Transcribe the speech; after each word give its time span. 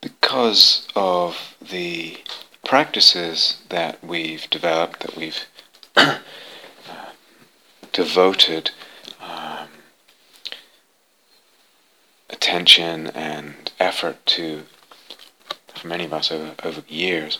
because 0.00 0.86
of 0.94 1.56
the 1.60 2.18
practices 2.64 3.62
that 3.68 4.02
we've 4.04 4.48
developed, 4.50 5.00
that 5.00 5.16
we've 5.16 5.46
uh, 5.96 6.18
devoted 7.92 8.70
um, 9.20 9.68
attention 12.30 13.08
and 13.08 13.72
effort 13.80 14.24
to, 14.26 14.62
for 15.74 15.86
many 15.88 16.04
of 16.04 16.12
us 16.12 16.30
over, 16.30 16.54
over 16.62 16.82
years, 16.88 17.38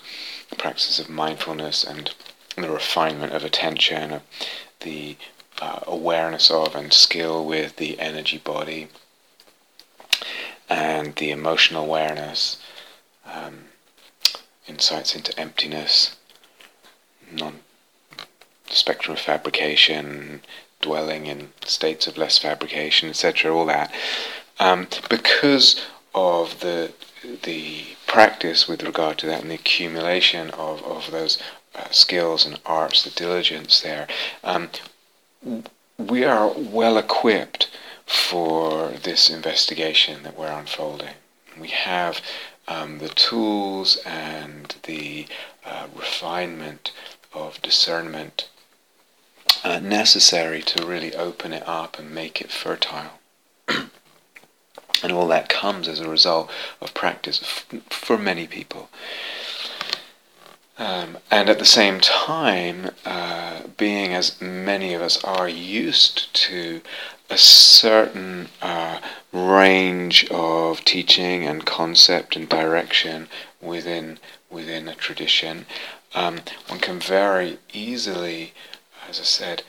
the 0.50 0.56
practices 0.56 0.98
of 0.98 1.08
mindfulness 1.08 1.84
and 1.84 2.14
the 2.56 2.70
refinement 2.70 3.32
of 3.32 3.44
attention, 3.44 4.12
of 4.12 4.22
the 4.80 5.16
uh, 5.60 5.80
awareness 5.86 6.50
of 6.50 6.74
and 6.74 6.92
skill 6.92 7.44
with 7.44 7.76
the 7.76 7.98
energy 8.00 8.38
body, 8.38 8.88
and 10.68 11.14
the 11.16 11.30
emotional 11.30 11.84
awareness, 11.84 12.58
um, 13.26 13.64
insights 14.66 15.14
into 15.14 15.38
emptiness, 15.38 16.16
non 17.32 17.60
spectrum 18.70 19.16
of 19.16 19.20
fabrication, 19.20 20.42
dwelling 20.80 21.26
in 21.26 21.50
states 21.64 22.06
of 22.06 22.18
less 22.18 22.38
fabrication, 22.38 23.08
etc. 23.08 23.54
All 23.54 23.66
that, 23.66 23.92
um, 24.58 24.86
because 25.08 25.84
of 26.14 26.60
the 26.60 26.92
the 27.42 27.84
practice 28.06 28.68
with 28.68 28.82
regard 28.82 29.18
to 29.18 29.26
that 29.26 29.42
and 29.42 29.50
the 29.50 29.56
accumulation 29.56 30.50
of, 30.50 30.82
of 30.84 31.10
those 31.10 31.38
uh, 31.74 31.88
skills 31.90 32.46
and 32.46 32.58
arts, 32.64 33.02
the 33.02 33.10
diligence 33.10 33.80
there, 33.80 34.06
um, 34.44 34.68
we 35.98 36.24
are 36.24 36.48
well 36.56 36.96
equipped 36.96 37.68
for 38.08 38.88
this 39.02 39.28
investigation 39.28 40.22
that 40.22 40.36
we're 40.36 40.50
unfolding. 40.50 41.14
We 41.60 41.68
have 41.68 42.22
um, 42.66 42.98
the 42.98 43.10
tools 43.10 43.98
and 44.06 44.74
the 44.84 45.26
uh, 45.64 45.88
refinement 45.94 46.92
of 47.34 47.60
discernment 47.60 48.48
uh, 49.62 49.78
necessary 49.80 50.62
to 50.62 50.86
really 50.86 51.14
open 51.14 51.52
it 51.52 51.68
up 51.68 51.98
and 51.98 52.10
make 52.14 52.40
it 52.40 52.50
fertile. 52.50 53.20
and 53.68 55.12
all 55.12 55.28
that 55.28 55.50
comes 55.50 55.86
as 55.86 56.00
a 56.00 56.08
result 56.08 56.50
of 56.80 56.94
practice 56.94 57.42
f- 57.42 57.82
for 57.90 58.16
many 58.16 58.46
people. 58.46 58.88
Um, 60.78 61.18
and 61.30 61.50
at 61.50 61.58
the 61.58 61.64
same 61.64 62.00
time, 62.00 62.90
uh, 63.04 63.62
being 63.76 64.14
as 64.14 64.40
many 64.40 64.94
of 64.94 65.02
us 65.02 65.22
are 65.24 65.48
used 65.48 66.32
to 66.34 66.80
a 67.30 67.36
certain 67.36 68.48
uh, 68.62 69.00
range 69.32 70.26
of 70.30 70.84
teaching 70.84 71.46
and 71.46 71.66
concept 71.66 72.36
and 72.36 72.48
direction 72.48 73.28
within 73.60 74.18
within 74.50 74.88
a 74.88 74.94
tradition, 74.94 75.66
um, 76.14 76.40
one 76.68 76.80
can 76.80 76.98
very 76.98 77.58
easily, 77.74 78.54
as 79.08 79.20
I 79.20 79.24
said, 79.24 79.62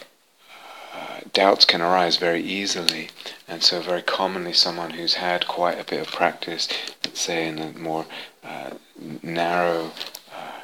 uh, 0.96 1.20
doubts 1.34 1.66
can 1.66 1.82
arise 1.82 2.16
very 2.16 2.42
easily, 2.42 3.10
and 3.46 3.62
so 3.62 3.82
very 3.82 4.02
commonly 4.02 4.54
someone 4.54 4.92
who's 4.92 5.16
had 5.16 5.48
quite 5.48 5.78
a 5.78 5.84
bit 5.84 6.00
of 6.00 6.08
practice, 6.08 6.70
let's 7.04 7.20
say 7.20 7.48
in 7.48 7.60
a 7.60 7.78
more 7.78 8.06
uh, 8.42 8.72
narrow 9.22 9.92
uh, 10.34 10.62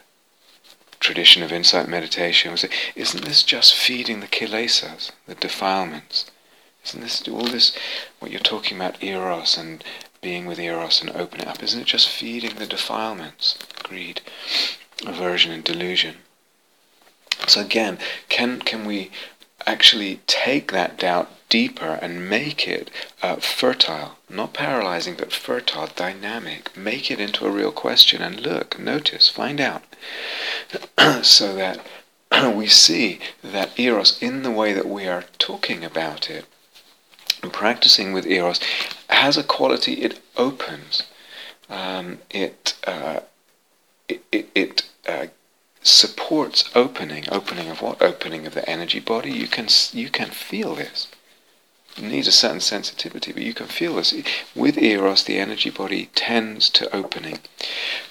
tradition 1.01 1.43
of 1.43 1.51
insight 1.51 1.89
meditation, 1.89 2.51
will 2.51 2.57
say, 2.57 2.69
"Isn't 2.95 3.25
this 3.25 3.43
just 3.43 3.75
feeding 3.75 4.21
the 4.21 4.27
kilesas, 4.27 5.11
the 5.27 5.35
defilements?" 5.35 6.31
Isn't 6.85 7.01
this 7.01 7.27
all 7.27 7.47
this 7.47 7.75
what 8.19 8.31
you're 8.31 8.39
talking 8.39 8.77
about 8.77 9.03
eros 9.03 9.57
and 9.57 9.83
being 10.21 10.45
with 10.45 10.59
eros 10.59 11.01
and 11.01 11.09
open 11.11 11.41
it 11.41 11.47
up? 11.47 11.63
Isn't 11.63 11.81
it 11.81 11.87
just 11.87 12.07
feeding 12.07 12.55
the 12.55 12.67
defilements, 12.67 13.57
greed, 13.83 14.21
aversion, 15.05 15.51
and 15.51 15.63
delusion? 15.63 16.17
So 17.47 17.61
again, 17.61 17.97
can 18.29 18.61
can 18.61 18.85
we 18.85 19.11
actually 19.65 20.21
take 20.27 20.71
that 20.71 20.97
doubt 20.97 21.31
deeper 21.49 21.99
and 22.01 22.29
make 22.29 22.67
it 22.67 22.89
uh, 23.21 23.37
fertile, 23.37 24.17
not 24.29 24.53
paralyzing, 24.53 25.15
but 25.15 25.33
fertile, 25.33 25.87
dynamic. 25.95 26.75
Make 26.75 27.09
it 27.09 27.19
into 27.19 27.45
a 27.45 27.51
real 27.51 27.71
question 27.71 28.21
and 28.21 28.39
look, 28.39 28.79
notice, 28.79 29.29
find 29.29 29.59
out, 29.59 29.83
so 31.23 31.55
that 31.55 31.79
we 32.55 32.67
see 32.67 33.19
that 33.43 33.79
eros 33.79 34.21
in 34.21 34.43
the 34.43 34.51
way 34.51 34.73
that 34.73 34.87
we 34.87 35.07
are 35.07 35.25
talking 35.37 35.83
about 35.83 36.29
it 36.29 36.45
and 37.45 37.53
practicing 37.53 38.11
with 38.11 38.25
eros 38.25 38.59
has 39.07 39.37
a 39.37 39.43
quality. 39.43 39.93
It 39.93 40.19
opens. 40.35 41.03
Um, 41.69 42.19
it, 42.31 42.75
uh, 42.85 43.19
it, 44.09 44.23
it 44.31 44.49
it 44.55 44.83
uh, 45.07 45.27
supports 45.83 46.69
opening. 46.75 47.25
Opening 47.31 47.69
of 47.69 47.81
what? 47.81 48.01
Opening 48.01 48.47
of 48.47 48.55
the 48.55 48.67
energy 48.67 48.99
body. 48.99 49.31
You 49.31 49.47
can 49.47 49.67
you 49.93 50.09
can 50.09 50.29
feel 50.29 50.75
this. 50.75 51.07
Needs 51.97 52.27
a 52.27 52.31
certain 52.33 52.59
sensitivity, 52.59 53.31
but 53.31 53.41
you 53.41 53.53
can 53.53 53.67
feel 53.67 53.95
this. 53.95 54.13
With 54.53 54.77
Eros, 54.77 55.23
the 55.23 55.39
energy 55.39 55.69
body 55.69 56.09
tends 56.13 56.69
to 56.71 56.93
opening. 56.93 57.39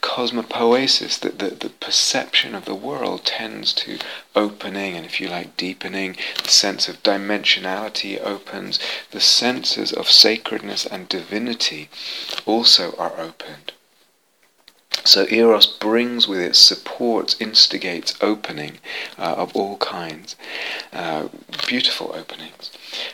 Cosmopoesis, 0.00 1.18
the, 1.20 1.28
the, 1.28 1.54
the 1.54 1.68
perception 1.68 2.54
of 2.54 2.64
the 2.64 2.74
world 2.74 3.26
tends 3.26 3.74
to 3.74 3.98
opening 4.34 4.96
and, 4.96 5.04
if 5.04 5.20
you 5.20 5.28
like, 5.28 5.58
deepening. 5.58 6.16
The 6.42 6.48
sense 6.48 6.88
of 6.88 7.02
dimensionality 7.02 8.18
opens. 8.24 8.78
The 9.10 9.20
senses 9.20 9.92
of 9.92 10.10
sacredness 10.10 10.86
and 10.86 11.06
divinity 11.06 11.90
also 12.46 12.96
are 12.96 13.20
opened. 13.20 13.73
So 15.05 15.27
Eros 15.28 15.66
brings 15.66 16.27
with 16.28 16.41
it, 16.41 16.56
supports, 16.56 17.37
instigates 17.41 18.15
opening 18.21 18.78
uh, 19.19 19.34
of 19.37 19.55
all 19.55 19.77
kinds, 19.78 20.37
uh, 20.93 21.28
beautiful 21.66 22.12
openings. 22.15 22.71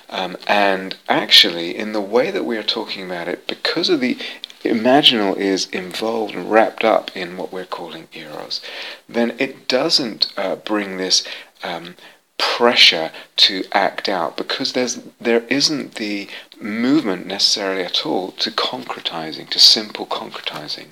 Um, 0.09 0.37
and 0.47 0.97
actually, 1.09 1.77
in 1.77 1.93
the 1.93 2.01
way 2.01 2.31
that 2.31 2.45
we 2.45 2.57
are 2.57 2.63
talking 2.63 3.05
about 3.07 3.29
it, 3.29 3.47
because 3.47 3.89
of 3.89 4.01
the 4.01 4.19
imaginal 4.63 5.37
is 5.37 5.67
involved 5.71 6.35
and 6.35 6.51
wrapped 6.51 6.85
up 6.85 7.17
in 7.17 7.37
what 7.37 7.53
we're 7.53 7.65
calling 7.65 8.09
Eros, 8.13 8.61
then 9.09 9.35
it 9.39 9.67
doesn't 9.67 10.33
uh, 10.37 10.57
bring 10.57 10.97
this 10.97 11.25
um, 11.63 11.97
pressure 12.37 13.11
to 13.37 13.65
act 13.73 14.09
out 14.09 14.37
because 14.37 14.73
there's 14.73 15.01
there 15.21 15.45
isn't 15.49 15.97
the 15.97 16.29
movement 16.61 17.27
necessarily 17.27 17.83
at 17.83 18.05
all 18.07 18.33
to 18.33 18.51
concretizing, 18.51 19.49
to 19.49 19.59
simple 19.59 20.07
concretizing. 20.07 20.89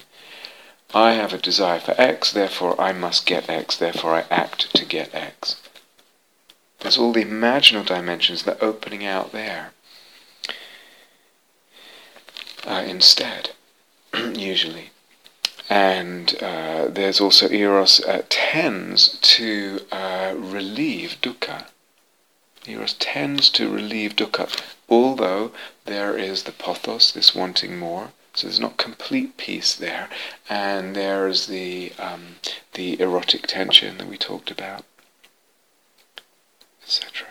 I 0.95 1.13
have 1.13 1.35
a 1.35 1.39
desire 1.39 1.81
for 1.81 1.95
X, 2.01 2.33
therefore 2.33 2.81
I 2.81 2.93
must 2.93 3.27
get 3.27 3.51
X, 3.51 3.77
therefore 3.77 4.15
I 4.15 4.25
act 4.31 4.75
to 4.75 4.85
get 4.87 5.15
X. 5.15 5.57
There's 6.81 6.97
all 6.97 7.13
the 7.13 7.25
imaginal 7.25 7.85
dimensions 7.85 8.45
that 8.45 8.63
are 8.63 8.65
opening 8.65 9.05
out 9.05 9.33
there. 9.33 9.73
Uh, 12.65 12.85
instead, 12.87 13.51
usually. 14.15 14.91
And 15.69 16.35
uh, 16.43 16.89
there's 16.89 17.21
also 17.21 17.51
Eros 17.51 18.01
uh, 18.01 18.23
tends 18.31 19.19
to 19.19 19.81
uh, 19.93 20.33
relieve 20.37 21.19
dukkha. 21.21 21.67
Eros 22.67 22.95
tends 22.99 23.51
to 23.51 23.69
relieve 23.69 24.17
dukkha, 24.17 24.49
although 24.89 25.53
there 25.85 26.17
is 26.17 26.45
the 26.45 26.53
pothos, 26.53 27.13
this 27.13 27.35
wanting 27.35 27.79
more, 27.79 28.13
so 28.39 28.47
there's 28.47 28.61
not 28.61 28.77
complete 28.77 29.37
peace 29.37 29.75
there, 29.75 30.09
and 30.49 30.95
there's 30.95 31.49
the 31.49 31.93
um, 31.99 32.37
the 32.75 33.01
erotic 33.01 33.49
tension 33.49 33.99
that 33.99 34.07
we 34.07 34.17
talked 34.17 34.49
about, 34.53 34.85
etc. 36.85 37.27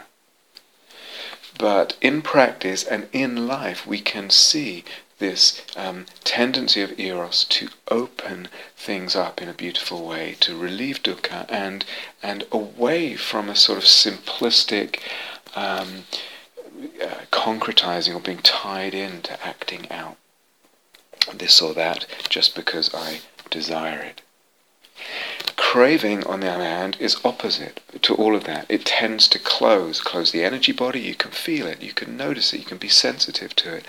But 1.58 1.96
in 2.02 2.22
practice 2.22 2.84
and 2.84 3.08
in 3.14 3.48
life, 3.48 3.88
we 3.88 4.02
can 4.02 4.30
see 4.30 4.84
this 5.18 5.62
um, 5.78 6.08
tendency 6.26 6.82
of 6.82 7.00
eros 7.00 7.46
to 7.46 7.70
open 7.88 8.50
things 8.76 9.16
up 9.16 9.42
in 9.42 9.48
a 9.48 9.54
beautiful 9.54 10.06
way, 10.06 10.36
to 10.42 10.58
relieve 10.58 11.02
dukkha, 11.02 11.46
and 11.48 11.86
and 12.22 12.44
away 12.52 13.16
from 13.16 13.48
a 13.48 13.56
sort 13.56 13.78
of 13.78 13.86
simplistic. 13.86 15.00
Um, 15.56 16.04
uh, 17.02 17.22
concretizing 17.32 18.14
or 18.14 18.20
being 18.20 18.38
tied 18.40 18.94
into 18.94 19.34
acting 19.44 19.90
out 19.90 20.18
this 21.34 21.62
or 21.62 21.74
that 21.74 22.06
just 22.30 22.56
because 22.56 22.94
I 22.94 23.22
desire 23.50 24.00
it. 24.00 24.22
Craving, 25.56 26.24
on 26.26 26.40
the 26.40 26.50
other 26.50 26.64
hand, 26.64 26.98
is 27.00 27.24
opposite 27.24 27.82
to 28.02 28.16
all 28.16 28.36
of 28.36 28.46
that. 28.46 28.66
It 28.70 28.86
tends 28.86 29.28
to 29.28 29.38
close, 29.38 30.00
close 30.02 30.32
the 30.32 30.44
energy 30.44 30.72
body. 30.72 31.00
You 31.00 31.14
can 31.14 31.32
feel 31.32 31.68
it, 31.68 31.84
you 31.84 31.94
can 31.94 32.18
notice 32.18 32.54
it, 32.54 32.60
you 32.60 32.66
can 32.66 32.78
be 32.78 32.88
sensitive 32.88 33.56
to 33.58 33.76
it. 33.76 33.86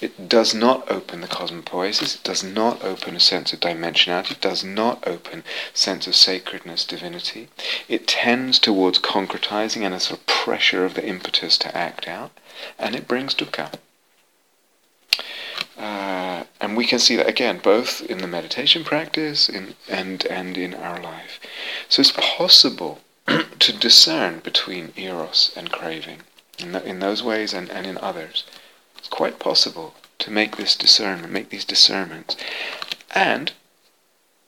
It 0.00 0.28
does 0.28 0.54
not 0.54 0.90
open 0.90 1.20
the 1.20 1.28
cosmopoesis, 1.28 2.16
it 2.16 2.24
does 2.24 2.42
not 2.42 2.82
open 2.82 3.14
a 3.14 3.20
sense 3.20 3.52
of 3.52 3.60
dimensionality, 3.60 4.32
it 4.32 4.40
does 4.40 4.64
not 4.64 5.06
open 5.06 5.44
sense 5.72 6.06
of 6.06 6.16
sacredness, 6.16 6.84
divinity. 6.84 7.48
It 7.88 8.08
tends 8.08 8.58
towards 8.58 8.98
concretizing 8.98 9.82
and 9.82 9.94
a 9.94 10.00
sort 10.00 10.20
of 10.20 10.26
pressure 10.26 10.84
of 10.84 10.94
the 10.94 11.06
impetus 11.06 11.56
to 11.58 11.76
act 11.76 12.08
out, 12.08 12.32
and 12.78 12.96
it 12.96 13.06
brings 13.06 13.34
dukkha. 13.34 13.74
Uh, 15.78 16.42
and 16.60 16.76
we 16.76 16.84
can 16.84 16.98
see 16.98 17.14
that 17.14 17.28
again, 17.28 17.60
both 17.62 18.02
in 18.02 18.18
the 18.18 18.26
meditation 18.26 18.82
practice 18.82 19.48
in, 19.48 19.74
and, 19.88 20.24
and 20.26 20.58
in 20.58 20.74
our 20.74 21.00
life. 21.00 21.38
So 21.88 22.00
it's 22.00 22.12
possible 22.12 23.00
to 23.58 23.72
discern 23.72 24.40
between 24.40 24.92
eros 24.96 25.52
and 25.56 25.70
craving 25.70 26.22
in, 26.58 26.74
in 26.74 26.98
those 26.98 27.22
ways 27.22 27.54
and, 27.54 27.70
and 27.70 27.86
in 27.86 27.96
others. 27.98 28.44
It's 28.98 29.08
quite 29.08 29.38
possible 29.38 29.94
to 30.18 30.32
make 30.32 30.56
this 30.56 30.74
discernment, 30.76 31.32
make 31.32 31.50
these 31.50 31.64
discernments. 31.64 32.36
And 33.14 33.52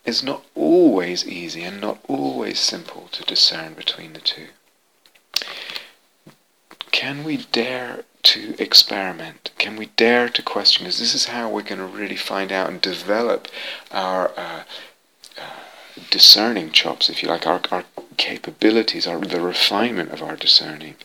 it's 0.04 0.22
not 0.22 0.44
always 0.56 1.26
easy 1.28 1.62
and 1.62 1.80
not 1.80 1.98
always 2.08 2.58
simple 2.58 3.08
to 3.12 3.22
discern 3.22 3.74
between 3.74 4.14
the 4.14 4.20
two. 4.20 4.48
Can 6.90 7.22
we 7.22 7.36
dare 7.36 8.04
to 8.22 8.54
experiment? 8.58 9.50
Can 9.58 9.76
we 9.76 9.86
dare 9.96 10.28
to 10.28 10.42
question? 10.42 10.84
Because 10.84 10.98
this 10.98 11.14
is 11.14 11.26
how 11.26 11.48
we're 11.48 11.62
going 11.62 11.78
to 11.78 11.86
really 11.86 12.16
find 12.16 12.52
out 12.52 12.68
and 12.68 12.80
develop 12.80 13.48
our 13.90 14.30
uh, 14.36 14.62
uh, 15.38 15.42
discerning 16.10 16.70
chops, 16.70 17.08
if 17.08 17.22
you 17.22 17.28
like, 17.28 17.46
our, 17.46 17.60
our 17.70 17.84
capabilities, 18.16 19.06
our, 19.06 19.20
the 19.20 19.40
refinement 19.40 20.10
of 20.10 20.22
our 20.22 20.36
discerning. 20.36 20.96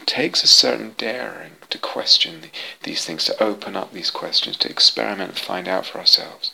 It 0.00 0.06
takes 0.06 0.42
a 0.42 0.48
certain 0.48 0.94
daring 0.96 1.52
to 1.70 1.78
question 1.78 2.40
the, 2.40 2.48
these 2.82 3.04
things, 3.04 3.24
to 3.24 3.42
open 3.42 3.76
up 3.76 3.92
these 3.92 4.10
questions, 4.10 4.56
to 4.58 4.70
experiment 4.70 5.30
and 5.30 5.38
find 5.38 5.68
out 5.68 5.86
for 5.86 5.98
ourselves. 5.98 6.52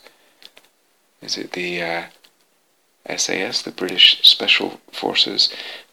Is 1.22 1.38
it 1.38 1.52
the 1.52 1.82
uh, 1.82 2.05
SAS, 3.17 3.62
the 3.62 3.70
British 3.70 4.20
Special 4.22 4.81
Forces? 4.93 5.49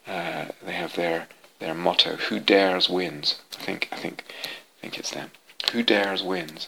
Uh, 0.06 0.46
they 0.66 0.74
have 0.74 0.96
their 0.96 1.28
their 1.60 1.74
motto: 1.74 2.16
"Who 2.16 2.40
dares 2.40 2.90
wins." 2.90 3.36
I 3.62 3.64
think 3.64 3.90
I 3.92 3.96
think 3.98 4.24
I 4.28 4.82
think 4.82 4.98
it's 4.98 5.12
them. 5.12 5.30
Who 5.72 5.84
dares 5.84 6.24
wins. 6.24 6.68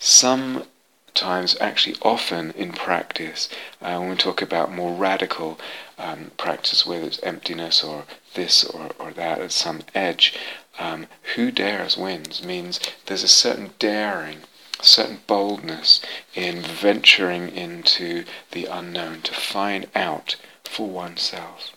Sometimes, 0.00 1.56
actually, 1.60 1.94
often 2.02 2.50
in 2.52 2.72
practice, 2.72 3.48
uh, 3.80 3.96
when 3.98 4.10
we 4.10 4.16
talk 4.16 4.42
about 4.42 4.72
more 4.72 4.92
radical 4.92 5.60
um, 5.96 6.32
practice, 6.36 6.84
whether 6.84 7.06
it's 7.06 7.22
emptiness 7.22 7.84
or 7.84 8.04
this 8.34 8.64
or, 8.64 8.90
or 8.98 9.12
that 9.12 9.38
at 9.38 9.52
some 9.52 9.82
edge, 9.94 10.34
um, 10.80 11.06
who 11.36 11.52
dares 11.52 11.96
wins 11.96 12.42
means 12.42 12.80
there's 13.06 13.22
a 13.22 13.28
certain 13.28 13.70
daring 13.78 14.38
certain 14.82 15.20
boldness 15.28 16.00
in 16.34 16.62
venturing 16.62 17.48
into 17.54 18.24
the 18.50 18.64
unknown 18.64 19.20
to 19.20 19.34
find 19.34 19.86
out 19.94 20.34
for 20.64 20.88
oneself. 20.88 21.76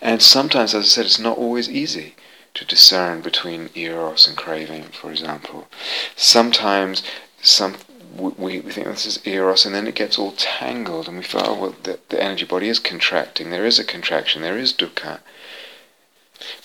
And 0.00 0.22
sometimes, 0.22 0.74
as 0.74 0.84
I 0.84 0.88
said, 0.88 1.06
it's 1.06 1.18
not 1.18 1.38
always 1.38 1.68
easy 1.68 2.14
to 2.54 2.64
discern 2.64 3.22
between 3.22 3.70
eros 3.74 4.26
and 4.26 4.36
craving, 4.36 4.84
for 4.84 5.10
example. 5.10 5.68
Sometimes 6.16 7.02
some 7.40 7.76
we, 8.16 8.60
we 8.60 8.60
think 8.60 8.86
this 8.86 9.06
is 9.06 9.26
eros, 9.26 9.64
and 9.64 9.74
then 9.74 9.86
it 9.86 9.94
gets 9.94 10.18
all 10.18 10.32
tangled, 10.32 11.08
and 11.08 11.16
we 11.16 11.22
feel, 11.22 11.42
oh, 11.44 11.54
well, 11.54 11.74
the, 11.82 11.98
the 12.10 12.22
energy 12.22 12.44
body 12.44 12.68
is 12.68 12.78
contracting. 12.78 13.50
There 13.50 13.64
is 13.64 13.78
a 13.78 13.84
contraction. 13.84 14.42
There 14.42 14.58
is 14.58 14.72
dukkha. 14.72 15.20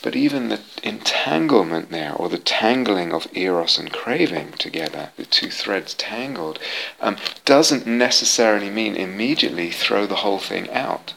But 0.01 0.15
even 0.15 0.49
the 0.49 0.59
entanglement 0.83 1.91
there, 1.91 2.13
or 2.13 2.29
the 2.29 2.39
tangling 2.39 3.13
of 3.13 3.27
eros 3.33 3.77
and 3.77 3.93
craving 3.93 4.53
together, 4.53 5.11
the 5.17 5.25
two 5.25 5.49
threads 5.49 5.93
tangled, 5.93 6.59
um, 6.99 7.17
doesn't 7.45 7.85
necessarily 7.85 8.69
mean 8.69 8.95
immediately 8.95 9.69
throw 9.69 10.05
the 10.05 10.15
whole 10.15 10.39
thing 10.39 10.69
out. 10.71 11.13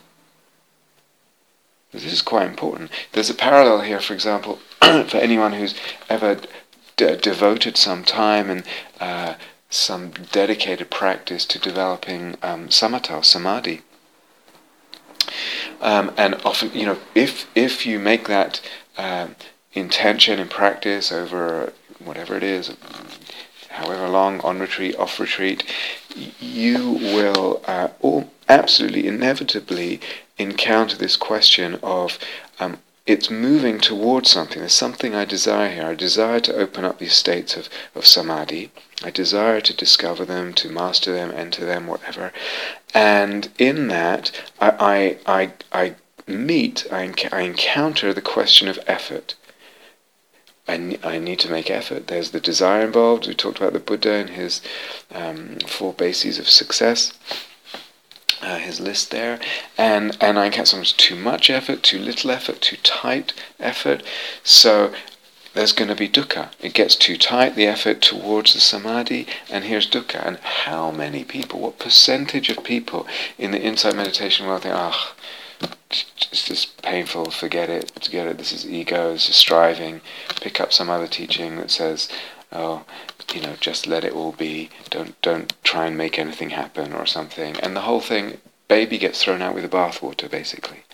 This 1.93 2.05
is 2.05 2.23
quite 2.23 2.47
important. 2.47 2.91
There's 3.13 3.31
a 3.31 3.35
parallel 3.35 3.81
here, 3.81 4.01
for 4.01 4.15
example, 4.15 4.61
for 4.81 5.17
anyone 5.17 5.55
who's 5.55 5.75
ever 6.09 6.41
d- 6.97 7.17
devoted 7.17 7.77
some 7.77 8.05
time 8.05 8.49
and 8.49 8.65
uh, 9.01 9.35
some 9.69 10.11
dedicated 10.33 10.91
practice 10.91 11.45
to 11.47 11.59
developing 11.59 12.37
um, 12.43 12.69
samatha, 12.69 13.25
samadhi. 13.25 13.83
Um, 15.81 16.13
and 16.17 16.35
often, 16.45 16.73
you 16.75 16.87
know, 16.87 16.99
if 17.15 17.47
if 17.55 17.87
you 17.87 17.99
make 17.99 18.29
that 18.29 18.61
um, 18.99 19.35
intention 19.73 20.39
in 20.39 20.49
practice 20.49 21.11
over 21.11 21.73
whatever 21.99 22.37
it 22.37 22.43
is, 22.43 22.75
however 23.71 24.09
long 24.09 24.41
on 24.41 24.59
retreat, 24.59 24.97
off 24.97 25.19
retreat, 25.19 25.65
you 26.41 26.93
will 26.93 27.63
uh, 27.67 27.89
all 28.01 28.31
absolutely 28.49 29.07
inevitably 29.07 30.01
encounter 30.41 30.97
this 30.97 31.17
question 31.17 31.79
of 31.83 32.19
um, 32.59 32.79
it's 33.07 33.31
moving 33.31 33.81
towards 33.81 34.31
something. 34.31 34.61
There's 34.61 34.73
something 34.73 35.15
I 35.15 35.25
desire 35.25 35.73
here. 35.75 35.87
I 35.87 35.95
desire 35.95 36.41
to 36.41 36.55
open 36.55 36.85
up 36.85 36.99
these 36.99 37.15
states 37.15 37.57
of, 37.57 37.69
of 37.95 38.07
samadhi. 38.07 38.71
I 39.03 39.11
desire 39.11 39.61
to 39.63 39.75
discover 39.75 40.25
them, 40.25 40.53
to 40.55 40.69
master 40.69 41.13
them, 41.13 41.33
enter 41.35 41.65
them, 41.65 41.87
whatever. 41.87 42.33
And 42.95 43.49
in 43.59 43.89
that, 43.89 44.31
I, 44.61 45.19
I, 45.27 45.53
I, 45.73 45.85
I 45.85 45.95
meet, 46.27 46.87
I, 46.93 47.09
enc- 47.09 47.33
I 47.33 47.41
encounter 47.41 48.13
the 48.13 48.23
question 48.23 48.69
of 48.69 48.79
effort. 48.87 49.35
I, 50.69 50.99
I 51.03 51.19
need 51.19 51.41
to 51.41 51.51
make 51.51 51.71
effort. 51.71 52.07
There's 52.07 52.31
the 52.31 52.41
desire 52.41 52.85
involved. 52.87 53.27
We 53.27 53.35
talked 53.35 53.59
about 53.59 53.73
the 53.73 53.81
Buddha 53.81 54.13
and 54.13 54.31
his 54.31 54.61
um, 55.13 55.59
four 55.67 55.93
bases 55.95 56.39
of 56.39 56.49
success. 56.49 57.13
Uh, 58.43 58.57
his 58.57 58.81
list 58.81 59.11
there, 59.11 59.39
and 59.77 60.17
and 60.19 60.39
I 60.39 60.47
encounter 60.47 60.65
sometimes 60.65 60.93
too 60.93 61.15
much 61.15 61.51
effort, 61.51 61.83
too 61.83 61.99
little 61.99 62.31
effort, 62.31 62.63
too 62.63 62.79
tight 62.79 63.35
effort. 63.59 64.03
So 64.43 64.95
there's 65.53 65.73
going 65.73 65.89
to 65.89 65.95
be 65.95 66.09
dukkha. 66.09 66.51
It 66.61 66.75
gets 66.75 66.95
too 66.97 67.17
tight, 67.17 67.55
the 67.55 67.67
effort 67.67 68.01
towards 68.01 68.55
the 68.55 68.61
samadhi, 68.61 69.27
and 69.51 69.65
here's 69.65 69.91
dukkha. 69.91 70.27
And 70.27 70.39
how 70.39 70.91
many 70.91 71.25
people, 71.25 71.61
what 71.61 71.79
percentage 71.79 72.49
of 72.49 72.65
people 72.65 73.07
in 73.37 73.51
the 73.51 73.61
insight 73.61 73.97
meditation 73.97 74.47
world 74.47 74.63
think, 74.63 74.75
ah, 74.75 75.15
oh, 75.63 75.71
it's 75.91 76.45
just 76.45 76.81
painful, 76.83 77.31
forget 77.31 77.69
it, 77.69 77.91
forget 78.03 78.27
it, 78.27 78.39
this 78.39 78.53
is 78.53 78.67
ego, 78.67 79.13
this 79.13 79.29
is 79.29 79.37
striving. 79.37 80.01
Pick 80.41 80.61
up 80.61 80.73
some 80.73 80.89
other 80.89 81.09
teaching 81.09 81.57
that 81.57 81.71
says, 81.71 82.09
oh, 82.53 82.85
you 83.35 83.41
know, 83.41 83.57
just 83.61 83.87
let 83.87 84.05
it 84.05 84.13
all 84.13 84.33
be, 84.33 84.71
don't, 84.91 85.21
don't 85.23 85.53
try 85.65 85.87
and 85.87 85.97
make 85.97 86.19
anything 86.19 86.51
happen 86.51 86.93
or 86.93 87.07
something. 87.07 87.57
And 87.61 87.77
the 87.77 87.83
whole 87.83 88.01
thing, 88.01 88.39
baby 88.69 88.99
gets 88.99 89.23
thrown 89.23 89.43
out 89.43 89.55
with 89.55 89.63
the 89.63 89.77
bathwater, 89.77 90.31
basically. 90.31 90.85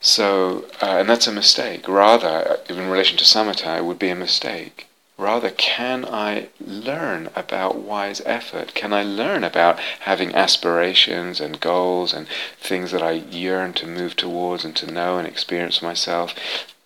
So, 0.00 0.64
uh, 0.82 0.96
and 0.98 1.08
that's 1.08 1.26
a 1.26 1.32
mistake. 1.32 1.86
Rather, 1.86 2.58
in 2.68 2.88
relation 2.88 3.18
to 3.18 3.24
samatha, 3.24 3.78
it 3.78 3.84
would 3.84 3.98
be 3.98 4.08
a 4.08 4.14
mistake. 4.14 4.86
Rather, 5.18 5.50
can 5.50 6.06
I 6.06 6.48
learn 6.58 7.28
about 7.36 7.76
wise 7.76 8.22
effort? 8.24 8.72
Can 8.72 8.94
I 8.94 9.02
learn 9.02 9.44
about 9.44 9.78
having 10.00 10.34
aspirations 10.34 11.42
and 11.42 11.60
goals 11.60 12.14
and 12.14 12.26
things 12.58 12.90
that 12.92 13.02
I 13.02 13.12
yearn 13.12 13.74
to 13.74 13.86
move 13.86 14.16
towards 14.16 14.64
and 14.64 14.74
to 14.76 14.90
know 14.90 15.18
and 15.18 15.28
experience 15.28 15.82
myself 15.82 16.34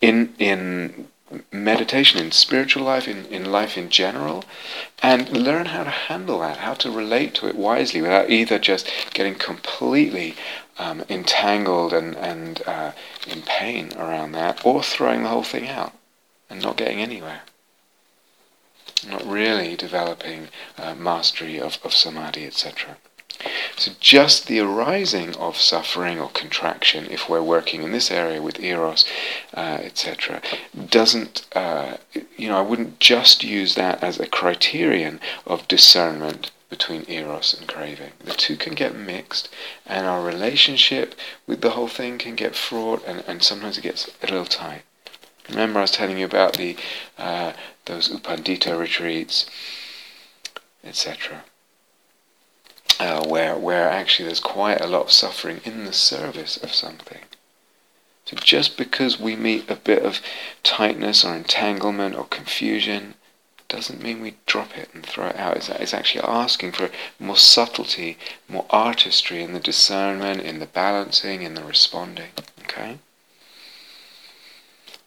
in 0.00 0.35
in 0.40 1.07
meditation, 1.53 2.21
in 2.21 2.33
spiritual 2.33 2.85
life, 2.85 3.09
in, 3.09 3.26
in 3.26 3.50
life 3.50 3.76
in 3.76 3.88
general, 3.88 4.45
and 5.03 5.29
learn 5.31 5.67
how 5.67 5.85
to 5.85 5.91
handle 5.91 6.41
that, 6.41 6.59
how 6.59 6.75
to 6.75 6.91
relate 6.91 7.35
to 7.35 7.49
it 7.49 7.57
wisely 7.57 8.03
without 8.03 8.31
either 8.31 8.59
just 8.59 8.91
getting 9.12 9.35
completely 9.35 10.35
um, 10.79 11.05
entangled 11.09 11.93
and, 11.93 12.17
and 12.17 12.62
uh, 12.67 12.93
in 13.26 13.43
pain 13.43 13.93
around 13.97 14.33
that, 14.33 14.64
or 14.64 14.83
throwing 14.83 15.23
the 15.23 15.29
whole 15.29 15.43
thing 15.43 15.69
out 15.69 15.93
and 16.50 16.62
not 16.62 16.76
getting 16.76 17.00
anywhere. 17.00 17.43
Not 19.09 19.26
really 19.26 19.76
developing 19.76 20.49
uh, 20.79 20.95
mastery 20.95 21.61
of, 21.61 21.79
of 21.85 21.93
samadhi, 21.93 22.47
etc. 22.47 22.97
So 23.76 23.93
just 24.00 24.47
the 24.47 24.61
arising 24.61 25.35
of 25.37 25.57
suffering 25.57 26.21
or 26.21 26.31
contraction, 26.31 27.07
if 27.11 27.29
we're 27.29 27.43
working 27.43 27.83
in 27.83 27.93
this 27.93 28.11
area 28.11 28.41
with 28.41 28.61
eros, 28.61 29.05
uh, 29.55 29.79
etc., 29.83 30.41
doesn't, 30.88 31.47
uh, 31.55 31.97
you 32.37 32.49
know, 32.49 32.59
I 32.59 32.62
wouldn't 32.62 33.00
just 33.00 33.43
use 33.43 33.75
that 33.75 34.03
as 34.03 34.21
a 34.21 34.26
criterion 34.26 35.21
of 35.47 35.69
discernment 35.69 36.50
between 36.71 37.05
eros 37.09 37.55
and 37.55 37.69
craving. 37.69 38.12
The 38.25 38.33
two 38.33 38.57
can 38.57 38.75
get 38.75 38.97
mixed, 38.97 39.49
and 39.87 40.07
our 40.07 40.23
relationship 40.23 41.14
with 41.47 41.61
the 41.61 41.71
whole 41.71 41.88
thing 41.88 42.19
can 42.19 42.35
get 42.35 42.57
fraught, 42.57 43.05
and, 43.07 43.23
and 43.26 43.43
sometimes 43.43 43.79
it 43.79 43.83
gets 43.83 44.11
a 44.23 44.26
little 44.26 44.45
tight. 44.45 44.83
Remember, 45.49 45.79
I 45.79 45.83
was 45.83 45.91
telling 45.91 46.19
you 46.19 46.25
about 46.25 46.55
the 46.55 46.76
uh, 47.19 47.53
those 47.85 48.09
U 48.09 48.19
Pandita 48.19 48.79
retreats, 48.79 49.47
etc., 50.83 51.45
uh, 53.01 53.27
where 53.27 53.57
where 53.57 53.89
actually 53.89 54.27
there's 54.27 54.41
quite 54.41 54.81
a 54.81 54.87
lot 54.87 55.05
of 55.07 55.13
suffering 55.13 55.61
in 55.65 55.85
the 55.85 55.93
service 55.93 56.57
of 56.57 56.73
something. 56.73 57.21
So 58.25 58.37
just 58.37 58.77
because 58.79 59.21
we 59.21 59.37
meet 59.37 59.71
a 59.71 59.77
bit 59.77 60.03
of 60.03 60.21
tightness 60.63 61.25
or 61.25 61.35
entanglement 61.35 62.17
or 62.17 62.25
confusion 62.25 63.15
doesn't 63.69 64.03
mean 64.03 64.21
we 64.21 64.37
drop 64.47 64.77
it 64.79 64.89
and 64.95 65.05
throw 65.05 65.27
it 65.29 65.37
out. 65.37 65.57
It's, 65.57 65.69
it's 65.69 65.95
actually 65.95 66.23
asking 66.23 66.73
for 66.73 66.91
more 67.19 67.37
subtlety, 67.37 68.17
more 68.49 68.67
artistry 68.71 69.43
in 69.43 69.53
the 69.53 69.61
discernment, 69.61 70.41
in 70.43 70.59
the 70.59 70.67
balancing, 70.67 71.43
in 71.43 71.55
the 71.55 71.65
responding. 71.65 72.31
Okay? 72.63 72.99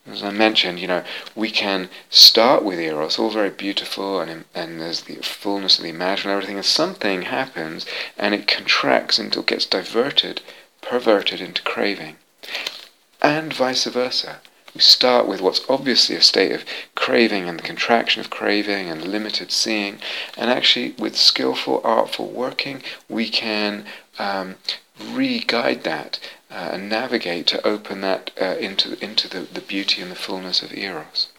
As 0.09 0.23
I 0.23 0.31
mentioned, 0.31 0.79
you 0.79 0.87
know, 0.87 1.03
we 1.35 1.51
can 1.51 1.89
start 2.09 2.63
with 2.63 2.79
eros, 2.79 3.19
all 3.19 3.29
very 3.29 3.49
beautiful, 3.49 4.21
and 4.21 4.45
and 4.55 4.79
there's 4.79 5.01
the 5.01 5.15
fullness 5.15 5.77
of 5.77 5.83
the 5.83 5.89
imagination 5.89 6.31
everything, 6.31 6.55
and 6.55 6.65
something 6.65 7.23
happens, 7.23 7.85
and 8.17 8.33
it 8.33 8.47
contracts 8.47 9.19
until 9.19 9.41
it 9.41 9.47
gets 9.47 9.65
diverted, 9.65 10.41
perverted 10.81 11.41
into 11.41 11.61
craving, 11.61 12.15
and 13.21 13.53
vice 13.53 13.83
versa. 13.83 14.39
We 14.73 14.79
start 14.81 15.27
with 15.27 15.41
what's 15.41 15.65
obviously 15.67 16.15
a 16.15 16.21
state 16.21 16.53
of 16.53 16.63
craving 16.95 17.49
and 17.49 17.59
the 17.59 17.63
contraction 17.63 18.21
of 18.21 18.29
craving 18.29 18.89
and 18.89 19.03
limited 19.03 19.51
seeing, 19.51 19.99
and 20.37 20.49
actually, 20.49 20.91
with 20.97 21.17
skillful, 21.17 21.81
artful 21.83 22.27
working, 22.27 22.81
we 23.09 23.27
can 23.27 23.85
um, 24.19 24.55
re-guide 24.99 25.83
that 25.83 26.19
uh, 26.49 26.69
and 26.73 26.89
navigate 26.89 27.47
to 27.47 27.67
open 27.67 28.01
that 28.01 28.31
uh, 28.41 28.55
into 28.59 29.03
into 29.03 29.27
the, 29.27 29.41
the 29.41 29.61
beauty 29.61 30.01
and 30.01 30.11
the 30.11 30.15
fullness 30.15 30.61
of 30.61 30.73
eros. 30.73 31.29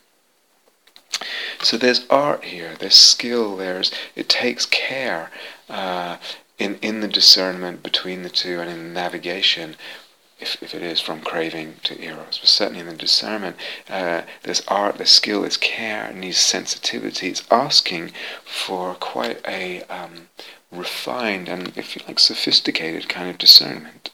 So 1.63 1.77
there's 1.77 2.07
art 2.09 2.45
here, 2.45 2.77
there's 2.79 2.95
skill, 2.95 3.57
there's 3.57 3.91
it 4.15 4.29
takes 4.29 4.67
care 4.67 5.31
uh, 5.69 6.19
in 6.59 6.79
in 6.83 7.01
the 7.01 7.09
discernment 7.09 7.83
between 7.83 8.23
the 8.23 8.31
two 8.31 8.61
and 8.61 8.71
in 8.71 8.79
the 8.79 9.01
navigation. 9.01 9.77
If, 10.41 10.63
if 10.63 10.73
it 10.73 10.83
is 10.83 11.01
from 11.01 11.21
craving 11.23 11.81
to 11.83 12.01
eros, 12.01 12.39
but 12.39 12.49
certainly 12.49 12.79
in 12.79 12.87
the 12.87 12.95
discernment, 12.95 13.57
uh, 13.91 14.23
there's 14.45 14.63
art, 14.69 14.97
there's 14.97 15.11
skill, 15.11 15.41
there's 15.41 15.57
care, 15.57 16.05
and 16.05 16.21
needs 16.21 16.37
sensitivity. 16.37 17.31
It's 17.31 17.43
asking 17.51 18.13
for 18.45 18.95
quite 18.95 19.41
a 19.49 19.83
um, 19.91 20.29
refined 20.71 21.49
and, 21.49 21.77
if 21.77 21.97
you 21.97 22.03
like, 22.07 22.21
sophisticated 22.21 23.09
kind 23.09 23.29
of 23.29 23.37
discernment. 23.37 24.11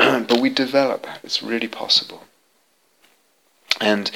but 0.28 0.40
we 0.40 0.48
develop 0.48 1.02
that. 1.02 1.20
It's 1.22 1.42
really 1.42 1.68
possible. 1.68 2.24
And 3.80 4.10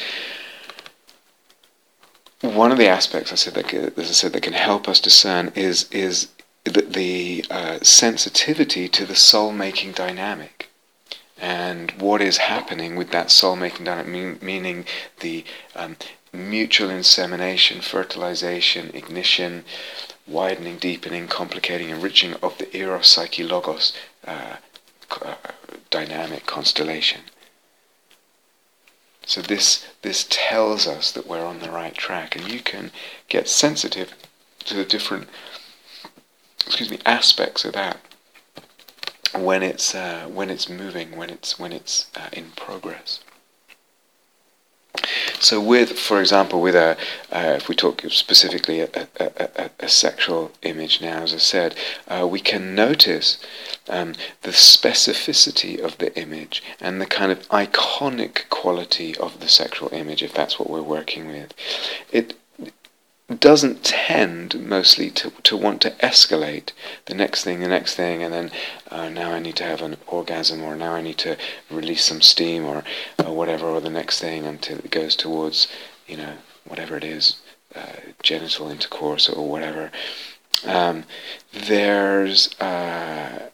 one 2.40 2.72
of 2.72 2.78
the 2.78 2.88
aspects 2.88 3.32
I 3.32 3.34
said 3.34 3.54
that, 3.54 3.72
as 3.74 4.08
I 4.08 4.12
said, 4.12 4.32
that 4.32 4.42
can 4.42 4.54
help 4.54 4.88
us 4.88 4.98
discern 4.98 5.52
is 5.54 5.90
is 5.90 6.28
the, 6.64 6.82
the 6.82 7.44
uh, 7.50 7.78
sensitivity 7.82 8.88
to 8.88 9.04
the 9.04 9.14
soul-making 9.14 9.92
dynamic 9.92 10.70
and 11.38 11.90
what 11.92 12.22
is 12.22 12.38
happening 12.38 12.96
with 12.96 13.10
that 13.10 13.30
soul-making 13.30 13.84
dynamic, 13.84 14.10
mean, 14.10 14.38
meaning 14.40 14.86
the 15.20 15.44
um, 15.76 15.96
mutual 16.32 16.88
insemination, 16.88 17.82
fertilization, 17.82 18.90
ignition, 18.94 19.64
widening, 20.26 20.78
deepening, 20.78 21.28
complicating, 21.28 21.90
enriching 21.90 22.32
of 22.34 22.56
the 22.56 22.74
eros, 22.74 23.06
psyche, 23.06 23.42
logos 23.42 23.92
uh, 24.26 24.56
dynamic 25.90 26.46
constellation. 26.46 27.22
So 29.26 29.40
this 29.40 29.86
this 30.02 30.26
tells 30.28 30.86
us 30.86 31.10
that 31.12 31.26
we're 31.26 31.44
on 31.44 31.60
the 31.60 31.70
right 31.70 31.94
track, 31.94 32.36
and 32.36 32.50
you 32.50 32.60
can 32.60 32.90
get 33.28 33.48
sensitive 33.48 34.14
to 34.66 34.74
the 34.74 34.84
different 34.84 35.28
excuse 36.66 36.90
me 36.90 36.98
aspects 37.06 37.64
of 37.64 37.72
that 37.72 38.00
when 39.34 39.62
it's 39.62 39.94
uh, 39.94 40.28
when 40.30 40.50
it's 40.50 40.68
moving, 40.68 41.16
when 41.16 41.30
it's 41.30 41.58
when 41.58 41.72
it's 41.72 42.06
uh, 42.16 42.28
in 42.32 42.50
progress. 42.56 43.20
So, 45.40 45.60
with, 45.60 45.98
for 45.98 46.20
example, 46.20 46.60
with 46.60 46.74
a, 46.76 46.96
uh, 47.32 47.54
if 47.56 47.68
we 47.68 47.74
talk 47.74 48.02
specifically 48.08 48.80
a, 48.80 48.88
a, 49.18 49.30
a, 49.56 49.70
a, 49.80 49.88
sexual 49.88 50.52
image 50.62 51.00
now, 51.00 51.22
as 51.22 51.34
I 51.34 51.38
said, 51.38 51.74
uh, 52.08 52.26
we 52.30 52.40
can 52.40 52.74
notice 52.74 53.38
um, 53.88 54.14
the 54.42 54.52
specificity 54.52 55.78
of 55.78 55.98
the 55.98 56.16
image 56.18 56.62
and 56.80 57.00
the 57.00 57.06
kind 57.06 57.32
of 57.32 57.46
iconic 57.48 58.48
quality 58.48 59.16
of 59.16 59.40
the 59.40 59.48
sexual 59.48 59.92
image, 59.92 60.22
if 60.22 60.32
that's 60.32 60.58
what 60.58 60.70
we're 60.70 60.80
working 60.80 61.26
with. 61.26 61.52
It 62.12 62.34
doesn't 63.40 63.82
tend 63.82 64.68
mostly 64.68 65.10
to, 65.10 65.30
to 65.30 65.56
want 65.56 65.80
to 65.80 65.90
escalate 65.92 66.72
the 67.06 67.14
next 67.14 67.42
thing, 67.44 67.60
the 67.60 67.68
next 67.68 67.94
thing, 67.94 68.22
and 68.22 68.34
then 68.34 68.50
uh, 68.90 69.08
now 69.08 69.32
I 69.32 69.38
need 69.38 69.56
to 69.56 69.64
have 69.64 69.80
an 69.80 69.96
orgasm, 70.06 70.62
or 70.62 70.76
now 70.76 70.92
I 70.92 71.00
need 71.00 71.18
to 71.18 71.36
release 71.70 72.04
some 72.04 72.20
steam, 72.20 72.66
or, 72.66 72.84
or 73.24 73.34
whatever, 73.34 73.66
or 73.66 73.80
the 73.80 73.88
next 73.88 74.20
thing 74.20 74.44
until 74.44 74.78
it 74.78 74.90
goes 74.90 75.16
towards, 75.16 75.68
you 76.06 76.18
know, 76.18 76.34
whatever 76.66 76.96
it 76.96 77.04
is, 77.04 77.40
uh, 77.74 77.96
genital 78.22 78.68
intercourse 78.68 79.28
or 79.28 79.48
whatever. 79.48 79.90
Um, 80.66 81.04
there's 81.52 82.54
uh, 82.60 83.48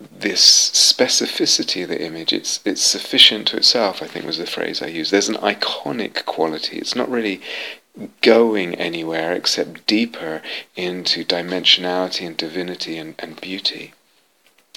this 0.00 0.70
specificity 0.70 1.82
of 1.82 1.88
the 1.88 2.02
image. 2.04 2.32
It's 2.32 2.60
it's 2.64 2.82
sufficient 2.82 3.48
to 3.48 3.56
itself. 3.56 4.02
I 4.02 4.06
think 4.06 4.24
was 4.24 4.38
the 4.38 4.46
phrase 4.46 4.80
I 4.80 4.86
used. 4.86 5.10
There's 5.10 5.28
an 5.28 5.36
iconic 5.36 6.24
quality. 6.24 6.78
It's 6.78 6.96
not 6.96 7.10
really 7.10 7.40
going 8.22 8.74
anywhere 8.74 9.32
except 9.32 9.86
deeper 9.86 10.42
into 10.76 11.24
dimensionality 11.24 12.26
and 12.26 12.36
divinity 12.36 12.96
and, 12.96 13.14
and 13.18 13.40
beauty. 13.40 13.92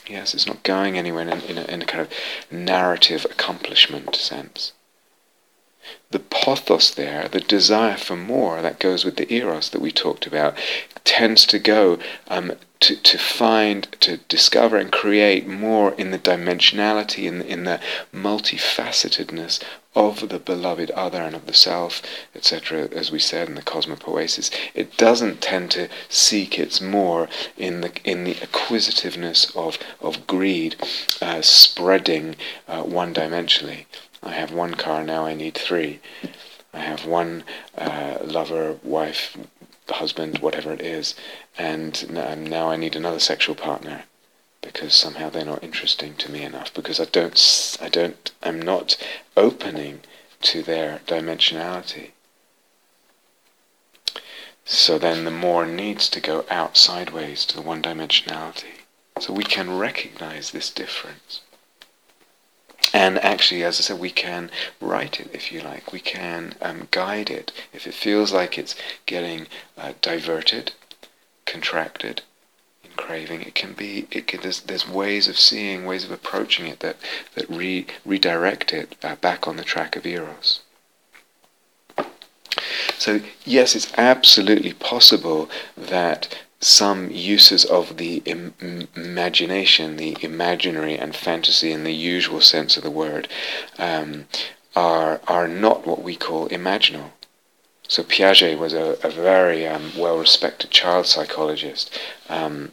Yes, 0.07 0.33
it's 0.33 0.47
not 0.47 0.63
going 0.63 0.97
anywhere 0.97 1.27
in, 1.27 1.41
in, 1.41 1.57
a, 1.57 1.63
in 1.65 1.81
a 1.81 1.85
kind 1.85 2.01
of 2.01 2.11
narrative 2.51 3.25
accomplishment 3.25 4.15
sense. 4.15 4.73
The 6.11 6.19
pothos 6.19 6.93
there, 6.93 7.27
the 7.27 7.39
desire 7.39 7.97
for 7.97 8.15
more, 8.15 8.61
that 8.61 8.79
goes 8.79 9.05
with 9.05 9.15
the 9.15 9.31
eros 9.33 9.69
that 9.69 9.81
we 9.81 9.91
talked 9.91 10.27
about, 10.27 10.55
tends 11.03 11.45
to 11.47 11.59
go 11.59 11.97
um, 12.27 12.53
to, 12.81 12.95
to 12.95 13.17
find, 13.17 13.87
to 14.01 14.17
discover 14.17 14.77
and 14.77 14.91
create 14.91 15.47
more 15.47 15.93
in 15.93 16.11
the 16.11 16.19
dimensionality, 16.19 17.25
in, 17.25 17.41
in 17.43 17.63
the 17.63 17.79
multifacetedness 18.13 19.61
of 19.93 20.29
the 20.29 20.39
beloved 20.39 20.89
other 20.91 21.21
and 21.21 21.35
of 21.35 21.45
the 21.45 21.53
self, 21.53 22.01
etc., 22.33 22.89
as 22.93 23.11
we 23.11 23.19
said 23.19 23.47
in 23.47 23.55
the 23.55 23.61
cosmopoesis. 23.61 24.49
It 24.73 24.97
doesn't 24.97 25.41
tend 25.41 25.71
to 25.71 25.89
seek 26.09 26.57
its 26.57 26.81
more 26.81 27.29
in 27.57 27.81
the, 27.81 27.91
in 28.03 28.23
the 28.23 28.41
acquisitiveness 28.41 29.55
of, 29.55 29.77
of 29.99 30.25
greed, 30.25 30.75
uh, 31.21 31.41
spreading 31.41 32.35
uh, 32.67 32.83
one 32.83 33.13
dimensionally. 33.13 33.85
I 34.23 34.31
have 34.31 34.51
one 34.51 34.75
car, 34.75 35.03
now 35.03 35.25
I 35.25 35.33
need 35.33 35.55
three. 35.55 35.99
I 36.73 36.79
have 36.79 37.05
one 37.05 37.43
uh, 37.77 38.19
lover, 38.23 38.77
wife, 38.83 39.35
husband, 39.89 40.39
whatever 40.39 40.71
it 40.71 40.81
is, 40.81 41.15
and 41.57 42.09
now 42.09 42.69
I 42.69 42.75
need 42.75 42.95
another 42.95 43.19
sexual 43.19 43.55
partner 43.55 44.03
because 44.61 44.93
somehow 44.93 45.29
they're 45.29 45.43
not 45.43 45.63
interesting 45.63 46.13
to 46.15 46.31
me 46.31 46.43
enough 46.43 46.73
because 46.73 46.99
I 46.99 47.05
don't 47.05 47.77
I 47.81 47.89
don't 47.89 48.31
I'm 48.43 48.61
not 48.61 48.95
opening 49.35 50.01
to 50.43 50.61
their 50.61 51.01
dimensionality. 51.07 52.11
So 54.65 54.97
then 54.99 55.25
the 55.25 55.31
more 55.31 55.65
needs 55.65 56.07
to 56.09 56.21
go 56.21 56.45
out 56.49 56.77
sideways 56.77 57.45
to 57.45 57.55
the 57.55 57.61
one 57.61 57.81
dimensionality. 57.81 58.85
So 59.19 59.33
we 59.33 59.43
can 59.43 59.77
recognize 59.77 60.51
this 60.51 60.69
difference. 60.69 61.41
And 62.93 63.17
actually, 63.19 63.63
as 63.63 63.79
I 63.79 63.83
said, 63.83 63.99
we 63.99 64.09
can 64.11 64.51
right 64.81 65.17
it 65.19 65.29
if 65.33 65.51
you 65.51 65.61
like. 65.61 65.93
We 65.93 65.99
can 65.99 66.55
um, 66.61 66.87
guide 66.91 67.29
it 67.29 67.51
if 67.71 67.87
it 67.87 67.93
feels 67.93 68.33
like 68.33 68.57
it's 68.57 68.75
getting 69.05 69.47
uh, 69.77 69.93
diverted, 70.01 70.73
contracted, 71.45 72.21
in 72.83 72.91
craving. 72.97 73.41
It 73.43 73.55
can 73.55 73.73
be. 73.73 74.07
It 74.11 74.27
can, 74.27 74.41
there's, 74.41 74.61
there's 74.61 74.87
ways 74.87 75.27
of 75.27 75.39
seeing, 75.39 75.85
ways 75.85 76.03
of 76.03 76.11
approaching 76.11 76.67
it 76.67 76.81
that 76.81 76.97
that 77.35 77.49
re, 77.49 77.87
redirect 78.05 78.73
it 78.73 78.95
uh, 79.03 79.15
back 79.15 79.47
on 79.47 79.55
the 79.55 79.63
track 79.63 79.95
of 79.95 80.05
eros. 80.05 80.61
So 82.97 83.21
yes, 83.45 83.75
it's 83.75 83.91
absolutely 83.97 84.73
possible 84.73 85.49
that 85.77 86.37
some 86.61 87.09
uses 87.11 87.65
of 87.65 87.97
the 87.97 88.21
Im- 88.25 88.87
imagination, 88.95 89.97
the 89.97 90.15
imaginary 90.21 90.97
and 90.97 91.15
fantasy 91.15 91.71
in 91.71 91.83
the 91.83 91.93
usual 91.93 92.39
sense 92.39 92.77
of 92.77 92.83
the 92.83 92.91
word, 92.91 93.27
um, 93.77 94.25
are 94.75 95.19
are 95.27 95.47
not 95.47 95.85
what 95.85 96.01
we 96.01 96.15
call 96.15 96.47
imaginal. 96.49 97.11
So 97.87 98.03
Piaget 98.03 98.57
was 98.57 98.73
a, 98.73 98.97
a 99.03 99.09
very 99.09 99.67
um, 99.67 99.91
well-respected 99.97 100.69
child 100.69 101.07
psychologist, 101.07 101.99
um, 102.29 102.71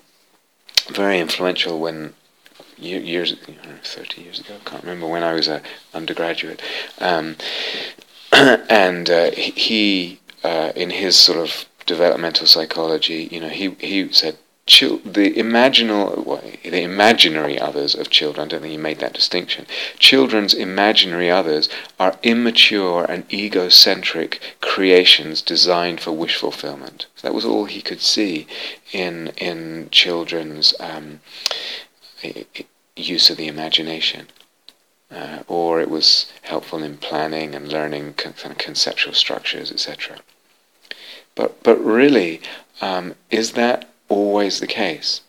very 0.88 1.18
influential 1.18 1.80
when 1.80 2.14
years, 2.78 3.34
30 3.82 4.22
years 4.22 4.38
ago, 4.38 4.54
I 4.64 4.68
can't 4.70 4.84
remember 4.84 5.08
when 5.08 5.24
I 5.24 5.32
was 5.32 5.48
an 5.48 5.62
undergraduate, 5.92 6.62
um, 7.00 7.36
and 8.32 9.10
uh, 9.10 9.32
he, 9.32 10.20
uh, 10.44 10.72
in 10.76 10.90
his 10.90 11.16
sort 11.16 11.38
of 11.38 11.66
developmental 11.88 12.46
psychology, 12.54 13.20
you 13.32 13.40
know, 13.42 13.48
he 13.60 13.66
he 13.90 14.12
said 14.12 14.36
chil- 14.66 15.00
the 15.18 15.28
imaginal 15.46 16.04
well, 16.28 16.42
the 16.64 16.82
imaginary 16.82 17.58
others 17.68 17.92
of 18.00 18.10
children. 18.18 18.46
I 18.46 18.48
don't 18.50 18.62
think 18.62 18.72
he 18.72 18.78
made 18.90 19.00
that 19.00 19.14
distinction. 19.20 19.66
Children's 19.98 20.54
imaginary 20.54 21.30
others 21.40 21.68
are 21.98 22.14
immature 22.22 23.04
and 23.12 23.24
egocentric 23.32 24.32
creations 24.60 25.42
designed 25.42 26.00
for 26.00 26.12
wish 26.12 26.36
fulfillment. 26.36 27.06
So 27.16 27.22
that 27.26 27.34
was 27.34 27.44
all 27.50 27.64
he 27.66 27.82
could 27.82 28.02
see 28.14 28.46
in 28.92 29.14
in 29.50 29.88
children's 29.90 30.74
um, 30.80 31.20
use 32.96 33.30
of 33.30 33.36
the 33.38 33.48
imagination. 33.48 34.28
uh, 35.10 35.38
or 35.48 35.80
it 35.80 35.90
was 35.90 36.30
helpful 36.42 36.82
in 36.82 36.96
planning 36.98 37.54
and 37.54 37.72
learning 37.72 38.14
con- 38.14 38.54
conceptual 38.66 39.14
structures, 39.14 39.72
etc. 39.72 40.18
But 41.38 41.62
but 41.62 41.78
really, 41.82 42.40
um, 42.80 43.14
is 43.30 43.52
that 43.52 43.88
always 44.08 44.58
the 44.58 44.66
case? 44.66 45.20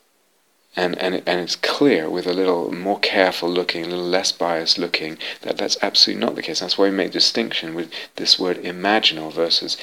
And, 0.76 0.98
and, 0.98 1.22
and 1.26 1.40
it's 1.42 1.56
clear 1.56 2.10
with 2.10 2.26
a 2.26 2.34
little 2.34 2.72
more 2.74 3.00
careful 3.00 3.50
looking, 3.50 3.84
a 3.84 3.90
little 3.90 4.06
less 4.06 4.32
biased 4.32 4.78
looking, 4.78 5.18
that 5.42 5.58
that's 5.58 5.78
absolutely 5.82 6.26
not 6.26 6.36
the 6.36 6.42
case. 6.42 6.62
That's 6.62 6.78
why 6.78 6.86
we 6.86 6.96
make 6.96 7.12
distinction 7.12 7.76
with 7.76 7.92
this 8.16 8.40
word 8.40 8.58
imaginal 8.64 9.32
versus 9.32 9.78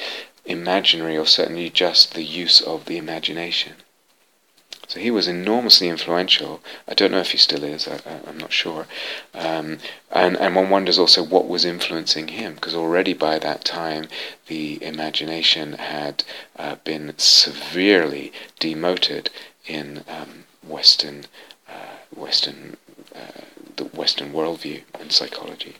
imaginary, 0.44 1.16
or 1.16 1.26
certainly 1.26 1.70
just 1.70 2.14
the 2.14 2.24
use 2.24 2.60
of 2.60 2.86
the 2.86 2.96
imagination. 2.96 3.74
So 4.88 5.00
he 5.00 5.10
was 5.10 5.26
enormously 5.26 5.88
influential. 5.88 6.62
I 6.86 6.94
don't 6.94 7.10
know 7.10 7.18
if 7.18 7.32
he 7.32 7.38
still 7.38 7.64
is. 7.64 7.88
I, 7.88 7.98
am 8.24 8.38
not 8.38 8.52
sure. 8.52 8.86
Um, 9.34 9.78
and 10.12 10.36
and 10.36 10.54
one 10.54 10.70
wonders 10.70 10.96
also 10.96 11.24
what 11.24 11.48
was 11.48 11.64
influencing 11.64 12.28
him, 12.28 12.54
because 12.54 12.74
already 12.74 13.12
by 13.12 13.40
that 13.40 13.64
time 13.64 14.08
the 14.46 14.80
imagination 14.84 15.72
had 15.72 16.22
uh, 16.56 16.76
been 16.84 17.14
severely 17.18 18.32
demoted 18.60 19.30
in 19.66 20.04
um, 20.08 20.44
Western 20.62 21.24
uh, 21.68 21.96
Western 22.14 22.76
uh, 23.12 23.42
the 23.74 23.86
Western 23.86 24.32
worldview 24.32 24.82
and 25.00 25.10
psychology. 25.10 25.78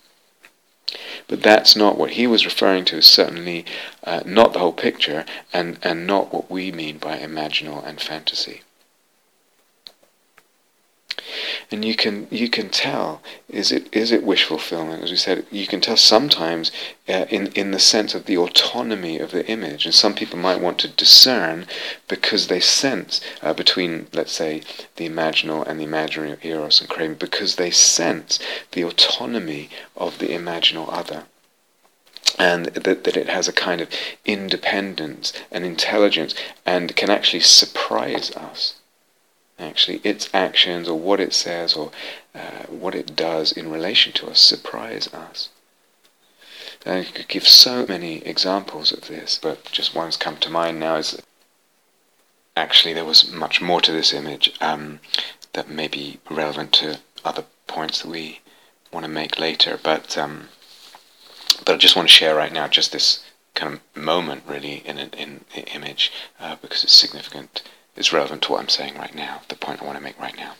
But 1.28 1.44
that's 1.44 1.76
not 1.76 1.96
what 1.96 2.12
he 2.12 2.26
was 2.26 2.44
referring 2.44 2.84
to, 2.86 3.00
certainly 3.02 3.64
uh, 4.02 4.22
not 4.25 4.52
the 4.52 4.58
whole 4.58 4.72
picture, 4.72 5.25
and, 5.52 5.78
and 5.82 6.06
not 6.06 6.32
what 6.32 6.50
we 6.50 6.72
mean 6.72 6.98
by 6.98 7.18
imaginal 7.18 7.84
and 7.84 8.00
fantasy 8.00 8.62
and 11.70 11.85
you 11.85 11.96
can 11.96 12.28
you 12.30 12.49
can 12.49 12.68
tell 12.68 13.23
is 13.49 13.73
it 13.73 13.88
is 13.90 14.12
it 14.12 14.23
wish 14.23 14.44
fulfillment? 14.44 15.02
As 15.02 15.11
we 15.11 15.16
said 15.16 15.46
you 15.50 15.66
can 15.66 15.80
tell 15.80 15.96
sometimes 15.96 16.70
uh, 17.08 17.26
in 17.30 17.49
in 17.52 17.70
the 17.70 17.78
sense 17.78 18.14
of 18.14 18.26
the 18.26 18.37
autonomy 18.37 19.18
of 19.18 19.30
the 19.30 19.46
image. 19.46 19.87
And 19.87 19.94
some 19.94 20.14
people 20.14 20.38
might 20.38 20.61
want 20.61 20.78
to 20.80 20.88
discern 20.88 21.66
because 22.06 22.49
they 22.49 22.61
sense 22.61 23.20
uh, 23.42 23.52
between 23.54 24.08
let's 24.12 24.32
say 24.32 24.62
the 24.96 25.08
imaginal 25.08 25.66
and 25.66 25.80
the 25.80 25.85
imaginary 25.85 26.32
of 26.32 26.44
eros 26.44 26.80
and 26.80 26.90
craving 26.90 27.16
because 27.16 27.56
they 27.56 27.70
sense 27.70 28.38
the 28.73 28.82
autonomy 28.82 29.70
of 29.96 30.18
the 30.18 30.28
imaginal 30.28 30.92
other. 30.92 31.25
And 32.38 32.66
that, 32.66 33.04
that 33.04 33.16
it 33.16 33.28
has 33.28 33.49
a 33.49 33.52
kind 33.52 33.80
of 33.80 33.88
independence 34.26 35.32
and 35.50 35.64
intelligence 35.64 36.35
and 36.66 36.94
can 36.94 37.08
actually 37.08 37.40
surprise 37.40 38.30
us 38.32 38.75
actually 39.58 40.00
its 40.04 40.28
actions 40.34 40.88
or 40.88 40.98
what 40.98 41.20
it 41.20 41.32
says 41.32 41.75
or 41.75 41.90
uh, 42.34 42.64
what 42.68 42.94
it 42.94 43.16
does 43.16 43.52
in 43.52 43.70
relation 43.70 44.12
to 44.12 44.28
us 44.28 44.40
surprise 44.40 45.08
us. 45.14 45.48
And 46.84 46.98
I 47.00 47.04
could 47.04 47.28
give 47.28 47.48
so 47.48 47.84
many 47.86 48.18
examples 48.18 48.92
of 48.92 49.08
this, 49.08 49.38
but 49.42 49.64
just 49.64 49.94
one's 49.94 50.16
come 50.16 50.36
to 50.38 50.50
mind 50.50 50.78
now 50.78 50.96
is 50.96 51.20
actually 52.56 52.94
there 52.94 53.04
was 53.04 53.30
much 53.30 53.60
more 53.60 53.80
to 53.80 53.92
this 53.92 54.12
image 54.12 54.52
um, 54.60 55.00
that 55.52 55.68
may 55.68 55.88
be 55.88 56.20
relevant 56.30 56.72
to 56.75 57.00
other 57.25 57.44
points 57.66 58.02
that 58.02 58.08
we 58.08 58.40
want 58.92 59.04
to 59.04 59.10
make 59.10 59.38
later, 59.38 59.78
but 59.82 60.16
um, 60.16 60.48
but 61.64 61.75
I 61.75 61.78
just 61.78 61.96
want 61.96 62.08
to 62.08 62.14
share 62.14 62.34
right 62.34 62.52
now 62.52 62.68
just 62.68 62.92
this 62.92 63.25
kind 63.54 63.75
of 63.75 64.02
moment 64.02 64.42
really 64.46 64.82
in 64.86 64.98
an 64.98 65.10
in, 65.16 65.44
in 65.54 65.64
image 65.64 66.12
uh, 66.38 66.56
because 66.62 66.84
it's 66.84 66.92
significant 66.92 67.62
is 67.96 68.12
relevant 68.12 68.42
to 68.42 68.52
what 68.52 68.60
I'm 68.60 68.68
saying 68.68 68.96
right 68.96 69.14
now, 69.14 69.42
the 69.48 69.56
point 69.56 69.82
I 69.82 69.86
want 69.86 69.98
to 69.98 70.04
make 70.04 70.18
right 70.20 70.36
now. 70.36 70.54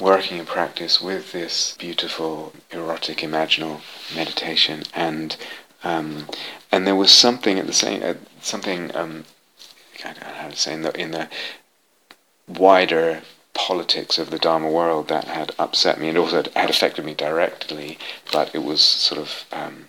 Working 0.00 0.38
in 0.38 0.46
practice 0.46 1.00
with 1.00 1.32
this 1.32 1.76
beautiful 1.78 2.52
erotic 2.70 3.18
imaginal 3.18 3.80
meditation, 4.14 4.82
and 4.94 5.36
um, 5.82 6.26
and 6.70 6.86
there 6.86 6.96
was 6.96 7.12
something 7.12 7.58
at 7.58 7.66
the 7.66 7.72
same 7.72 8.02
uh, 8.02 8.14
something 8.40 8.94
um, 8.94 9.24
I 10.04 10.12
don't 10.12 10.20
know 10.20 10.34
how 10.34 10.48
to 10.48 10.56
say 10.56 10.74
in 10.74 10.82
the 10.82 11.00
in 11.00 11.12
the 11.12 11.28
wider 12.46 13.22
politics 13.54 14.18
of 14.18 14.30
the 14.30 14.38
Dharma 14.38 14.70
world 14.70 15.08
that 15.08 15.24
had 15.24 15.52
upset 15.58 15.98
me 15.98 16.08
and 16.10 16.18
also 16.18 16.42
had 16.54 16.70
affected 16.70 17.04
me 17.04 17.14
directly, 17.14 17.98
but 18.30 18.54
it 18.54 18.62
was 18.62 18.82
sort 18.82 19.18
of 19.18 19.46
um, 19.50 19.86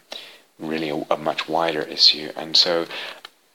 really 0.57 0.89
a, 0.89 1.05
a, 1.11 1.17
much 1.17 1.47
wider 1.47 1.81
issue. 1.81 2.31
And 2.35 2.55
so 2.55 2.87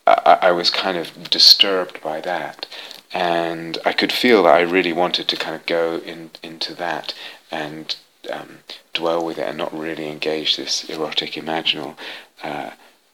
I, 0.06 0.38
I 0.42 0.50
was 0.52 0.70
kind 0.70 0.96
of 0.96 1.30
disturbed 1.30 2.02
by 2.02 2.20
that, 2.20 2.66
and 3.12 3.78
I 3.84 3.92
could 3.92 4.12
feel 4.12 4.44
that 4.44 4.54
I 4.54 4.60
really 4.60 4.92
wanted 4.92 5.28
to 5.28 5.36
kind 5.36 5.54
of 5.54 5.66
go 5.66 5.98
in 5.98 6.30
into 6.42 6.74
that 6.74 7.14
and 7.50 7.94
um, 8.30 8.58
dwell 8.92 9.24
with 9.24 9.38
it 9.38 9.48
and 9.48 9.58
not 9.58 9.76
really 9.76 10.08
engage 10.08 10.56
this 10.56 10.88
erotic 10.88 11.32
imaginal 11.32 11.96
uh, 12.42 12.70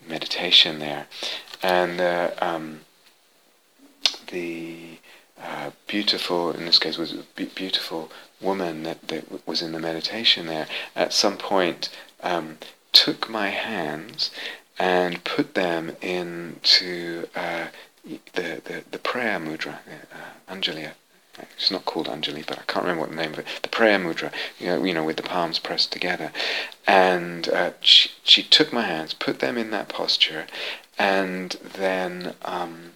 meditation 0.07 0.79
there, 0.79 1.07
and 1.63 2.01
uh, 2.01 2.31
um, 2.41 2.81
the 4.31 4.99
uh, 5.43 5.71
beautiful 5.87 6.51
in 6.53 6.65
this 6.65 6.79
case 6.79 6.99
was 6.99 7.13
a 7.13 7.45
beautiful 7.45 8.11
woman 8.41 8.83
that, 8.83 9.09
that 9.09 9.47
was 9.47 9.63
in 9.63 9.73
the 9.73 9.79
meditation 9.79 10.47
there 10.47 10.67
at 10.95 11.13
some 11.13 11.37
point 11.37 11.89
um, 12.23 12.59
took 12.93 13.29
my 13.29 13.49
hands 13.49 14.31
and 14.79 15.23
put 15.25 15.55
them 15.55 15.97
into 16.01 17.27
uh, 17.35 17.67
the, 18.05 18.63
the, 18.65 18.85
the 18.91 18.99
prayer 18.99 19.39
mudra, 19.39 19.79
uh, 20.13 20.53
Anjali. 20.55 20.91
It's 21.57 21.71
not 21.71 21.85
called 21.85 22.09
Anjali, 22.09 22.45
but 22.47 22.59
I 22.59 22.63
can't 22.63 22.85
remember 22.85 23.03
what 23.03 23.11
the 23.11 23.17
name 23.17 23.33
of 23.33 23.39
it. 23.41 23.47
The 23.63 23.69
prayer 23.69 23.99
mudra, 23.99 24.33
you 24.59 24.67
know, 24.67 24.85
you 24.85 24.95
know 24.95 25.05
with 25.05 25.17
the 25.17 25.23
palms 25.23 25.59
pressed 25.59 25.93
together. 25.93 26.33
And 26.87 27.49
uh, 27.49 27.73
she, 27.81 28.11
she 28.25 28.43
took 28.43 28.73
my 28.73 28.83
hands, 28.83 29.15
put 29.15 29.39
them 29.39 29.57
in 29.57 29.71
that 29.71 29.89
posture, 29.89 30.47
and 30.99 31.57
then 31.63 32.35
um, 32.43 32.93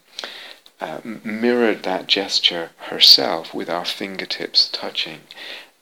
uh, 0.80 1.00
mirrored 1.04 1.84
that 1.84 2.08
gesture 2.08 2.70
herself 2.88 3.54
with 3.54 3.70
our 3.70 3.84
fingertips 3.84 4.68
touching, 4.72 5.20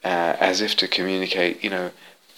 uh, 0.04 0.36
as 0.38 0.60
if 0.60 0.76
to 0.76 0.88
communicate, 0.88 1.64
you 1.64 1.70
know, 1.70 1.92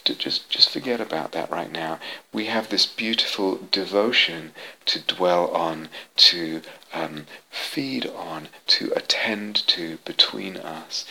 just 0.05 0.49
just 0.49 0.71
forget 0.71 1.01
about 1.01 1.33
that 1.33 1.51
right 1.51 1.71
now. 1.71 1.99
We 2.33 2.47
have 2.47 2.69
this 2.69 2.87
beautiful 2.87 3.61
devotion 3.71 4.53
to 4.87 5.01
dwell 5.01 5.49
on, 5.49 5.89
to 6.17 6.63
um, 6.93 7.27
feed 7.51 8.07
on, 8.07 8.49
to 8.69 8.93
attend 8.97 9.57
to 9.69 9.99
between 10.05 10.57
us, 10.57 11.05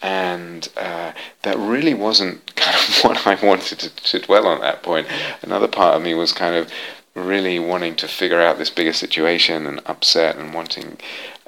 and 0.00 0.68
uh, 0.76 1.12
that 1.42 1.58
really 1.58 1.94
wasn't 1.94 2.54
kind 2.56 2.76
of 2.76 3.02
what 3.02 3.26
I 3.26 3.34
wanted 3.46 3.78
to, 3.80 3.94
to 3.94 4.18
dwell 4.18 4.46
on 4.46 4.58
at 4.58 4.62
that 4.62 4.82
point. 4.82 5.06
Another 5.42 5.68
part 5.68 5.96
of 5.96 6.02
me 6.02 6.14
was 6.14 6.32
kind 6.32 6.54
of 6.54 6.70
really 7.14 7.58
wanting 7.58 7.96
to 7.96 8.06
figure 8.06 8.40
out 8.40 8.58
this 8.58 8.70
bigger 8.70 8.92
situation 8.92 9.66
and 9.66 9.80
upset 9.86 10.36
and 10.36 10.52
wanting 10.52 10.98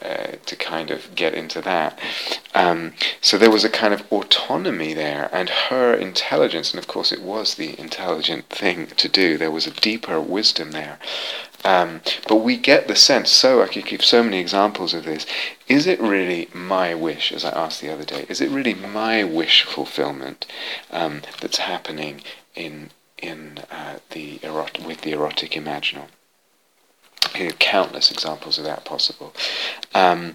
uh, 0.03 0.33
to 0.47 0.57
kind 0.57 0.91
of 0.91 1.15
get 1.15 1.35
into 1.35 1.61
that. 1.61 1.99
Um, 2.55 2.93
so 3.21 3.37
there 3.37 3.51
was 3.51 3.65
a 3.65 3.71
kind 3.71 3.93
of 3.95 4.05
autonomy 4.13 4.95
there, 4.95 5.29
and 5.33 5.49
her 5.49 5.95
intelligence, 5.95 6.73
and 6.73 6.79
of 6.79 6.89
course 6.89 7.13
it 7.13 7.23
was 7.23 7.55
the 7.55 7.79
intelligent 7.79 8.49
thing 8.49 8.87
to 8.87 9.09
do. 9.09 9.37
There 9.37 9.51
was 9.51 9.67
a 9.67 9.73
deeper 9.73 10.21
wisdom 10.21 10.73
there. 10.73 10.99
Um, 11.65 12.01
but 12.29 12.37
we 12.37 12.57
get 12.57 12.87
the 12.87 12.95
sense, 12.95 13.31
so 13.31 13.63
I 13.63 13.67
could 13.67 13.87
give 13.87 14.05
so 14.05 14.23
many 14.23 14.39
examples 14.39 14.95
of 14.95 15.05
this. 15.05 15.27
Is 15.67 15.87
it 15.87 16.01
really 16.01 16.49
my 16.55 16.95
wish, 16.95 17.33
as 17.33 17.45
I 17.45 17.51
asked 17.51 17.81
the 17.81 17.93
other 17.93 18.05
day, 18.05 18.27
is 18.29 18.41
it 18.41 18.51
really 18.51 18.75
my 18.75 19.25
wish 19.25 19.65
fulfillment 19.65 20.47
um, 20.93 21.23
that's 21.41 21.59
happening 21.59 22.23
in 22.55 22.91
in 23.23 23.59
uh, 23.71 23.99
the 24.11 24.39
erot- 24.39 24.85
with 24.85 25.03
the 25.03 25.13
erotic 25.13 25.53
imaginal. 25.53 26.09
Here 27.35 27.53
countless 27.53 28.11
examples 28.11 28.59
of 28.59 28.65
that 28.65 28.85
possible. 28.85 29.33
Um, 29.95 30.35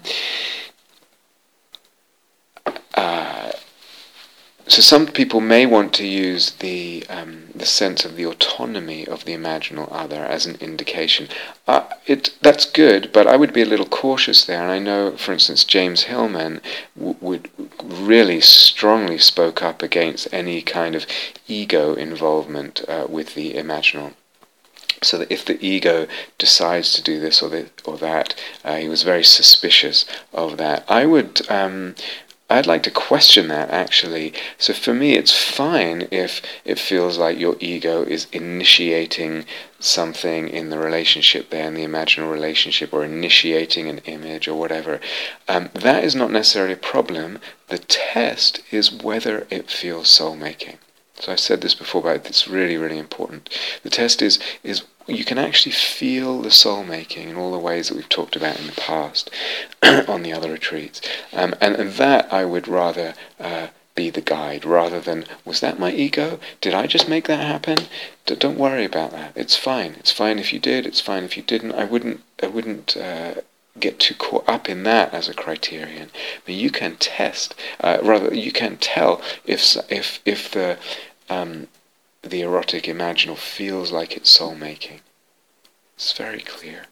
uh, 2.94 3.52
so 4.66 4.80
some 4.80 5.06
people 5.06 5.40
may 5.40 5.66
want 5.66 5.92
to 5.94 6.06
use 6.06 6.52
the 6.52 7.04
um, 7.10 7.48
the 7.54 7.66
sense 7.66 8.04
of 8.06 8.16
the 8.16 8.24
autonomy 8.24 9.06
of 9.06 9.26
the 9.26 9.34
imaginal 9.34 9.88
other 9.90 10.24
as 10.24 10.46
an 10.46 10.56
indication. 10.56 11.28
Uh, 11.68 11.84
it 12.06 12.34
that's 12.40 12.64
good, 12.64 13.10
but 13.12 13.26
I 13.26 13.36
would 13.36 13.52
be 13.52 13.60
a 13.60 13.66
little 13.66 13.86
cautious 13.86 14.44
there. 14.44 14.62
And 14.62 14.70
I 14.70 14.78
know, 14.78 15.16
for 15.18 15.32
instance, 15.32 15.64
James 15.64 16.04
Hillman 16.04 16.62
w- 16.96 17.16
would 17.20 17.50
really 17.82 18.40
strongly 18.40 19.18
spoke 19.18 19.62
up 19.62 19.82
against 19.82 20.32
any 20.32 20.62
kind 20.62 20.94
of 20.94 21.06
ego 21.46 21.94
involvement 21.94 22.82
uh, 22.88 23.06
with 23.06 23.34
the 23.34 23.54
imaginal 23.54 24.14
so 25.02 25.18
that 25.18 25.30
if 25.30 25.44
the 25.44 25.64
ego 25.64 26.06
decides 26.38 26.92
to 26.94 27.02
do 27.02 27.20
this 27.20 27.42
or 27.42 27.48
the, 27.48 27.70
or 27.84 27.96
that, 27.98 28.34
uh, 28.64 28.76
he 28.76 28.88
was 28.88 29.02
very 29.02 29.24
suspicious 29.24 30.06
of 30.32 30.56
that. 30.56 30.84
I 30.88 31.06
would 31.06 31.48
um, 31.50 31.94
I'd 32.50 32.66
like 32.66 32.82
to 32.82 32.90
question 32.90 33.48
that 33.48 33.70
actually. 33.70 34.34
So 34.58 34.74
for 34.74 34.92
me, 34.92 35.16
it's 35.16 35.32
fine 35.32 36.06
if 36.10 36.42
it 36.64 36.78
feels 36.78 37.16
like 37.16 37.38
your 37.38 37.56
ego 37.58 38.02
is 38.02 38.26
initiating 38.32 39.46
something 39.80 40.48
in 40.48 40.68
the 40.68 40.78
relationship 40.78 41.48
there, 41.48 41.66
in 41.66 41.74
the 41.74 41.86
imaginal 41.86 42.30
relationship, 42.30 42.92
or 42.92 43.02
initiating 43.02 43.88
an 43.88 43.98
image 44.04 44.46
or 44.46 44.58
whatever. 44.58 45.00
Um, 45.48 45.70
that 45.74 46.04
is 46.04 46.14
not 46.14 46.30
necessarily 46.30 46.74
a 46.74 46.76
problem. 46.76 47.38
The 47.68 47.78
test 47.78 48.60
is 48.70 48.92
whether 48.92 49.46
it 49.48 49.70
feels 49.70 50.08
soul 50.08 50.36
making. 50.36 50.78
So 51.24 51.32
I 51.32 51.36
said 51.36 51.62
this 51.62 51.74
before, 51.74 52.02
but 52.02 52.26
it's 52.26 52.46
really, 52.46 52.76
really 52.76 52.98
important. 52.98 53.48
The 53.82 53.88
test 53.88 54.20
is 54.20 54.38
is 54.62 54.82
you 55.06 55.24
can 55.24 55.38
actually 55.38 55.72
feel 55.72 56.42
the 56.42 56.50
soul 56.50 56.84
making 56.84 57.30
in 57.30 57.36
all 57.36 57.50
the 57.50 57.58
ways 57.58 57.88
that 57.88 57.96
we've 57.96 58.08
talked 58.10 58.36
about 58.36 58.60
in 58.60 58.66
the 58.66 58.72
past 58.72 59.30
on 59.82 60.22
the 60.22 60.34
other 60.34 60.52
retreats. 60.52 61.00
Um, 61.32 61.54
and, 61.62 61.76
and 61.76 61.92
that 61.92 62.30
I 62.30 62.44
would 62.44 62.68
rather 62.68 63.14
uh, 63.40 63.68
be 63.94 64.10
the 64.10 64.20
guide 64.20 64.66
rather 64.66 65.00
than, 65.00 65.24
was 65.46 65.60
that 65.60 65.78
my 65.78 65.92
ego? 65.92 66.40
Did 66.60 66.74
I 66.74 66.86
just 66.86 67.08
make 67.08 67.26
that 67.26 67.40
happen? 67.40 67.78
D- 68.26 68.34
don't 68.36 68.58
worry 68.58 68.84
about 68.84 69.12
that. 69.12 69.32
It's 69.34 69.56
fine. 69.56 69.94
It's 69.98 70.12
fine 70.12 70.38
if 70.38 70.52
you 70.52 70.58
did. 70.58 70.84
It's 70.84 71.00
fine 71.00 71.24
if 71.24 71.38
you 71.38 71.42
didn't. 71.42 71.72
I 71.72 71.84
wouldn't, 71.84 72.20
I 72.42 72.48
wouldn't 72.48 72.96
uh, 72.96 73.34
get 73.78 73.98
too 73.98 74.14
caught 74.14 74.48
up 74.48 74.68
in 74.68 74.82
that 74.84 75.12
as 75.12 75.28
a 75.28 75.34
criterion. 75.34 76.10
But 76.44 76.54
you 76.54 76.70
can 76.70 76.96
test, 76.96 77.54
uh, 77.80 77.98
rather, 78.02 78.34
you 78.34 78.52
can 78.52 78.76
tell 78.78 79.20
if, 79.44 79.76
if, 79.90 80.20
if 80.24 80.50
the, 80.50 80.78
um, 81.28 81.68
the 82.22 82.42
erotic 82.42 82.84
imaginal 82.84 83.36
feels 83.36 83.92
like 83.92 84.16
it's 84.16 84.30
soul 84.30 84.54
making. 84.54 85.00
It's 85.96 86.12
very 86.12 86.40
clear 86.40 86.84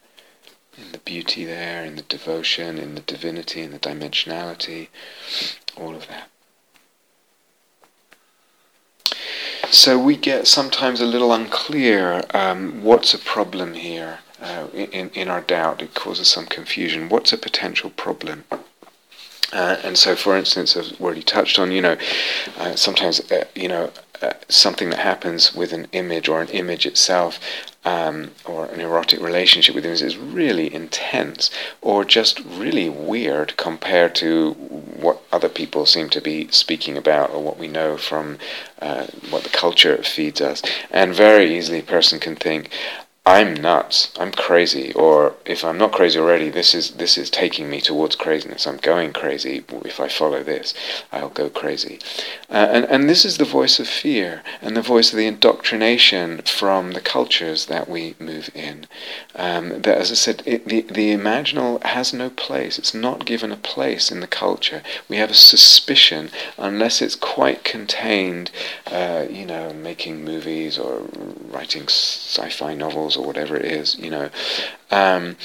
in 0.77 0.91
the 0.91 0.97
beauty 0.99 1.45
there, 1.45 1.83
in 1.83 1.95
the 1.95 2.01
devotion, 2.03 2.77
in 2.77 2.95
the 2.95 3.01
divinity, 3.01 3.61
in 3.61 3.71
the 3.71 3.79
dimensionality, 3.79 4.87
all 5.77 5.95
of 5.95 6.07
that. 6.07 6.29
So 9.71 9.97
we 9.97 10.17
get 10.17 10.47
sometimes 10.47 11.01
a 11.01 11.05
little 11.05 11.33
unclear 11.33 12.23
um, 12.33 12.83
what's 12.83 13.13
a 13.13 13.19
problem 13.19 13.73
here 13.73 14.19
uh, 14.41 14.67
in, 14.73 15.09
in 15.11 15.29
our 15.29 15.41
doubt. 15.41 15.81
It 15.81 15.95
causes 15.95 16.27
some 16.27 16.45
confusion. 16.45 17.09
What's 17.09 17.33
a 17.33 17.37
potential 17.37 17.89
problem? 17.89 18.43
Uh, 19.51 19.77
and 19.83 19.97
so, 19.97 20.15
for 20.15 20.35
instance, 20.35 20.75
as 20.75 20.99
already 20.99 21.21
touched 21.21 21.59
on, 21.59 21.71
you 21.71 21.81
know, 21.81 21.97
uh, 22.57 22.75
sometimes, 22.75 23.19
uh, 23.31 23.45
you 23.55 23.67
know, 23.67 23.91
uh, 24.23 24.33
something 24.47 24.89
that 24.89 24.99
happens 24.99 25.53
with 25.53 25.73
an 25.73 25.87
image 25.91 26.29
or 26.29 26.41
an 26.41 26.49
image 26.49 26.85
itself 26.85 27.39
um, 27.85 28.31
or 28.45 28.65
an 28.67 28.79
erotic 28.79 29.19
relationship 29.19 29.75
with 29.75 29.85
images 29.85 30.01
is 30.01 30.17
really 30.17 30.73
intense 30.73 31.51
or 31.81 32.05
just 32.05 32.39
really 32.45 32.89
weird 32.89 33.57
compared 33.57 34.15
to 34.15 34.53
what 34.53 35.21
other 35.31 35.49
people 35.49 35.85
seem 35.85 36.09
to 36.09 36.21
be 36.21 36.47
speaking 36.49 36.97
about 36.97 37.29
or 37.31 37.43
what 37.43 37.59
we 37.59 37.67
know 37.67 37.97
from 37.97 38.37
uh, 38.81 39.05
what 39.29 39.43
the 39.43 39.49
culture 39.49 40.01
feeds 40.01 40.39
us. 40.39 40.61
And 40.91 41.13
very 41.13 41.57
easily 41.57 41.79
a 41.79 41.83
person 41.83 42.19
can 42.19 42.35
think, 42.35 42.69
I'm 43.25 43.53
nuts. 43.53 44.11
I'm 44.19 44.33
crazy. 44.33 44.91
Or 44.93 45.35
if 45.45 45.63
I'm 45.63 45.77
not 45.77 45.93
crazy 45.93 46.19
already, 46.19 46.49
this 46.49 46.75
is 46.75 46.91
this 46.91 47.17
is 47.17 47.29
taking 47.29 47.69
me 47.69 47.79
towards 47.79 48.17
craziness. 48.17 48.67
I'm 48.67 48.75
going 48.75 49.13
crazy. 49.13 49.63
If 49.85 50.01
I 50.01 50.09
follow 50.09 50.43
this, 50.43 50.73
I'll 51.09 51.29
go 51.29 51.49
crazy. 51.49 51.99
Uh, 52.49 52.67
and 52.69 52.85
and 52.85 53.09
this 53.09 53.23
is 53.23 53.37
the 53.37 53.45
voice 53.45 53.79
of 53.79 53.87
fear 53.87 54.43
and 54.61 54.75
the 54.75 54.81
voice 54.81 55.13
of 55.13 55.17
the 55.17 55.25
indoctrination 55.25 56.41
from 56.41 56.91
the 56.91 56.99
cultures 56.99 57.67
that 57.67 57.87
we 57.87 58.15
move 58.19 58.49
in. 58.53 58.87
Um, 59.35 59.81
that, 59.83 59.99
as 59.99 60.11
I 60.11 60.15
said, 60.15 60.43
it, 60.45 60.67
the 60.67 60.81
the 60.81 61.15
imaginal 61.15 61.81
has 61.83 62.11
no 62.11 62.29
place. 62.29 62.77
It's 62.77 62.93
not 62.93 63.25
given 63.25 63.53
a 63.53 63.57
place 63.57 64.11
in 64.11 64.19
the 64.19 64.27
culture. 64.27 64.83
We 65.07 65.15
have 65.15 65.31
a 65.31 65.45
suspicion 65.53 66.29
unless 66.57 67.01
it's 67.01 67.15
quite 67.15 67.63
contained. 67.63 68.51
Uh, 68.85 69.27
you 69.29 69.45
know, 69.45 69.71
making 69.71 70.25
movies 70.25 70.77
or 70.77 71.03
writing 71.49 71.83
sci-fi 71.83 72.73
novels 72.73 73.12
or 73.17 73.25
whatever 73.25 73.55
it 73.55 73.65
is, 73.65 73.97
you 73.97 74.09
know. 74.09 74.29
Um, 74.91 75.37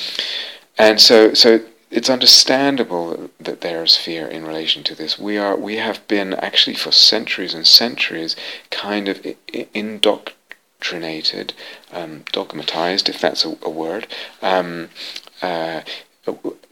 and 0.78 1.00
so, 1.00 1.35
so 1.35 1.61
it's 1.90 2.11
understandable 2.11 3.31
that 3.40 3.62
there 3.62 3.83
is 3.83 3.96
fear 3.96 4.26
in 4.26 4.44
relation 4.46 4.85
to 4.85 4.94
this. 4.94 5.18
We 5.18 5.38
are, 5.38 5.57
we 5.57 5.76
have 5.76 6.07
been 6.07 6.35
actually 6.35 6.76
for 6.76 6.92
centuries 6.92 7.54
and 7.54 7.66
centuries 7.66 8.37
kind 8.70 9.09
of 9.09 9.24
indoctrinated, 9.72 11.54
um, 11.92 12.24
dogmatized, 12.31 13.09
if 13.09 13.20
that's 13.20 13.44
a, 13.44 13.57
a 13.62 13.70
word, 13.70 14.07
um, 14.42 14.90
uh, 15.40 15.81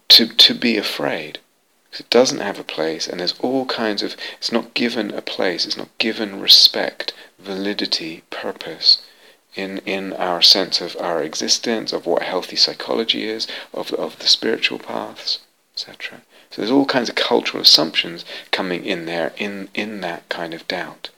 to 0.09 0.27
to 0.27 0.55
be 0.55 0.77
afraid. 0.77 1.39
It 1.99 2.11
doesn't 2.11 2.41
have 2.41 2.61
a 2.61 2.65
place, 2.65 3.09
and 3.09 3.21
there's 3.21 3.39
all 3.41 3.65
kinds 3.67 4.03
of. 4.03 4.17
It's 4.37 4.53
not 4.53 4.75
given 4.75 5.13
a 5.13 5.23
place. 5.23 5.65
It's 5.65 5.79
not 5.79 5.97
given 5.97 6.41
respect, 6.43 7.15
validity, 7.39 8.23
purpose 8.29 9.01
in, 9.57 9.79
in 9.79 10.13
our 10.13 10.43
sense 10.43 10.81
of 10.81 10.97
our 11.01 11.23
existence, 11.23 11.93
of 11.93 12.07
what 12.07 12.23
healthy 12.23 12.57
psychology 12.57 13.27
is, 13.27 13.49
of, 13.73 13.93
of 13.95 14.19
the 14.19 14.27
spiritual 14.27 14.79
paths, 14.79 15.41
etc. 15.75 16.23
So 16.51 16.63
there's 16.63 16.71
all 16.71 16.85
kinds 16.87 17.09
of 17.09 17.15
cultural 17.15 17.63
assumptions 17.63 18.25
coming 18.51 18.85
in 18.85 19.07
there 19.07 19.33
in, 19.37 19.69
in 19.75 20.01
that 20.03 20.29
kind 20.29 20.55
of 20.55 20.69
doubt. 20.69 21.09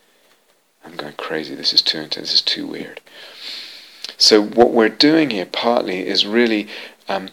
I'm 0.85 0.97
going 0.97 1.15
crazy, 1.15 1.55
this 1.55 1.73
is 1.73 1.83
too 1.83 1.99
intense, 1.99 2.31
this 2.31 2.35
is 2.35 2.43
too 2.43 2.67
weird. 2.67 3.01
So 4.17 4.41
what 4.43 4.73
we're 4.73 4.89
doing 4.89 5.31
here 5.31 5.47
partly 5.47 6.07
is 6.07 6.25
really 6.25 6.69
um, 7.09 7.29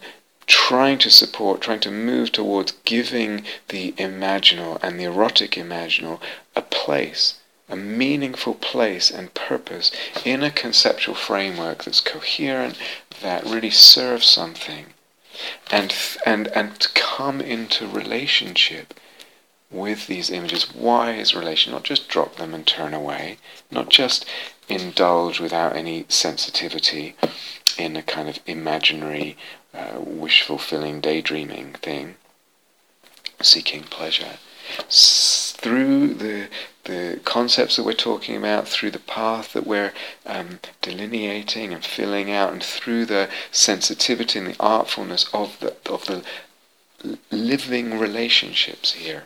trying 0.46 0.98
to 0.98 1.10
support, 1.10 1.60
trying 1.60 1.80
to 1.80 1.90
move 1.90 2.32
towards 2.32 2.72
giving 2.84 3.44
the 3.68 3.92
imaginal 3.92 4.78
and 4.82 4.98
the 4.98 5.04
erotic 5.04 5.52
imaginal 5.52 6.20
a 6.54 6.62
place 6.62 7.36
a 7.68 7.76
meaningful 7.76 8.54
place 8.54 9.10
and 9.10 9.34
purpose 9.34 9.90
in 10.24 10.42
a 10.42 10.50
conceptual 10.50 11.14
framework 11.14 11.84
that's 11.84 12.00
coherent, 12.00 12.78
that 13.22 13.44
really 13.44 13.70
serves 13.70 14.26
something, 14.26 14.86
and 15.70 15.94
and 16.24 16.48
and 16.48 16.78
to 16.80 16.88
come 16.90 17.40
into 17.40 17.86
relationship 17.86 18.94
with 19.70 20.06
these 20.06 20.30
images. 20.30 20.72
Wise 20.74 21.34
relation, 21.34 21.72
not 21.72 21.82
just 21.82 22.08
drop 22.08 22.36
them 22.36 22.54
and 22.54 22.66
turn 22.66 22.94
away, 22.94 23.38
not 23.70 23.88
just 23.88 24.24
indulge 24.68 25.40
without 25.40 25.76
any 25.76 26.04
sensitivity 26.08 27.16
in 27.78 27.96
a 27.96 28.02
kind 28.02 28.28
of 28.28 28.38
imaginary, 28.46 29.36
uh, 29.74 29.98
wish 29.98 30.42
fulfilling, 30.42 31.00
daydreaming 31.00 31.72
thing, 31.74 32.14
seeking 33.42 33.82
pleasure. 33.82 34.38
Through 34.88 36.14
the 36.14 36.48
the 36.84 37.20
concepts 37.24 37.76
that 37.76 37.84
we're 37.84 37.92
talking 37.92 38.36
about, 38.36 38.68
through 38.68 38.92
the 38.92 39.00
path 39.00 39.52
that 39.54 39.66
we're 39.66 39.92
um, 40.24 40.60
delineating 40.82 41.74
and 41.74 41.84
filling 41.84 42.30
out, 42.30 42.52
and 42.52 42.62
through 42.62 43.06
the 43.06 43.28
sensitivity 43.50 44.38
and 44.38 44.48
the 44.48 44.56
artfulness 44.60 45.28
of 45.34 45.58
the 45.60 45.74
of 45.90 46.04
the 46.06 46.24
living 47.30 47.98
relationships 47.98 48.92
here, 48.92 49.24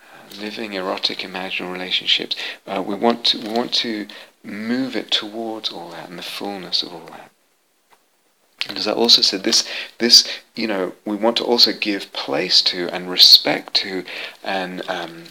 uh, 0.00 0.40
living 0.40 0.72
erotic 0.72 1.18
imaginal 1.18 1.72
relationships. 1.72 2.36
Uh, 2.66 2.82
we 2.84 2.94
want 2.94 3.24
to 3.26 3.38
we 3.38 3.52
want 3.52 3.72
to 3.74 4.06
move 4.42 4.96
it 4.96 5.10
towards 5.10 5.70
all 5.70 5.90
that 5.90 6.08
and 6.08 6.18
the 6.18 6.22
fullness 6.22 6.82
of 6.82 6.92
all 6.92 7.06
that. 7.06 7.31
And 8.68 8.78
as 8.78 8.86
I 8.86 8.92
also 8.92 9.22
said, 9.22 9.42
this 9.42 9.68
this 9.98 10.28
you 10.54 10.66
know 10.66 10.92
we 11.04 11.16
want 11.16 11.36
to 11.38 11.44
also 11.44 11.72
give 11.72 12.12
place 12.12 12.62
to 12.62 12.88
and 12.90 13.10
respect 13.10 13.74
to 13.74 14.04
and 14.44 14.88
um, 14.88 15.24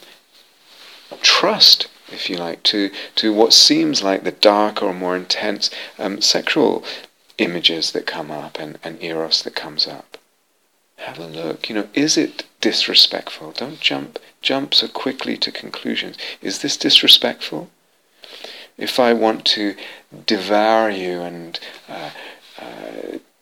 trust, 1.21 1.87
if 2.09 2.29
you 2.29 2.37
like, 2.37 2.63
to, 2.63 2.89
to 3.15 3.33
what 3.33 3.53
seems 3.53 4.03
like 4.03 4.23
the 4.23 4.31
darker 4.31 4.85
or 4.85 4.93
more 4.93 5.15
intense 5.15 5.69
um, 5.99 6.21
sexual 6.21 6.83
images 7.37 7.91
that 7.91 8.05
come 8.05 8.31
up 8.31 8.59
and, 8.59 8.77
and 8.83 9.01
eros 9.03 9.41
that 9.43 9.55
comes 9.55 9.87
up. 9.87 10.17
Have 10.97 11.19
a 11.19 11.25
look. 11.25 11.67
You 11.67 11.75
know, 11.75 11.87
is 11.93 12.17
it 12.17 12.43
disrespectful? 12.61 13.51
Don't 13.53 13.79
jump 13.79 14.19
jump 14.41 14.73
so 14.73 14.87
quickly 14.87 15.37
to 15.37 15.51
conclusions. 15.51 16.15
Is 16.41 16.61
this 16.61 16.77
disrespectful? 16.77 17.69
If 18.77 18.99
I 18.99 19.13
want 19.13 19.45
to 19.45 19.75
devour 20.25 20.89
you 20.89 21.21
and 21.21 21.59
uh, 21.89 22.11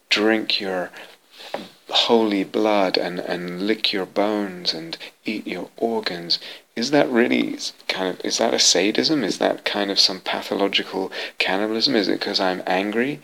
drink 0.10 0.60
your 0.60 0.92
holy 1.90 2.44
blood 2.44 2.98
and, 2.98 3.20
and 3.20 3.66
lick 3.66 3.92
your 3.92 4.06
bones 4.06 4.74
and 4.74 4.98
eat 5.26 5.46
your 5.48 5.70
organs, 5.78 6.40
is 6.76 6.92
that 6.92 7.10
really 7.10 7.58
kind 7.88 8.10
of, 8.10 8.26
is 8.26 8.38
that 8.38 8.54
a 8.54 8.60
sadism? 8.60 9.24
Is 9.24 9.40
that 9.40 9.66
kind 9.66 9.92
of 9.92 10.00
some 10.00 10.20
pathological 10.20 11.12
cannibalism? 11.38 11.96
Is 11.96 12.08
it 12.08 12.20
because 12.20 12.40
I'm 12.40 12.64
angry? 12.66 13.22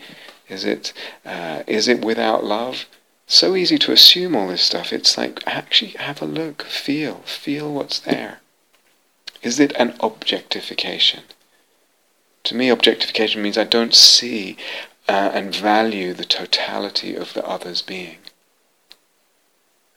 Is 0.49 0.65
it, 0.65 0.93
uh, 1.25 1.63
is 1.67 1.87
it 1.87 2.03
without 2.03 2.43
love? 2.43 2.85
So 3.27 3.55
easy 3.55 3.77
to 3.79 3.91
assume 3.91 4.35
all 4.35 4.47
this 4.47 4.61
stuff. 4.61 4.93
It's 4.93 5.17
like, 5.17 5.41
actually 5.47 5.91
have 5.91 6.21
a 6.21 6.25
look, 6.25 6.63
feel, 6.63 7.17
feel 7.25 7.73
what's 7.73 7.99
there. 7.99 8.41
Is 9.41 9.59
it 9.59 9.73
an 9.73 9.95
objectification? 9.99 11.23
To 12.45 12.55
me, 12.55 12.69
objectification 12.69 13.41
means 13.41 13.57
I 13.57 13.63
don't 13.63 13.95
see 13.95 14.57
uh, 15.07 15.31
and 15.33 15.55
value 15.55 16.13
the 16.13 16.25
totality 16.25 17.15
of 17.15 17.33
the 17.33 17.45
other's 17.45 17.81
being 17.81 18.17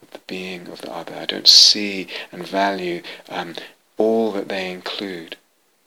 Of 0.03 0.11
the 0.11 0.21
being 0.27 0.68
of 0.68 0.83
the 0.83 0.92
other. 0.92 1.14
I 1.14 1.25
don't 1.25 1.49
see 1.49 2.09
and 2.31 2.47
value 2.47 3.03
um, 3.29 3.55
all 3.97 4.33
that 4.33 4.49
they 4.49 4.71
include. 4.71 5.37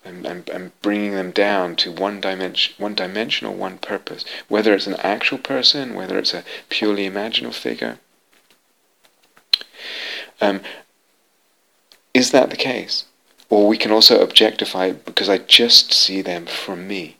And, 0.03 0.25
and, 0.25 0.49
and, 0.49 0.71
bringing 0.81 1.13
them 1.13 1.29
down 1.29 1.75
to 1.75 1.91
one 1.91 2.21
dimension, 2.21 2.73
one 2.79 2.95
dimensional, 2.95 3.53
one 3.53 3.77
purpose. 3.77 4.25
Whether 4.47 4.73
it's 4.73 4.88
an 4.88 4.95
actual 4.95 5.38
person, 5.38 5.93
whether 5.93 6.17
it's 6.17 6.34
a 6.34 6.43
purely 6.69 7.07
imaginal 7.07 7.53
figure. 7.53 7.99
Um, 10.41 10.62
is 12.15 12.31
that 12.31 12.49
the 12.49 12.57
case? 12.57 13.05
Or 13.51 13.67
we 13.67 13.77
can 13.77 13.91
also 13.91 14.23
objectify 14.23 14.88
it 14.88 15.05
because 15.05 15.29
I 15.29 15.38
just 15.38 15.93
see 15.93 16.23
them 16.23 16.47
from 16.47 16.88
me. 16.88 17.17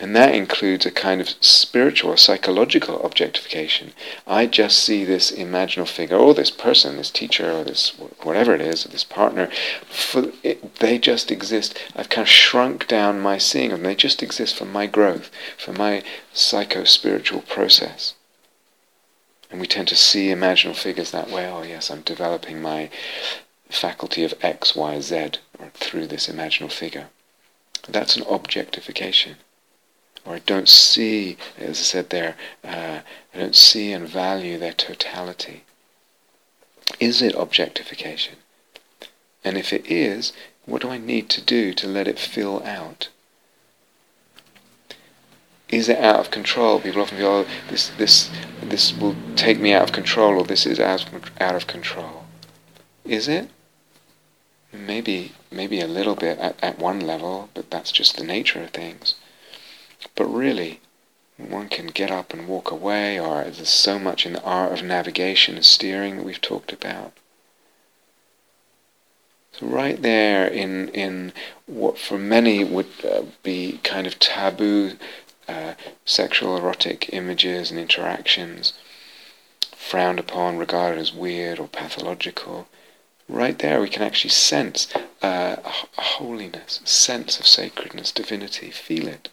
And 0.00 0.14
that 0.14 0.32
includes 0.32 0.86
a 0.86 0.92
kind 0.92 1.20
of 1.20 1.30
spiritual 1.40 2.12
or 2.12 2.16
psychological 2.16 3.04
objectification. 3.04 3.94
I 4.28 4.46
just 4.46 4.78
see 4.78 5.04
this 5.04 5.32
imaginal 5.32 5.88
figure, 5.88 6.16
or 6.16 6.34
this 6.34 6.52
person, 6.52 6.96
this 6.96 7.10
teacher, 7.10 7.50
or 7.50 7.64
this 7.64 7.98
whatever 8.22 8.54
it 8.54 8.60
is, 8.60 8.86
or 8.86 8.90
this 8.90 9.02
partner. 9.02 9.50
For 9.90 10.30
it, 10.44 10.76
they 10.76 10.98
just 10.98 11.32
exist. 11.32 11.76
I've 11.96 12.10
kind 12.10 12.26
of 12.26 12.30
shrunk 12.30 12.86
down 12.86 13.20
my 13.20 13.38
seeing 13.38 13.72
of 13.72 13.78
them. 13.78 13.86
They 13.88 13.96
just 13.96 14.22
exist 14.22 14.54
for 14.54 14.66
my 14.66 14.86
growth, 14.86 15.32
for 15.56 15.72
my 15.72 16.04
psycho-spiritual 16.32 17.42
process. 17.42 18.14
And 19.50 19.60
we 19.60 19.66
tend 19.66 19.88
to 19.88 19.96
see 19.96 20.28
imaginal 20.28 20.76
figures 20.76 21.10
that 21.10 21.28
way. 21.28 21.50
Oh 21.50 21.62
yes, 21.62 21.90
I'm 21.90 22.02
developing 22.02 22.62
my 22.62 22.88
faculty 23.68 24.22
of 24.22 24.34
X, 24.42 24.76
Y, 24.76 25.00
Z 25.00 25.30
through 25.74 26.06
this 26.06 26.28
imaginal 26.28 26.70
figure. 26.70 27.08
That's 27.88 28.16
an 28.16 28.22
objectification 28.28 29.38
or 30.28 30.34
I 30.34 30.40
don't 30.40 30.68
see, 30.68 31.38
as 31.56 31.80
I 31.80 31.82
said 31.82 32.10
there, 32.10 32.36
uh, 32.62 33.00
I 33.34 33.38
don't 33.38 33.56
see 33.56 33.92
and 33.92 34.06
value 34.06 34.58
their 34.58 34.74
totality. 34.74 35.64
Is 37.00 37.22
it 37.22 37.34
objectification? 37.34 38.36
And 39.42 39.56
if 39.56 39.72
it 39.72 39.90
is, 39.90 40.34
what 40.66 40.82
do 40.82 40.90
I 40.90 40.98
need 40.98 41.30
to 41.30 41.40
do 41.40 41.72
to 41.72 41.86
let 41.86 42.06
it 42.06 42.18
fill 42.18 42.62
out? 42.64 43.08
Is 45.70 45.88
it 45.88 45.98
out 45.98 46.20
of 46.20 46.30
control? 46.30 46.80
People 46.80 47.02
often 47.02 47.16
feel, 47.16 47.26
oh, 47.28 47.46
this, 47.70 47.88
this, 47.96 48.30
this 48.62 48.92
will 48.92 49.16
take 49.34 49.58
me 49.58 49.72
out 49.72 49.84
of 49.84 49.92
control, 49.92 50.38
or 50.38 50.44
this 50.44 50.66
is 50.66 50.78
out, 50.78 51.06
out 51.40 51.54
of 51.54 51.66
control. 51.66 52.26
Is 53.06 53.28
it? 53.28 53.48
Maybe, 54.74 55.32
maybe 55.50 55.80
a 55.80 55.86
little 55.86 56.14
bit 56.14 56.38
at, 56.38 56.62
at 56.62 56.78
one 56.78 57.00
level, 57.00 57.48
but 57.54 57.70
that's 57.70 57.90
just 57.90 58.18
the 58.18 58.24
nature 58.24 58.62
of 58.62 58.70
things. 58.70 59.14
But 60.14 60.26
really, 60.26 60.80
one 61.36 61.68
can 61.68 61.86
get 61.86 62.10
up 62.10 62.32
and 62.32 62.48
walk 62.48 62.70
away, 62.70 63.18
or 63.18 63.44
there's 63.44 63.68
so 63.68 63.98
much 63.98 64.26
in 64.26 64.32
the 64.32 64.42
art 64.42 64.72
of 64.72 64.84
navigation 64.84 65.56
and 65.56 65.64
steering 65.64 66.16
that 66.16 66.24
we've 66.24 66.40
talked 66.40 66.72
about. 66.72 67.12
So 69.52 69.66
right 69.66 70.00
there 70.00 70.46
in 70.46 70.88
in 70.90 71.32
what 71.66 71.98
for 71.98 72.18
many 72.18 72.62
would 72.62 72.90
uh, 73.04 73.22
be 73.42 73.80
kind 73.82 74.06
of 74.06 74.18
taboo 74.18 74.92
uh, 75.48 75.74
sexual 76.04 76.56
erotic 76.56 77.10
images 77.12 77.70
and 77.70 77.80
interactions, 77.80 78.74
frowned 79.74 80.20
upon, 80.20 80.58
regarded 80.58 81.00
as 81.00 81.12
weird 81.12 81.58
or 81.58 81.66
pathological, 81.66 82.68
right 83.28 83.58
there 83.58 83.80
we 83.80 83.88
can 83.88 84.02
actually 84.02 84.30
sense 84.30 84.86
uh, 85.22 85.56
a 85.64 86.02
holiness, 86.02 86.80
a 86.84 86.86
sense 86.86 87.40
of 87.40 87.46
sacredness, 87.46 88.12
divinity, 88.12 88.70
feel 88.70 89.08
it. 89.08 89.28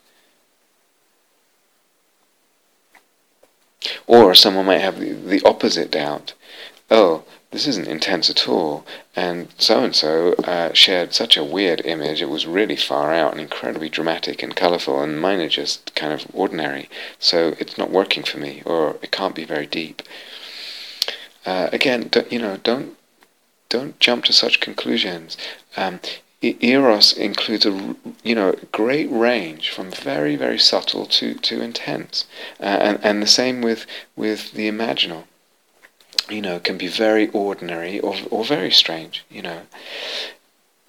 Or 4.07 4.33
someone 4.35 4.65
might 4.65 4.79
have 4.81 4.99
the, 4.99 5.13
the 5.13 5.41
opposite 5.43 5.91
doubt. 5.91 6.33
Oh, 6.89 7.23
this 7.55 7.67
isn't 7.67 7.87
intense 7.87 8.29
at 8.29 8.49
all, 8.49 8.85
and 9.15 9.47
so 9.57 9.81
and 9.83 9.95
so 9.95 10.35
shared 10.73 11.13
such 11.13 11.37
a 11.37 11.43
weird 11.43 11.81
image, 11.85 12.21
it 12.21 12.29
was 12.29 12.45
really 12.45 12.75
far 12.75 13.13
out 13.13 13.31
and 13.31 13.39
incredibly 13.39 13.87
dramatic 13.87 14.43
and 14.43 14.55
colourful, 14.55 15.01
and 15.01 15.21
mine 15.21 15.39
are 15.39 15.47
just 15.47 15.95
kind 15.95 16.11
of 16.11 16.27
ordinary, 16.33 16.89
so 17.17 17.55
it's 17.57 17.77
not 17.77 17.91
working 17.91 18.23
for 18.23 18.39
me, 18.39 18.61
or 18.65 18.97
it 19.01 19.11
can't 19.11 19.35
be 19.35 19.45
very 19.45 19.65
deep. 19.65 20.01
Uh, 21.45 21.69
again, 21.71 22.09
you 22.29 22.39
know, 22.39 22.57
don't 22.57 22.97
don't 23.69 23.99
jump 23.99 24.25
to 24.25 24.33
such 24.33 24.59
conclusions. 24.59 25.37
Um, 25.77 26.01
eros 26.41 27.13
includes 27.13 27.65
a 27.65 27.95
you 28.23 28.35
know 28.35 28.55
great 28.71 29.09
range 29.11 29.69
from 29.69 29.91
very 29.91 30.35
very 30.35 30.59
subtle 30.59 31.05
to 31.05 31.33
to 31.35 31.61
intense, 31.61 32.25
uh, 32.59 32.63
and 32.63 32.99
and 33.03 33.21
the 33.21 33.27
same 33.27 33.61
with 33.61 33.85
with 34.15 34.51
the 34.53 34.69
imaginal. 34.69 35.23
You 36.29 36.41
know, 36.41 36.59
can 36.59 36.77
be 36.77 36.87
very 36.87 37.29
ordinary 37.29 37.99
or 37.99 38.15
or 38.29 38.43
very 38.43 38.71
strange. 38.71 39.23
You 39.29 39.43
know, 39.43 39.61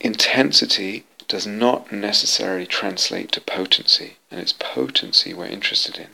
intensity 0.01 1.05
does 1.29 1.47
not 1.47 1.93
necessarily 1.93 2.67
translate 2.67 3.33
to 3.33 3.41
potency, 3.41 4.17
and 4.31 4.41
it's 4.41 4.53
potency 4.53 5.35
we're 5.35 5.47
interested 5.47 5.99
in. 5.99 6.09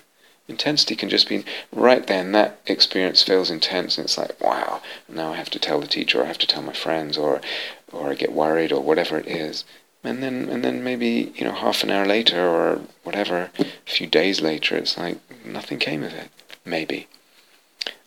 Intensity 0.48 0.96
can 0.96 1.08
just 1.08 1.28
be 1.28 1.44
right 1.72 2.06
then 2.06 2.32
that 2.32 2.58
experience 2.66 3.22
feels 3.22 3.48
intense 3.48 3.96
and 3.96 4.04
it's 4.04 4.18
like 4.18 4.38
wow 4.40 4.82
now 5.08 5.32
I 5.32 5.36
have 5.36 5.50
to 5.50 5.58
tell 5.60 5.80
the 5.80 5.86
teacher 5.86 6.20
or 6.20 6.24
I 6.24 6.26
have 6.26 6.38
to 6.38 6.48
tell 6.48 6.62
my 6.62 6.72
friends 6.72 7.16
or 7.16 7.40
or 7.92 8.10
I 8.10 8.14
get 8.14 8.32
worried 8.32 8.72
or 8.72 8.82
whatever 8.82 9.18
it 9.18 9.26
is. 9.26 9.64
And 10.04 10.22
then 10.22 10.48
and 10.48 10.64
then 10.64 10.82
maybe, 10.82 11.32
you 11.36 11.44
know, 11.44 11.52
half 11.52 11.84
an 11.84 11.90
hour 11.90 12.06
later 12.06 12.40
or 12.40 12.80
whatever, 13.04 13.50
a 13.58 13.90
few 13.90 14.06
days 14.06 14.40
later, 14.40 14.76
it's 14.76 14.98
like 14.98 15.18
nothing 15.44 15.78
came 15.78 16.02
of 16.02 16.12
it. 16.12 16.30
Maybe. 16.64 17.08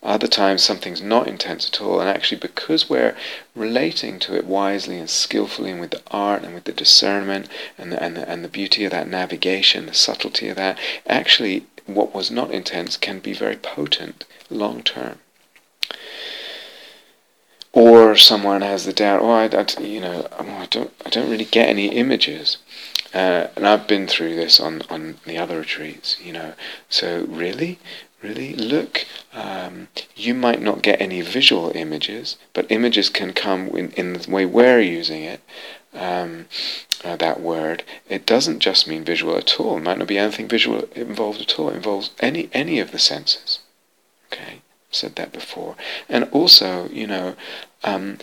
Other 0.03 0.27
times 0.27 0.63
something's 0.63 1.01
not 1.01 1.27
intense 1.27 1.67
at 1.67 1.81
all, 1.81 1.99
and 1.99 2.07
actually 2.07 2.39
because 2.39 2.89
we're 2.89 3.15
relating 3.55 4.19
to 4.19 4.35
it 4.35 4.45
wisely 4.45 4.99
and 4.99 5.09
skillfully 5.09 5.71
and 5.71 5.81
with 5.81 5.91
the 5.91 6.03
art 6.11 6.43
and 6.43 6.53
with 6.53 6.65
the 6.65 6.71
discernment 6.71 7.47
and 7.77 7.91
the, 7.91 8.03
and 8.03 8.15
the, 8.15 8.29
and 8.29 8.43
the 8.43 8.47
beauty 8.49 8.85
of 8.85 8.91
that 8.91 9.07
navigation, 9.07 9.87
the 9.87 9.95
subtlety 9.95 10.47
of 10.47 10.57
that, 10.57 10.77
actually 11.07 11.65
what 11.87 12.13
was 12.13 12.29
not 12.29 12.51
intense 12.51 12.97
can 12.97 13.19
be 13.19 13.33
very 13.33 13.55
potent 13.55 14.25
long 14.49 14.83
term 14.83 15.19
or 17.75 18.15
someone 18.15 18.61
has 18.61 18.85
the 18.85 18.93
doubt, 18.93 19.21
oh, 19.21 19.29
I, 19.29 19.45
I 19.47 19.81
you 19.81 19.99
know, 19.99 20.27
I 20.39 20.65
don't, 20.67 20.91
I 21.05 21.09
don't 21.09 21.29
really 21.29 21.45
get 21.45 21.67
any 21.67 21.89
images. 21.89 22.57
Uh, 23.13 23.47
and 23.55 23.67
I've 23.67 23.85
been 23.85 24.07
through 24.07 24.35
this 24.35 24.59
on, 24.61 24.81
on 24.89 25.17
the 25.25 25.37
other 25.37 25.59
retreats, 25.59 26.17
you 26.23 26.31
know. 26.31 26.53
So 26.89 27.25
really, 27.27 27.79
really 28.23 28.55
look. 28.55 29.05
Um, 29.33 29.89
you 30.15 30.33
might 30.33 30.61
not 30.61 30.81
get 30.81 31.01
any 31.01 31.19
visual 31.19 31.73
images, 31.75 32.37
but 32.53 32.65
images 32.69 33.09
can 33.09 33.33
come 33.33 33.67
in, 33.69 33.91
in 33.91 34.13
the 34.13 34.31
way 34.31 34.45
we're 34.45 34.79
using 34.79 35.23
it. 35.23 35.41
Um, 35.93 36.47
uh, 37.03 37.17
that 37.17 37.41
word. 37.41 37.83
It 38.09 38.25
doesn't 38.25 38.59
just 38.59 38.87
mean 38.87 39.03
visual 39.03 39.37
at 39.37 39.59
all. 39.59 39.77
It 39.77 39.83
might 39.83 39.97
not 39.97 40.07
be 40.07 40.17
anything 40.17 40.47
visual 40.47 40.87
involved 40.95 41.41
at 41.41 41.59
all. 41.59 41.69
It 41.69 41.75
involves 41.75 42.11
any 42.19 42.49
any 42.51 42.79
of 42.79 42.91
the 42.91 42.99
senses. 42.99 43.59
Okay 44.31 44.61
said 44.95 45.15
that 45.15 45.31
before. 45.31 45.75
And 46.09 46.25
also, 46.31 46.89
you 46.89 47.07
know, 47.07 47.35
um, 47.83 48.17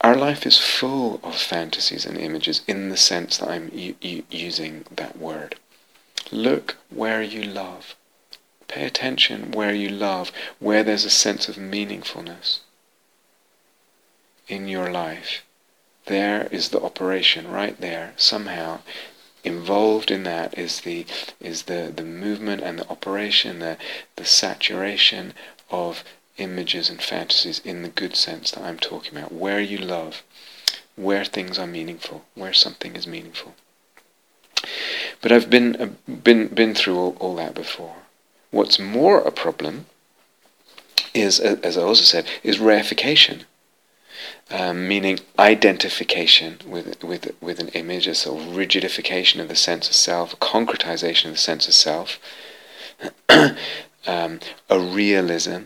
our 0.00 0.16
life 0.16 0.46
is 0.46 0.58
full 0.58 1.20
of 1.22 1.36
fantasies 1.36 2.04
and 2.04 2.18
images 2.18 2.62
in 2.66 2.88
the 2.88 2.96
sense 2.96 3.38
that 3.38 3.48
I'm 3.48 3.70
using 3.72 4.84
that 4.96 5.16
word. 5.16 5.56
Look 6.30 6.76
where 6.90 7.22
you 7.22 7.42
love. 7.42 7.94
Pay 8.66 8.84
attention 8.84 9.52
where 9.52 9.74
you 9.74 9.88
love, 9.88 10.32
where 10.58 10.82
there's 10.82 11.04
a 11.04 11.10
sense 11.10 11.48
of 11.48 11.56
meaningfulness 11.56 12.60
in 14.48 14.66
your 14.66 14.90
life. 14.90 15.44
There 16.06 16.48
is 16.50 16.70
the 16.70 16.80
operation 16.82 17.48
right 17.48 17.80
there. 17.80 18.14
Somehow 18.16 18.80
involved 19.44 20.10
in 20.10 20.22
that 20.24 20.56
is 20.58 20.80
the 20.80 21.06
is 21.40 21.64
the, 21.64 21.92
the 21.94 22.02
movement 22.02 22.62
and 22.62 22.78
the 22.78 22.88
operation, 22.88 23.58
the 23.58 23.76
the 24.16 24.24
saturation 24.24 25.34
of 25.72 26.04
images 26.38 26.88
and 26.88 27.02
fantasies 27.02 27.60
in 27.64 27.82
the 27.82 27.88
good 27.88 28.14
sense 28.14 28.50
that 28.52 28.62
I'm 28.62 28.78
talking 28.78 29.16
about, 29.16 29.32
where 29.32 29.60
you 29.60 29.78
love, 29.78 30.22
where 30.94 31.24
things 31.24 31.58
are 31.58 31.66
meaningful, 31.66 32.24
where 32.34 32.52
something 32.52 32.94
is 32.94 33.06
meaningful. 33.06 33.54
But 35.20 35.32
I've 35.32 35.50
been 35.50 35.76
uh, 35.76 36.12
been 36.12 36.48
been 36.48 36.74
through 36.74 36.96
all, 36.96 37.16
all 37.18 37.36
that 37.36 37.54
before. 37.54 37.96
What's 38.50 38.78
more 38.78 39.20
a 39.20 39.32
problem 39.32 39.86
is, 41.14 41.40
as 41.40 41.76
I 41.76 41.82
also 41.82 42.04
said, 42.04 42.26
is 42.42 42.58
reification. 42.58 43.44
Um, 44.50 44.86
meaning 44.86 45.18
identification 45.38 46.58
with, 46.66 47.02
with, 47.02 47.34
with 47.40 47.58
an 47.58 47.68
image, 47.68 48.06
a 48.06 48.14
sort 48.14 48.42
of 48.42 48.48
rigidification 48.48 49.40
of 49.40 49.48
the 49.48 49.56
sense 49.56 49.88
of 49.88 49.94
self, 49.94 50.34
a 50.34 50.36
concretization 50.36 51.26
of 51.26 51.32
the 51.32 51.38
sense 51.38 51.66
of 51.66 51.74
self, 51.74 52.18
um, 54.06 54.40
a 54.68 54.78
realism 54.78 55.64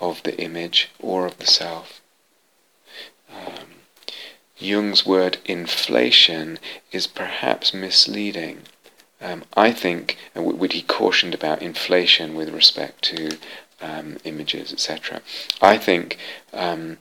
of 0.00 0.22
the 0.24 0.38
image 0.40 0.90
or 0.98 1.26
of 1.26 1.38
the 1.38 1.46
self. 1.46 2.00
Um, 3.30 3.66
Jung's 4.58 5.06
word 5.06 5.38
inflation 5.44 6.58
is 6.90 7.06
perhaps 7.06 7.72
misleading. 7.72 8.62
Um, 9.20 9.44
I 9.54 9.72
think, 9.72 10.18
what 10.34 10.72
he 10.72 10.82
cautioned 10.82 11.34
about 11.34 11.62
inflation 11.62 12.34
with 12.34 12.50
respect 12.50 13.02
to 13.04 13.38
um, 13.80 14.18
images, 14.24 14.72
etc. 14.72 15.22
I 15.60 15.78
think 15.78 16.18
um, 16.52 16.98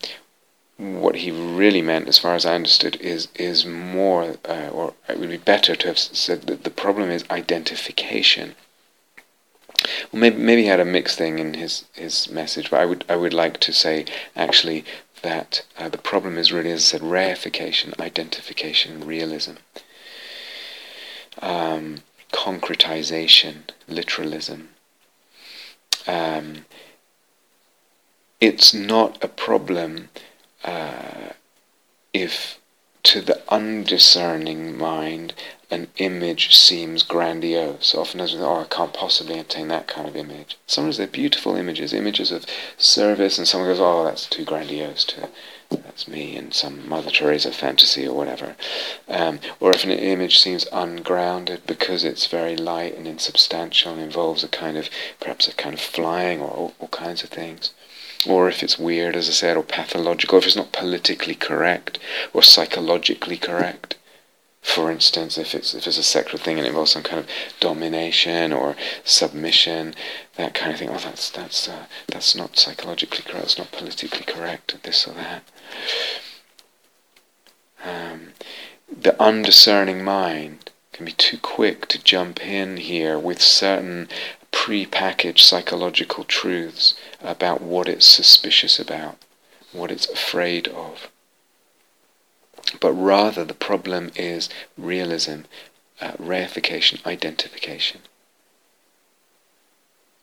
what 0.77 1.15
he 1.15 1.31
really 1.31 1.81
meant, 1.81 2.07
as 2.07 2.17
far 2.17 2.35
as 2.35 2.45
I 2.45 2.55
understood, 2.55 2.95
is 2.97 3.27
is 3.35 3.65
more, 3.65 4.37
uh, 4.45 4.69
or 4.69 4.93
it 5.07 5.19
would 5.19 5.29
be 5.29 5.37
better 5.37 5.75
to 5.75 5.87
have 5.87 5.99
said 5.99 6.43
that 6.43 6.63
the 6.63 6.69
problem 6.69 7.09
is 7.09 7.23
identification. 7.29 8.55
Well, 10.11 10.19
maybe 10.21 10.37
maybe 10.37 10.61
he 10.63 10.67
had 10.67 10.79
a 10.79 10.85
mixed 10.85 11.17
thing 11.17 11.39
in 11.39 11.53
his 11.55 11.85
his 11.93 12.29
message, 12.29 12.69
but 12.69 12.79
I 12.79 12.85
would 12.85 13.05
I 13.09 13.15
would 13.15 13.33
like 13.33 13.59
to 13.61 13.73
say 13.73 14.05
actually 14.35 14.85
that 15.21 15.63
uh, 15.77 15.89
the 15.89 15.97
problem 15.97 16.37
is 16.37 16.51
really, 16.51 16.71
as 16.71 16.81
I 16.81 16.97
said, 16.97 17.01
reification, 17.01 17.99
identification, 17.99 19.05
realism, 19.05 19.53
um, 21.41 21.97
concretization, 22.31 23.63
literalism. 23.87 24.69
Um, 26.07 26.65
it's 28.39 28.73
not 28.73 29.23
a 29.23 29.27
problem 29.27 30.09
uh, 30.63 31.33
if 32.13 32.59
to 33.03 33.21
the 33.21 33.41
undiscerning 33.49 34.77
mind 34.77 35.33
an 35.71 35.87
image 35.97 36.53
seems 36.53 37.01
grandiose. 37.01 37.95
Often 37.95 38.19
as 38.19 38.35
we 38.35 38.41
oh, 38.41 38.61
I 38.61 38.65
can't 38.65 38.93
possibly 38.93 39.39
attain 39.39 39.69
that 39.69 39.87
kind 39.87 40.05
of 40.05 40.17
image. 40.17 40.57
Sometimes 40.67 40.97
they're 40.97 41.07
beautiful 41.07 41.55
images, 41.55 41.93
images 41.93 42.29
of 42.31 42.45
service, 42.77 43.37
and 43.37 43.47
someone 43.47 43.69
goes, 43.69 43.79
oh, 43.79 44.03
that's 44.03 44.27
too 44.27 44.43
grandiose 44.43 45.05
to, 45.05 45.29
that's 45.69 46.09
me 46.09 46.35
in 46.35 46.51
some 46.51 46.87
Mother 46.89 47.09
Teresa 47.09 47.53
fantasy 47.53 48.05
or 48.05 48.13
whatever. 48.13 48.57
Um, 49.07 49.39
or 49.61 49.71
if 49.71 49.85
an 49.85 49.91
image 49.91 50.39
seems 50.39 50.67
ungrounded 50.73 51.65
because 51.65 52.03
it's 52.03 52.27
very 52.27 52.57
light 52.57 52.97
and 52.97 53.07
insubstantial 53.07 53.93
and 53.93 54.01
involves 54.01 54.43
a 54.43 54.49
kind 54.49 54.77
of, 54.77 54.89
perhaps 55.21 55.47
a 55.47 55.53
kind 55.53 55.73
of 55.73 55.79
flying 55.79 56.41
or 56.41 56.49
all, 56.49 56.73
all 56.79 56.89
kinds 56.89 57.23
of 57.23 57.29
things 57.29 57.71
or 58.27 58.47
if 58.47 58.61
it's 58.63 58.77
weird, 58.77 59.15
as 59.15 59.27
I 59.29 59.31
said, 59.31 59.57
or 59.57 59.63
pathological, 59.63 60.37
if 60.37 60.45
it's 60.45 60.55
not 60.55 60.71
politically 60.71 61.35
correct 61.35 61.99
or 62.33 62.43
psychologically 62.43 63.37
correct. 63.37 63.97
For 64.61 64.91
instance, 64.91 65.39
if 65.39 65.55
it's 65.55 65.73
if 65.73 65.87
it's 65.87 65.97
a 65.97 66.03
sexual 66.03 66.39
thing 66.39 66.57
and 66.57 66.67
it 66.67 66.69
involves 66.69 66.91
some 66.91 67.01
kind 67.01 67.19
of 67.19 67.27
domination 67.59 68.53
or 68.53 68.75
submission, 69.03 69.95
that 70.35 70.53
kind 70.53 70.71
of 70.71 70.77
thing. 70.77 70.89
Oh, 70.89 70.99
that's 70.99 71.31
that's 71.31 71.67
uh, 71.67 71.85
that's 72.07 72.35
not 72.35 72.57
psychologically 72.57 73.23
correct. 73.23 73.45
It's 73.45 73.57
not 73.57 73.71
politically 73.71 74.23
correct. 74.23 74.77
This 74.83 75.07
or 75.07 75.13
that. 75.13 75.43
Um, 77.83 78.33
the 78.87 79.19
undiscerning 79.19 80.03
mind 80.03 80.69
can 80.93 81.05
be 81.05 81.13
too 81.13 81.39
quick 81.39 81.87
to 81.87 82.03
jump 82.03 82.45
in 82.45 82.77
here 82.77 83.17
with 83.17 83.41
certain 83.41 84.09
pre-packaged 84.51 85.43
psychological 85.43 86.23
truths 86.23 86.93
about 87.21 87.61
what 87.61 87.87
it's 87.87 88.05
suspicious 88.05 88.79
about, 88.79 89.17
what 89.71 89.91
it's 89.91 90.09
afraid 90.09 90.67
of. 90.67 91.09
But 92.79 92.93
rather, 92.93 93.43
the 93.43 93.53
problem 93.53 94.11
is 94.15 94.49
realism, 94.77 95.41
uh, 95.99 96.13
reification, 96.13 97.05
identification. 97.05 98.01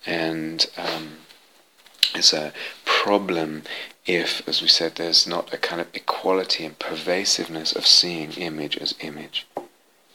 And 0.06 0.66
um, 0.76 1.18
it's 2.14 2.32
a 2.32 2.52
problem 2.84 3.64
if, 4.06 4.46
as 4.48 4.62
we 4.62 4.68
said, 4.68 4.94
there's 4.94 5.26
not 5.26 5.52
a 5.52 5.58
kind 5.58 5.80
of 5.80 5.88
equality 5.92 6.64
and 6.64 6.78
pervasiveness 6.78 7.74
of 7.74 7.87
seeing 7.87 8.32
image 8.32 8.78
as 8.78 8.94
image, 9.00 9.46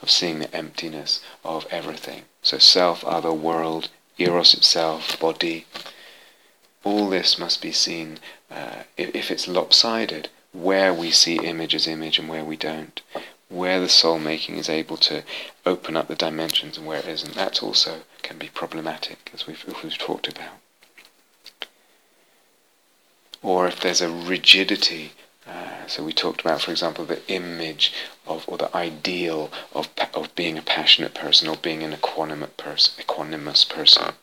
of 0.02 0.10
seeing 0.10 0.40
the 0.40 0.54
emptiness 0.56 1.22
of 1.44 1.68
everything. 1.70 2.24
So 2.42 2.58
self, 2.58 3.04
other, 3.04 3.32
world, 3.32 3.90
eros 4.18 4.54
itself, 4.54 5.20
body, 5.20 5.66
all 6.84 7.10
this 7.10 7.38
must 7.38 7.62
be 7.62 7.72
seen, 7.72 8.20
uh, 8.52 8.84
if, 8.98 9.32
it's 9.32 9.48
lopsided, 9.48 10.30
where 10.52 10.94
we 10.94 11.12
see 11.12 11.38
image 11.38 11.74
as 11.74 11.88
image 11.88 12.20
and 12.20 12.30
where 12.30 12.44
we 12.44 12.58
don't, 12.58 13.02
where 13.50 13.80
the 13.80 13.90
soul 13.90 14.20
making 14.20 14.58
is 14.58 14.70
able 14.70 14.98
to 14.98 15.24
open 15.66 15.96
up 15.96 16.08
the 16.08 16.16
dimensions 16.16 16.78
and 16.78 16.86
where 16.86 17.00
it 17.00 17.08
isn't. 17.08 17.36
That 17.36 17.64
also 17.64 18.02
can 18.22 18.38
be 18.38 18.50
problematic, 18.50 19.32
as 19.34 19.48
we've, 19.48 19.64
we've 19.84 19.98
talked 19.98 20.28
about. 20.28 20.56
Or 23.42 23.68
if 23.68 23.80
there's 23.82 24.02
a 24.02 24.10
rigidity, 24.10 25.12
uh, 25.46 25.88
so 25.88 26.04
we 26.04 26.14
talked 26.14 26.42
about, 26.42 26.62
for 26.62 26.72
example, 26.72 27.04
the 27.04 27.22
image 27.28 27.94
of 28.26 28.46
or 28.48 28.58
the 28.58 28.76
ideal 28.76 29.52
of 29.74 29.90
of 30.14 30.34
being 30.36 30.58
a 30.58 30.62
passionate 30.62 31.14
person 31.14 31.50
or 31.50 31.58
being 31.58 31.84
an 31.84 31.92
equanimous 31.92 32.56
person, 32.56 33.04
equanimous 33.04 33.68
person, 33.68 34.14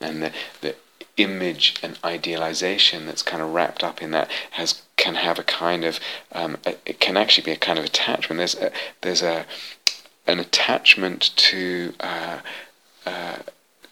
and 0.00 0.22
the 0.22 0.32
the 0.60 0.74
image 1.16 1.76
and 1.82 1.98
idealization 2.04 3.06
that's 3.06 3.22
kind 3.22 3.42
of 3.42 3.52
wrapped 3.52 3.84
up 3.84 4.02
in 4.02 4.10
that 4.10 4.28
has 4.52 4.82
can 4.96 5.14
have 5.14 5.38
a 5.38 5.44
kind 5.44 5.84
of 5.84 6.00
um, 6.32 6.56
it 6.64 7.00
can 7.00 7.16
actually 7.16 7.44
be 7.44 7.52
a 7.52 7.56
kind 7.56 7.78
of 7.78 7.84
attachment. 7.84 8.38
There's 8.38 8.54
a, 8.56 8.72
there's 9.02 9.22
a 9.22 9.46
an 10.26 10.40
attachment 10.40 11.30
to 11.36 11.94
uh, 12.00 12.40
uh, 13.06 13.38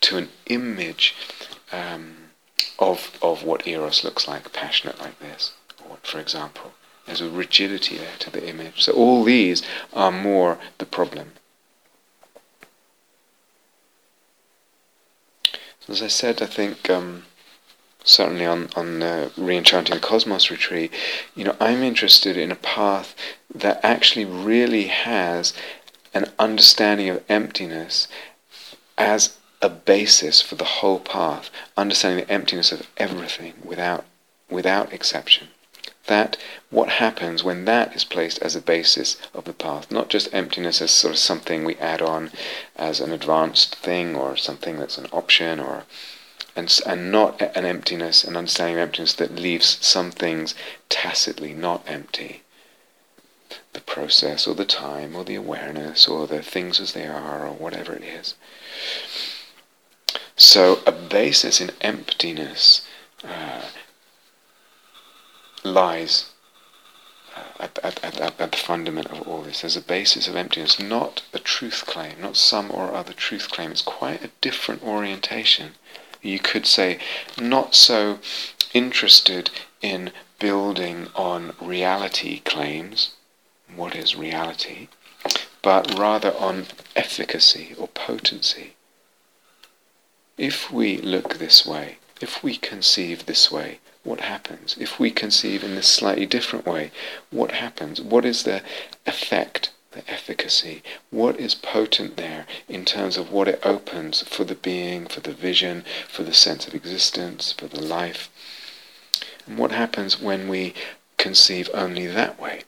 to 0.01 0.17
an 0.17 0.29
image 0.47 1.15
um, 1.71 2.17
of 2.79 3.19
of 3.23 3.45
what 3.45 3.67
eros 3.67 4.05
looks 4.05 4.27
like, 4.27 4.53
passionate 4.53 4.99
like 5.01 5.19
this, 5.19 5.53
or 5.89 5.99
for 6.03 6.19
example. 6.19 6.73
There's 7.07 7.21
a 7.21 7.29
rigidity 7.29 7.99
there 7.99 8.17
to 8.21 8.31
the 8.31 8.49
image. 8.49 8.85
So 8.85 8.93
all 8.93 9.25
these 9.25 9.61
are 9.93 10.13
more 10.13 10.59
the 10.79 10.87
problem. 10.87 11.33
As 15.89 16.03
I 16.03 16.09
said, 16.09 16.43
I 16.43 16.47
think 16.47 16.89
um, 16.89 17.25
certainly 18.05 18.47
on 18.47 18.69
on 18.77 19.01
the 19.01 19.33
Reenchanting 19.37 19.95
the 19.95 20.01
Cosmos 20.01 20.51
retreat, 20.51 20.93
you 21.35 21.45
know, 21.45 21.57
I'm 21.61 21.83
interested 21.83 22.37
in 22.37 22.53
a 22.53 22.57
path 22.57 23.15
that 23.55 23.81
actually 23.83 24.25
really 24.25 24.87
has 24.89 25.53
an 26.15 26.27
understanding 26.39 27.09
of 27.09 27.25
emptiness 27.29 28.09
as 28.99 29.39
a 29.61 29.69
basis 29.69 30.43
for 30.43 30.57
the 30.57 30.65
whole 30.65 31.01
path, 31.01 31.51
understanding 31.77 32.25
the 32.25 32.33
emptiness 32.33 32.73
of 32.73 32.87
everything 32.97 33.55
without 33.65 34.05
without 34.51 34.93
exception 34.93 35.49
that 36.07 36.37
what 36.71 36.89
happens 36.89 37.45
when 37.45 37.65
that 37.65 37.95
is 37.95 38.05
placed 38.05 38.39
as 38.43 38.57
a 38.57 38.61
basis 38.61 39.17
of 39.35 39.45
the 39.45 39.53
path, 39.53 39.91
not 39.91 40.09
just 40.09 40.33
emptiness 40.33 40.83
as 40.83 40.91
sort 40.91 41.15
of 41.15 41.19
something 41.19 41.65
we 41.65 41.77
add 41.77 42.03
on 42.03 42.31
as 42.77 43.01
an 43.01 43.13
advanced 43.13 43.77
thing 43.77 44.17
or 44.17 44.37
something 44.37 44.79
that's 44.79 44.99
an 44.99 45.07
option 45.13 45.61
or 45.61 45.85
and, 46.55 46.81
and 46.85 47.11
not 47.11 47.41
an 47.41 47.65
emptiness, 47.65 48.25
an 48.25 48.37
understanding 48.37 48.77
of 48.77 48.83
emptiness 48.83 49.15
that 49.15 49.37
leaves 49.37 49.79
some 49.81 50.11
things 50.11 50.55
tacitly 50.91 51.55
not 51.55 51.83
empty. 51.87 52.43
The 53.73 53.81
process 53.81 54.47
or 54.47 54.55
the 54.55 54.67
time 54.67 55.17
or 55.17 55.25
the 55.25 55.35
awareness 55.35 56.07
or 56.07 56.27
the 56.27 56.43
things 56.43 56.79
as 56.79 56.93
they 56.93 57.07
are 57.07 57.47
or 57.47 57.55
whatever 57.55 57.95
it 57.95 58.03
is. 58.03 58.35
So 60.37 60.83
a 60.87 60.93
basis 60.93 61.61
in 61.61 61.71
emptiness 61.81 62.83
uh, 63.25 63.63
lies 65.65 66.31
at, 67.59 67.79
at, 67.83 68.03
at, 68.05 68.21
at, 68.21 68.51
the 68.51 68.57
fundament 68.57 69.07
of 69.07 69.27
all 69.27 69.43
this. 69.43 69.61
There's 69.61 69.77
a 69.77 69.81
basis 69.81 70.29
of 70.29 70.37
emptiness, 70.37 70.79
not 70.79 71.23
a 71.33 71.39
truth 71.39 71.85
claim, 71.87 72.21
not 72.21 72.37
some 72.37 72.71
or 72.71 72.95
other 72.95 73.13
truth 73.13 73.51
claim. 73.51 73.71
It's 73.71 73.83
quite 73.83 74.25
a 74.25 74.31
different 74.41 74.83
orientation. 74.83 75.73
You 76.21 76.39
could 76.39 76.67
say, 76.67 76.99
not 77.41 77.75
so 77.75 78.19
interested 78.75 79.51
in 79.81 80.13
building 80.39 81.09
on 81.15 81.55
reality 81.61 82.41
claims, 82.41 83.13
what 83.75 83.95
is 83.95 84.17
reality, 84.17 84.89
but 85.63 85.97
rather 85.99 86.35
on 86.37 86.67
efficacy 86.97 87.75
or 87.79 87.89
potency. 87.89 88.75
If 90.37 90.73
we 90.73 90.99
look 90.99 91.35
this 91.35 91.65
way, 91.65 91.99
if 92.21 92.43
we 92.43 92.57
conceive 92.57 93.27
this 93.27 93.51
way, 93.51 93.79
what 94.05 94.21
happens? 94.21 94.77
If 94.81 94.99
we 94.99 95.11
conceive 95.11 95.63
in 95.63 95.75
this 95.75 95.87
slightly 95.87 96.27
different 96.27 96.67
way, 96.67 96.91
what 97.31 97.53
happens? 97.53 98.01
What 98.01 98.25
is 98.25 98.43
the 98.43 98.63
effect, 99.07 99.71
the 99.93 100.03
efficacy? 100.11 100.83
What 101.11 101.39
is 101.39 101.55
potent 101.55 102.17
there 102.17 102.47
in 102.69 102.85
terms 102.85 103.17
of 103.17 103.31
what 103.31 103.49
it 103.49 103.61
opens 103.65 104.23
for 104.23 104.45
the 104.45 104.57
being, 104.57 105.07
for 105.07 105.21
the 105.21 105.33
vision, 105.33 105.85
for 106.09 106.25
the 106.25 106.35
sense 106.35 106.67
of 106.67 106.75
existence, 106.75 107.53
for 107.53 107.69
the 107.69 107.81
life? 107.81 108.29
And 109.47 109.57
what 109.57 109.71
happens 109.71 110.21
when 110.21 110.49
we 110.49 110.75
conceive 111.17 111.71
only 111.73 112.07
that 112.09 112.41
way, 112.41 112.63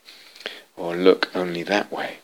or 0.77 0.95
look 0.95 1.35
only 1.35 1.65
that 1.65 1.91
way? 1.91 2.19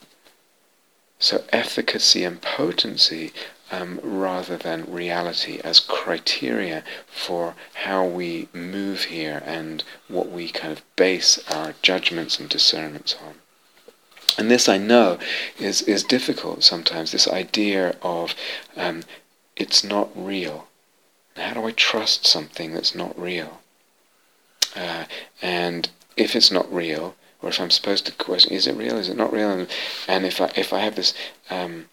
So 1.18 1.45
efficacy 1.53 2.24
and 2.24 2.41
potency 2.41 3.32
um, 3.71 4.01
rather 4.03 4.57
than 4.57 4.93
reality 4.93 5.61
as 5.62 5.81
criteria 5.81 6.83
for 7.07 7.55
how 7.75 8.05
we 8.05 8.49
move 8.53 9.05
here 9.05 9.43
and 9.45 9.85
what 10.09 10.31
we 10.31 10.49
kind 10.49 10.73
of 10.73 10.83
base 10.97 11.39
our 11.51 11.75
judgments 11.83 12.39
and 12.39 12.49
discernments 12.49 13.14
on. 13.25 13.35
And 14.39 14.51
this 14.51 14.68
I 14.68 14.79
know 14.79 15.18
is, 15.59 15.83
is 15.83 16.03
difficult 16.03 16.62
sometimes, 16.64 17.12
this 17.12 17.29
idea 17.29 17.97
of 18.03 18.35
um, 18.77 19.03
it's 19.57 19.85
not 19.85 20.11
real. 20.14 20.68
how 21.37 21.55
do 21.55 21.66
I 21.66 21.73
trust 21.73 22.27
something 22.27 22.73
that's 22.73 22.95
not 22.95 23.18
real? 23.21 23.61
Uh, 24.75 25.05
and 25.43 25.91
if 26.16 26.37
it's 26.37 26.51
not 26.51 26.73
real, 26.73 27.16
or 27.43 27.49
if 27.49 27.61
I'm 27.61 27.71
supposed 27.71 28.07
to 28.07 28.12
question, 28.12 28.53
is 28.53 28.66
it 28.66 28.77
real? 28.77 28.97
Is 28.97 29.09
it 29.09 29.16
not 29.16 29.33
real? 29.33 29.51
And, 29.51 29.68
and 30.07 30.25
if 30.25 30.41
I 30.41 30.53
if 30.57 30.73
I 30.73 30.81
have 30.81 30.97
this 30.97 31.14
um, 31.49 31.87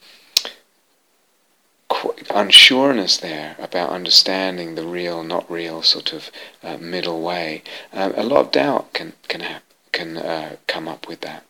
unsureness 2.30 3.20
there 3.20 3.56
about 3.60 3.90
understanding 3.90 4.76
the 4.76 4.86
real, 4.86 5.24
not 5.24 5.50
real 5.50 5.82
sort 5.82 6.14
of 6.14 6.30
uh, 6.64 6.78
middle 6.78 7.22
way, 7.22 7.64
um, 7.94 8.14
a 8.16 8.24
lot 8.24 8.46
of 8.46 8.52
doubt 8.52 8.94
can 8.94 9.14
can 9.28 9.42
ha- 9.42 9.62
can 9.92 10.18
uh, 10.18 10.56
come 10.68 10.88
up 10.88 11.08
with 11.08 11.22
that. 11.22 11.44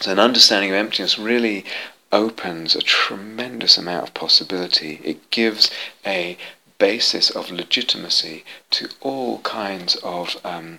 So 0.00 0.12
an 0.12 0.18
understanding 0.18 0.70
of 0.70 0.76
emptiness 0.76 1.18
really 1.18 1.64
opens 2.12 2.74
a 2.74 2.82
tremendous 2.82 3.78
amount 3.78 4.08
of 4.08 4.14
possibility. 4.14 5.00
It 5.04 5.30
gives 5.30 5.70
a 6.06 6.36
basis 6.78 7.30
of 7.30 7.50
legitimacy 7.50 8.44
to 8.70 8.88
all 9.00 9.40
kinds 9.40 9.96
of 9.96 10.36
um, 10.44 10.78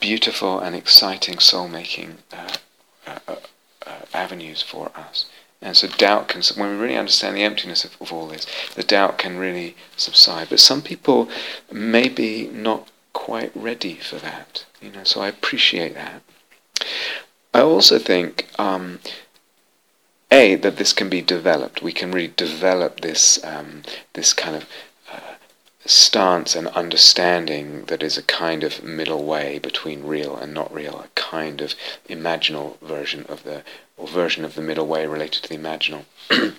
beautiful 0.00 0.58
and 0.60 0.74
exciting 0.74 1.38
soul-making 1.38 2.18
uh, 2.32 2.56
uh, 3.06 3.18
uh, 3.28 3.36
uh 3.86 4.00
avenues 4.14 4.62
for 4.62 4.90
us. 4.94 5.26
And 5.66 5.76
so 5.76 5.88
doubt 5.88 6.28
can, 6.28 6.42
when 6.56 6.70
we 6.70 6.76
really 6.76 6.96
understand 6.96 7.36
the 7.36 7.42
emptiness 7.42 7.84
of, 7.84 8.00
of, 8.00 8.12
all 8.12 8.28
this, 8.28 8.46
the 8.76 8.84
doubt 8.84 9.18
can 9.18 9.36
really 9.36 9.74
subside. 9.96 10.48
But 10.48 10.60
some 10.60 10.80
people 10.80 11.28
may 11.72 12.08
be 12.08 12.46
not 12.52 12.88
quite 13.12 13.50
ready 13.52 13.96
for 13.96 14.14
that, 14.16 14.64
you 14.80 14.92
know. 14.92 15.02
So 15.02 15.22
I 15.22 15.26
appreciate 15.26 15.94
that. 15.94 16.22
I 17.52 17.62
also 17.62 17.98
think, 17.98 18.46
um, 18.60 19.00
a 20.30 20.54
that 20.54 20.76
this 20.76 20.92
can 20.92 21.08
be 21.08 21.20
developed. 21.20 21.82
We 21.82 21.92
can 21.92 22.12
really 22.12 22.32
develop 22.36 23.00
this 23.00 23.44
um, 23.44 23.82
this 24.12 24.32
kind 24.32 24.54
of 24.54 24.66
stance 25.86 26.54
and 26.54 26.68
understanding 26.68 27.84
that 27.86 28.02
is 28.02 28.18
a 28.18 28.22
kind 28.22 28.62
of 28.64 28.82
middle 28.82 29.24
way 29.24 29.58
between 29.58 30.04
real 30.04 30.36
and 30.36 30.52
not 30.52 30.72
real, 30.72 31.00
a 31.00 31.08
kind 31.14 31.60
of 31.60 31.74
imaginal 32.08 32.78
version 32.80 33.24
of 33.28 33.44
the 33.44 33.62
or 33.96 34.06
version 34.06 34.44
of 34.44 34.54
the 34.54 34.62
middle 34.62 34.86
way 34.86 35.06
related 35.06 35.42
to 35.42 35.48
the 35.48 35.56
imaginal. 35.56 36.04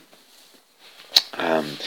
um, 1.33 1.77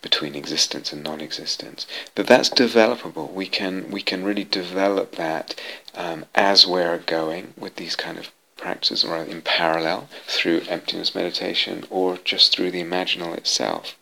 between 0.00 0.34
existence 0.34 0.92
and 0.92 1.02
non-existence, 1.02 1.86
that 2.14 2.26
that's 2.26 2.48
developable. 2.48 3.32
We 3.32 3.46
can 3.46 3.90
we 3.90 4.02
can 4.02 4.24
really 4.24 4.44
develop 4.44 5.16
that 5.16 5.60
um, 5.94 6.24
as 6.34 6.66
we're 6.66 6.98
going 6.98 7.54
with 7.56 7.76
these 7.76 7.96
kind 7.96 8.18
of 8.18 8.30
practices, 8.56 9.02
or 9.04 9.16
in 9.16 9.42
parallel 9.42 10.08
through 10.26 10.62
emptiness 10.68 11.14
meditation, 11.14 11.84
or 11.90 12.18
just 12.18 12.52
through 12.52 12.70
the 12.70 12.82
imaginal 12.82 13.36
itself. 13.36 13.96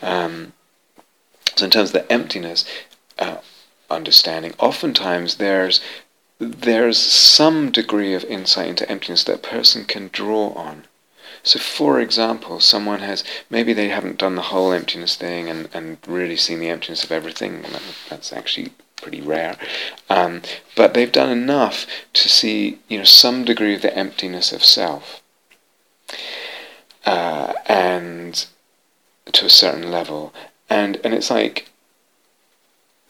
Um, 0.00 0.52
so 1.56 1.64
in 1.64 1.70
terms 1.70 1.90
of 1.90 1.94
the 1.94 2.12
emptiness 2.12 2.64
uh, 3.18 3.38
understanding, 3.90 4.54
oftentimes 4.58 5.36
there's 5.36 5.80
there's 6.38 6.98
some 6.98 7.70
degree 7.70 8.14
of 8.14 8.24
insight 8.24 8.68
into 8.68 8.90
emptiness 8.90 9.22
that 9.24 9.36
a 9.36 9.38
person 9.38 9.84
can 9.84 10.10
draw 10.12 10.48
on. 10.54 10.84
So, 11.44 11.58
for 11.58 12.00
example, 12.00 12.60
someone 12.60 13.00
has 13.00 13.24
maybe 13.50 13.72
they 13.72 13.88
haven't 13.88 14.18
done 14.18 14.36
the 14.36 14.42
whole 14.42 14.72
emptiness 14.72 15.16
thing 15.16 15.48
and, 15.48 15.68
and 15.72 15.98
really 16.06 16.36
seen 16.36 16.60
the 16.60 16.68
emptiness 16.68 17.04
of 17.04 17.12
everything. 17.12 17.64
That's 18.08 18.32
actually 18.32 18.72
pretty 18.96 19.20
rare, 19.20 19.56
um, 20.08 20.42
but 20.76 20.94
they've 20.94 21.10
done 21.10 21.30
enough 21.30 21.86
to 22.12 22.28
see 22.28 22.78
you 22.88 22.98
know 22.98 23.04
some 23.04 23.44
degree 23.44 23.74
of 23.74 23.82
the 23.82 23.96
emptiness 23.96 24.52
of 24.52 24.64
self, 24.64 25.22
uh, 27.04 27.52
and 27.66 28.46
to 29.32 29.46
a 29.46 29.50
certain 29.50 29.90
level, 29.90 30.32
and 30.68 30.98
and 31.04 31.14
it's 31.14 31.30
like 31.30 31.68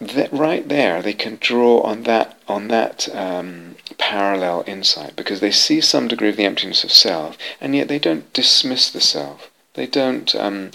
that 0.00 0.32
right 0.32 0.68
there 0.68 1.00
they 1.00 1.12
can 1.12 1.38
draw 1.40 1.80
on 1.82 2.02
that 2.02 2.38
on 2.48 2.68
that 2.68 3.08
um, 3.14 3.76
parallel 3.98 4.64
insight 4.66 5.14
because 5.16 5.40
they 5.40 5.50
see 5.50 5.80
some 5.80 6.08
degree 6.08 6.28
of 6.28 6.36
the 6.36 6.44
emptiness 6.44 6.84
of 6.84 6.92
self 6.92 7.38
and 7.60 7.74
yet 7.74 7.88
they 7.88 7.98
don't 7.98 8.32
dismiss 8.32 8.90
the 8.90 9.00
self. 9.00 9.50
They 9.74 9.86
don't 9.86 10.34
um, 10.34 10.70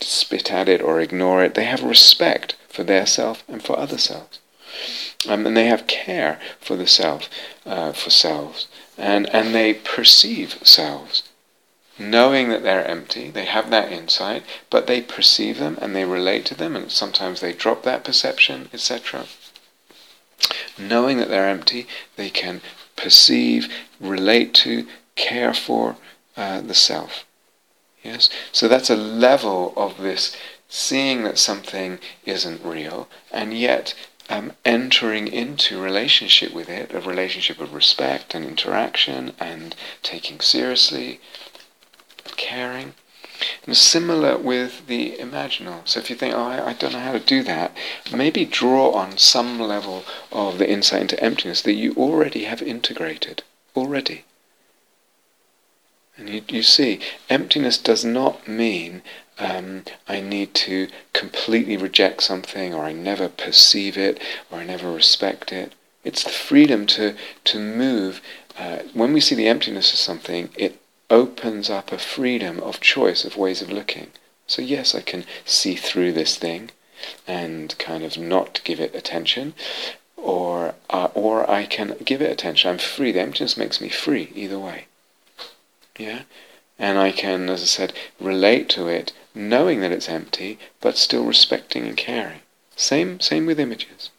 spit 0.00 0.50
at 0.50 0.68
it 0.68 0.82
or 0.82 1.00
ignore 1.00 1.44
it. 1.44 1.54
They 1.54 1.64
have 1.64 1.82
respect 1.82 2.56
for 2.68 2.82
their 2.82 3.06
self 3.06 3.44
and 3.46 3.62
for 3.62 3.78
other 3.78 3.98
selves. 3.98 4.40
Um, 5.28 5.46
and 5.46 5.56
they 5.56 5.66
have 5.66 5.86
care 5.86 6.40
for 6.60 6.74
the 6.74 6.86
self 6.86 7.28
uh, 7.64 7.92
for 7.92 8.10
selves. 8.10 8.66
And 8.96 9.28
and 9.30 9.54
they 9.54 9.74
perceive 9.74 10.58
selves 10.62 11.22
knowing 11.98 12.48
that 12.48 12.62
they're 12.62 12.86
empty, 12.86 13.30
they 13.30 13.44
have 13.44 13.70
that 13.70 13.92
insight, 13.92 14.42
but 14.70 14.86
they 14.86 15.00
perceive 15.00 15.58
them 15.58 15.78
and 15.80 15.94
they 15.94 16.04
relate 16.04 16.44
to 16.46 16.54
them, 16.54 16.74
and 16.76 16.90
sometimes 16.90 17.40
they 17.40 17.52
drop 17.52 17.82
that 17.82 18.04
perception, 18.04 18.68
etc. 18.72 19.26
Knowing 20.76 21.18
that 21.18 21.28
they're 21.28 21.48
empty, 21.48 21.86
they 22.16 22.30
can 22.30 22.60
perceive, 22.96 23.72
relate 24.00 24.54
to, 24.54 24.86
care 25.16 25.54
for 25.54 25.96
uh, 26.36 26.60
the 26.60 26.74
self. 26.74 27.24
Yes? 28.02 28.28
So 28.52 28.68
that's 28.68 28.90
a 28.90 28.96
level 28.96 29.72
of 29.76 29.98
this 29.98 30.36
seeing 30.68 31.22
that 31.22 31.38
something 31.38 31.98
isn't 32.24 32.64
real, 32.64 33.08
and 33.30 33.54
yet 33.54 33.94
um, 34.28 34.52
entering 34.64 35.28
into 35.28 35.80
relationship 35.80 36.52
with 36.52 36.68
it, 36.68 36.92
a 36.92 37.00
relationship 37.00 37.60
of 37.60 37.74
respect 37.74 38.34
and 38.34 38.44
interaction 38.44 39.34
and 39.38 39.76
taking 40.02 40.40
seriously 40.40 41.20
caring. 42.36 42.94
And 43.66 43.76
similar 43.76 44.38
with 44.38 44.86
the 44.86 45.16
imaginal. 45.18 45.86
So 45.86 46.00
if 46.00 46.08
you 46.08 46.16
think, 46.16 46.34
oh, 46.34 46.42
I, 46.42 46.70
I, 46.70 46.72
don't 46.72 46.92
know 46.92 47.00
how 47.00 47.12
to 47.12 47.20
do 47.20 47.42
that, 47.42 47.76
maybe 48.12 48.44
draw 48.44 48.92
on 48.92 49.18
some 49.18 49.58
level 49.58 50.04
of 50.30 50.58
the 50.58 50.70
insight 50.70 51.02
into 51.02 51.22
emptiness 51.22 51.60
that 51.62 51.74
you 51.74 51.94
already 51.94 52.44
have 52.44 52.62
integrated. 52.62 53.42
Already. 53.76 54.24
And 56.16 56.28
you, 56.28 56.42
you 56.48 56.62
see, 56.62 57.00
emptiness 57.28 57.76
does 57.76 58.04
not 58.04 58.46
mean 58.46 59.02
um, 59.38 59.82
I 60.06 60.20
need 60.20 60.54
to 60.54 60.88
completely 61.12 61.76
reject 61.76 62.22
something, 62.22 62.72
or 62.72 62.84
I 62.84 62.92
never 62.92 63.28
perceive 63.28 63.98
it, 63.98 64.20
or 64.50 64.58
I 64.58 64.64
never 64.64 64.92
respect 64.92 65.52
it. 65.52 65.74
It's 66.04 66.22
the 66.22 66.30
freedom 66.30 66.86
to, 66.86 67.16
to 67.44 67.58
move. 67.58 68.20
Uh, 68.56 68.78
when 68.92 69.12
we 69.12 69.20
see 69.20 69.34
the 69.34 69.48
emptiness 69.48 69.92
of 69.92 69.98
something, 69.98 70.50
it 70.56 70.80
opens 71.10 71.70
up 71.70 71.92
a 71.92 71.98
freedom 71.98 72.60
of 72.60 72.80
choice 72.80 73.24
of 73.24 73.36
ways 73.36 73.62
of 73.62 73.70
looking. 73.70 74.10
So, 74.46 74.62
yes, 74.62 74.94
I 74.94 75.00
can 75.00 75.24
see 75.44 75.74
through 75.74 76.12
this 76.12 76.36
thing 76.36 76.70
and 77.26 77.76
kind 77.78 78.04
of 78.04 78.16
not 78.18 78.60
give 78.64 78.80
it 78.80 78.94
attention, 78.94 79.54
or, 80.16 80.74
uh, 80.90 81.08
or 81.14 81.48
I 81.50 81.64
can 81.66 81.96
give 82.04 82.22
it 82.22 82.30
attention. 82.30 82.70
I'm 82.70 82.78
free. 82.78 83.12
The 83.12 83.20
emptiness 83.20 83.56
makes 83.56 83.80
me 83.80 83.88
free 83.88 84.30
either 84.34 84.58
way. 84.58 84.86
Yeah? 85.98 86.22
And 86.78 86.98
I 86.98 87.12
can, 87.12 87.48
as 87.48 87.62
I 87.62 87.66
said, 87.66 87.92
relate 88.18 88.68
to 88.70 88.88
it 88.88 89.12
knowing 89.34 89.80
that 89.80 89.92
it's 89.92 90.08
empty, 90.08 90.58
but 90.80 90.96
still 90.96 91.24
respecting 91.24 91.86
and 91.86 91.96
caring. 91.96 92.40
Same, 92.76 93.20
same 93.20 93.46
with 93.46 93.60
images. 93.60 94.10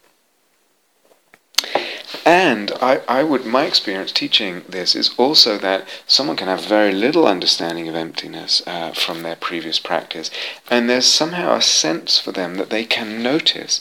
And 2.23 2.71
I, 2.81 3.01
I 3.07 3.23
would, 3.23 3.45
my 3.45 3.65
experience 3.65 4.11
teaching 4.11 4.63
this 4.69 4.95
is 4.95 5.13
also 5.17 5.57
that 5.57 5.87
someone 6.05 6.37
can 6.37 6.47
have 6.47 6.63
very 6.65 6.91
little 6.91 7.27
understanding 7.27 7.87
of 7.87 7.95
emptiness 7.95 8.61
uh, 8.67 8.91
from 8.91 9.23
their 9.23 9.35
previous 9.35 9.79
practice, 9.79 10.29
and 10.69 10.89
there's 10.89 11.05
somehow 11.05 11.55
a 11.55 11.61
sense 11.61 12.19
for 12.19 12.31
them 12.31 12.55
that 12.55 12.69
they 12.69 12.85
can 12.85 13.23
notice 13.23 13.79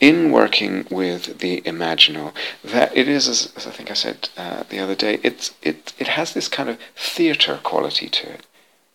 in 0.00 0.32
working 0.32 0.86
with 0.90 1.38
the 1.38 1.60
imaginal 1.62 2.32
that 2.64 2.96
it 2.96 3.08
is, 3.08 3.28
as, 3.28 3.52
as 3.56 3.66
I 3.66 3.70
think 3.70 3.90
I 3.90 3.94
said 3.94 4.28
uh, 4.36 4.64
the 4.68 4.78
other 4.78 4.94
day, 4.94 5.20
it's, 5.22 5.54
it, 5.62 5.92
it 5.98 6.08
has 6.08 6.32
this 6.32 6.48
kind 6.48 6.68
of 6.68 6.78
theatre 6.96 7.60
quality 7.62 8.08
to 8.08 8.32
it. 8.32 8.46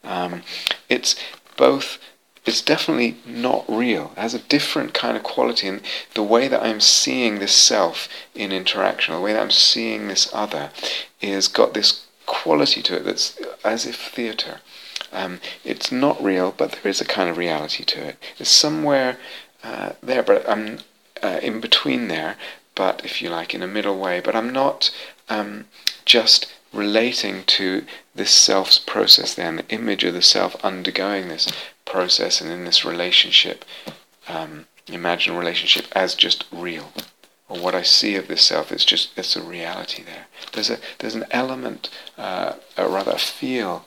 Um, 0.03 0.41
it's 0.89 1.15
both 1.57 1.99
it's 2.45 2.61
definitely 2.61 3.17
not 3.25 3.65
real. 3.67 4.13
It 4.17 4.19
has 4.19 4.33
a 4.33 4.39
different 4.39 4.93
kind 4.93 5.15
of 5.15 5.23
quality. 5.23 5.67
And 5.67 5.81
the 6.15 6.23
way 6.23 6.47
that 6.47 6.63
I'm 6.63 6.81
seeing 6.81 7.37
this 7.37 7.53
self 7.53 8.07
in 8.33 8.51
interaction, 8.51 9.13
the 9.13 9.21
way 9.21 9.33
that 9.33 9.41
I'm 9.41 9.51
seeing 9.51 10.07
this 10.07 10.29
other, 10.33 10.71
is 11.21 11.47
got 11.47 11.73
this 11.73 12.05
quality 12.25 12.81
to 12.81 12.95
it 12.95 13.05
that's 13.05 13.39
as 13.63 13.85
if 13.85 13.95
theatre. 13.95 14.61
Um, 15.13 15.39
it's 15.63 15.91
not 15.91 16.23
real, 16.23 16.53
but 16.57 16.71
there 16.71 16.89
is 16.89 17.01
a 17.01 17.05
kind 17.05 17.29
of 17.29 17.37
reality 17.37 17.83
to 17.83 18.07
it. 18.07 18.17
It's 18.39 18.49
somewhere 18.49 19.17
uh, 19.63 19.91
there, 20.01 20.23
but 20.23 20.49
I'm 20.49 20.79
uh, 21.21 21.39
in 21.43 21.59
between 21.59 22.07
there, 22.07 22.37
but 22.73 23.05
if 23.05 23.21
you 23.21 23.29
like, 23.29 23.53
in 23.53 23.61
a 23.61 23.67
middle 23.67 23.99
way. 23.99 24.19
But 24.19 24.35
I'm 24.35 24.51
not 24.51 24.89
um, 25.29 25.65
just 26.05 26.51
relating 26.73 27.43
to 27.43 27.85
this 28.15 28.31
self's 28.31 28.79
process 28.79 29.35
there, 29.35 29.49
and 29.49 29.59
the 29.59 29.69
image 29.69 30.03
of 30.03 30.13
the 30.13 30.21
self 30.21 30.55
undergoing 30.63 31.27
this 31.27 31.47
process 31.91 32.39
and 32.39 32.49
in 32.49 32.63
this 32.63 32.85
relationship, 32.85 33.65
um, 34.29 34.65
imagine 34.87 35.35
a 35.35 35.37
relationship 35.37 35.85
as 35.93 36.15
just 36.15 36.45
real. 36.51 36.91
Or 37.49 37.59
what 37.59 37.75
I 37.75 37.81
see 37.81 38.15
of 38.15 38.29
this 38.29 38.43
self 38.43 38.71
is 38.71 38.85
just 38.85 39.17
it's 39.17 39.35
a 39.35 39.41
reality 39.41 40.01
there. 40.03 40.27
There's 40.53 40.69
a 40.69 40.79
there's 40.99 41.15
an 41.15 41.25
element, 41.31 41.89
uh, 42.17 42.53
rather 42.77 43.11
a 43.11 43.19
feel, 43.19 43.85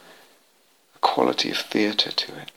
a 0.94 0.98
quality 0.98 1.50
of 1.50 1.56
theatre 1.56 2.12
to 2.12 2.36
it. 2.42 2.50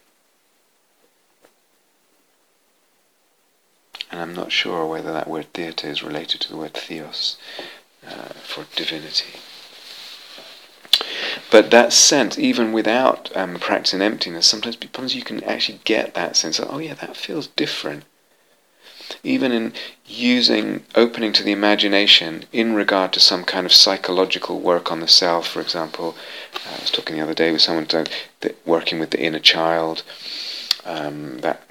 And 4.12 4.20
I'm 4.22 4.36
not 4.36 4.52
sure 4.52 4.86
whether 4.86 5.14
that 5.14 5.30
word 5.30 5.54
theatre 5.54 5.88
is 5.88 6.04
related 6.04 6.42
to 6.42 6.50
the 6.50 6.58
word 6.58 6.74
theos 6.74 7.38
uh, 8.06 8.34
for 8.52 8.66
divinity. 8.76 9.40
But 11.50 11.72
that 11.72 11.94
sense, 11.94 12.38
even 12.38 12.74
without 12.74 13.36
um, 13.36 13.56
practicing 13.56 14.02
emptiness, 14.02 14.48
sometimes, 14.48 14.78
sometimes 14.82 15.16
you 15.16 15.24
can 15.24 15.44
actually 15.44 15.80
get 15.84 16.14
that 16.14 16.36
sense 16.36 16.60
of, 16.60 16.68
oh 16.70 16.80
yeah, 16.80 16.94
that 16.96 17.16
feels 17.16 17.48
different. 17.48 18.04
Even 19.24 19.54
in 19.54 19.72
using, 20.06 20.84
opening 20.96 21.32
to 21.34 21.44
the 21.44 21.54
imagination 21.54 22.44
in 22.52 22.74
regard 22.74 23.14
to 23.14 23.22
some 23.22 23.46
kind 23.46 23.66
of 23.66 23.72
psychological 23.72 24.60
work 24.60 24.92
on 24.92 25.00
the 25.00 25.08
self, 25.08 25.48
for 25.48 25.62
example. 25.62 26.16
Uh, 26.54 26.76
I 26.78 26.82
was 26.82 26.92
talking 26.92 27.16
the 27.16 27.24
other 27.24 27.34
day 27.34 27.52
with 27.52 27.62
someone 27.62 27.88
that, 27.92 28.10
working 28.66 29.00
with 29.00 29.12
the 29.12 29.22
inner 29.22 29.40
child, 29.40 30.04
um, 30.84 31.40
that 31.40 31.62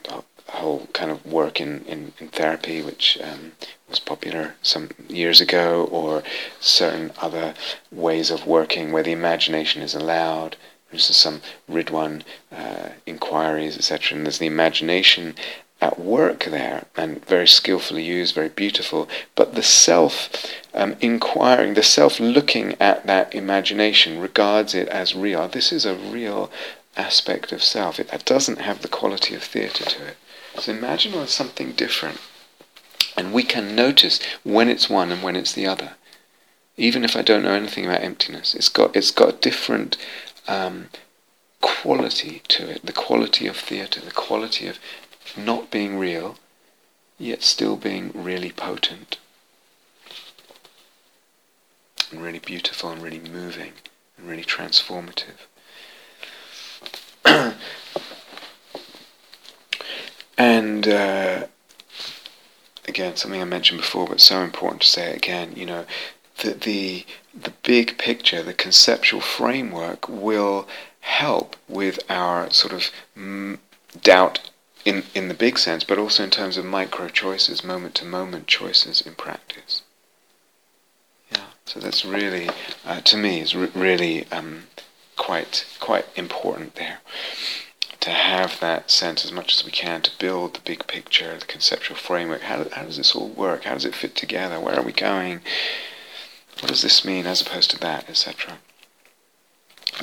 whole 0.49 0.89
kind 0.95 1.11
of 1.11 1.27
work 1.27 1.61
in, 1.61 1.85
in, 1.85 2.13
in 2.19 2.29
therapy, 2.29 2.81
which 2.81 3.19
um, 3.23 3.53
was 3.89 4.01
popular 4.01 4.55
some 4.63 4.91
years 5.09 5.41
ago, 5.41 5.85
or 5.91 6.23
certain 6.61 7.13
other 7.19 7.55
ways 7.91 8.31
of 8.31 8.47
working 8.47 8.93
where 8.93 9.03
the 9.03 9.13
imagination 9.13 9.83
is 9.83 9.95
allowed. 9.95 10.57
There's 10.91 11.05
some 11.17 11.41
Ridhwan 11.71 12.23
uh, 12.51 12.91
inquiries, 13.07 13.77
etc. 13.77 14.17
And 14.17 14.27
there's 14.27 14.39
the 14.39 14.47
imagination 14.47 15.35
at 15.81 16.01
work 16.01 16.45
there, 16.45 16.87
and 16.97 17.25
very 17.27 17.47
skillfully 17.47 18.03
used, 18.03 18.35
very 18.35 18.49
beautiful. 18.49 19.09
But 19.35 19.55
the 19.55 19.63
self 19.63 20.31
um, 20.73 20.97
inquiring, 21.01 21.75
the 21.75 21.83
self 21.83 22.19
looking 22.19 22.77
at 22.81 23.07
that 23.07 23.35
imagination 23.35 24.19
regards 24.19 24.75
it 24.75 24.89
as 24.89 25.15
real. 25.15 25.49
This 25.49 25.73
is 25.73 25.85
a 25.85 25.95
real 25.95 26.51
aspect 26.97 27.53
of 27.53 27.63
self. 27.63 28.01
It, 28.01 28.25
doesn't 28.25 28.61
have 28.61 28.83
the 28.83 28.89
quality 28.89 29.35
of 29.35 29.43
theatre 29.43 29.85
to 29.85 30.07
it. 30.07 30.17
So 30.59 30.73
imagine 30.73 31.15
it's 31.15 31.35
something 31.35 31.73
different. 31.73 32.21
And 33.17 33.33
we 33.33 33.43
can 33.43 33.75
notice 33.75 34.21
when 34.45 34.69
it's 34.69 34.91
one 34.91 35.11
and 35.11 35.23
when 35.23 35.37
it's 35.37 35.53
the 35.53 35.67
other. 35.67 35.95
Even 36.77 37.05
if 37.05 37.17
I 37.17 37.23
don't 37.23 37.43
know 37.43 37.55
anything 37.55 37.87
about 37.87 38.03
emptiness, 38.03 38.55
it's 38.55 38.69
got 38.69 38.95
it's 38.95 39.11
got 39.11 39.29
a 39.31 39.39
different 39.39 39.97
um, 40.47 40.89
quality 41.63 42.43
to 42.49 42.69
it. 42.69 42.85
The 42.85 42.93
quality 42.93 43.47
of 43.47 43.57
theatre, 43.57 44.01
the 44.01 44.11
quality 44.11 44.67
of 44.67 44.79
not 45.37 45.71
being 45.71 45.99
real, 45.99 46.37
yet 47.19 47.43
still 47.43 47.77
being 47.77 48.13
really 48.15 48.53
potent, 48.53 49.17
and 52.11 52.23
really 52.23 52.39
beautiful, 52.39 52.91
and 52.91 53.03
really 53.03 53.21
moving, 53.21 53.73
and 54.19 54.29
really 54.29 54.45
transformative. 54.45 55.47
and 60.39 60.87
uh, 60.87 61.47
again, 62.89 63.17
something 63.17 63.41
I 63.41 63.45
mentioned 63.45 63.81
before, 63.81 64.07
but 64.07 64.21
so 64.21 64.41
important 64.41 64.83
to 64.83 64.89
say 64.89 65.11
it 65.11 65.17
again. 65.17 65.53
You 65.55 65.67
know, 65.67 65.87
that 66.43 66.63
the 66.63 67.05
the 67.35 67.53
big 67.63 67.99
picture, 67.99 68.43
the 68.43 68.55
conceptual 68.55 69.21
framework, 69.21 70.09
will 70.09 70.69
help 71.01 71.57
with 71.69 71.99
our 72.09 72.51
sort 72.51 72.73
of 72.73 72.91
mm, 73.17 73.59
doubt 74.03 74.51
in 74.85 75.05
in 75.15 75.29
the 75.29 75.35
big 75.35 75.59
sense, 75.59 75.85
but 75.85 75.99
also 75.99 76.25
in 76.25 76.31
terms 76.31 76.57
of 76.57 76.65
micro 76.65 77.09
choices, 77.09 77.65
moment 77.65 77.95
to 77.97 78.05
moment 78.05 78.47
choices 78.47 79.01
in 79.01 79.15
practice. 79.15 79.83
Yeah, 81.31 81.47
so 81.65 81.81
that's 81.81 82.05
really, 82.05 82.49
uh, 82.85 83.01
to 83.01 83.17
me, 83.17 83.41
is 83.41 83.55
re- 83.55 83.71
really 83.75 84.31
um, 84.31 84.65
quite 85.17 85.67
quite 85.81 86.07
important 86.17 86.77
there 86.77 87.01
to 88.07 88.13
have 88.13 88.61
that 88.61 88.89
sense 88.89 89.25
as 89.25 89.33
much 89.33 89.53
as 89.53 89.65
we 89.65 89.73
can 89.73 90.01
to 90.01 90.17
build 90.17 90.55
the 90.55 90.61
big 90.61 90.87
picture, 90.87 91.37
the 91.37 91.45
conceptual 91.45 91.97
framework. 91.97 92.43
How, 92.43 92.65
how 92.71 92.85
does 92.85 92.99
this 92.99 93.17
all 93.17 93.27
work? 93.27 93.65
How 93.65 93.75
does 93.75 93.85
it 93.85 93.97
fit 93.97 94.15
together? 94.15 94.61
Where 94.61 94.79
are 94.79 94.85
we 94.85 94.93
going? 94.93 95.41
What 96.61 96.69
does 96.69 96.83
this 96.83 97.05
mean 97.05 97.27
as 97.27 97.41
opposed 97.41 97.73
to 97.73 97.81
that, 97.81 98.09
etc.? 98.09 98.59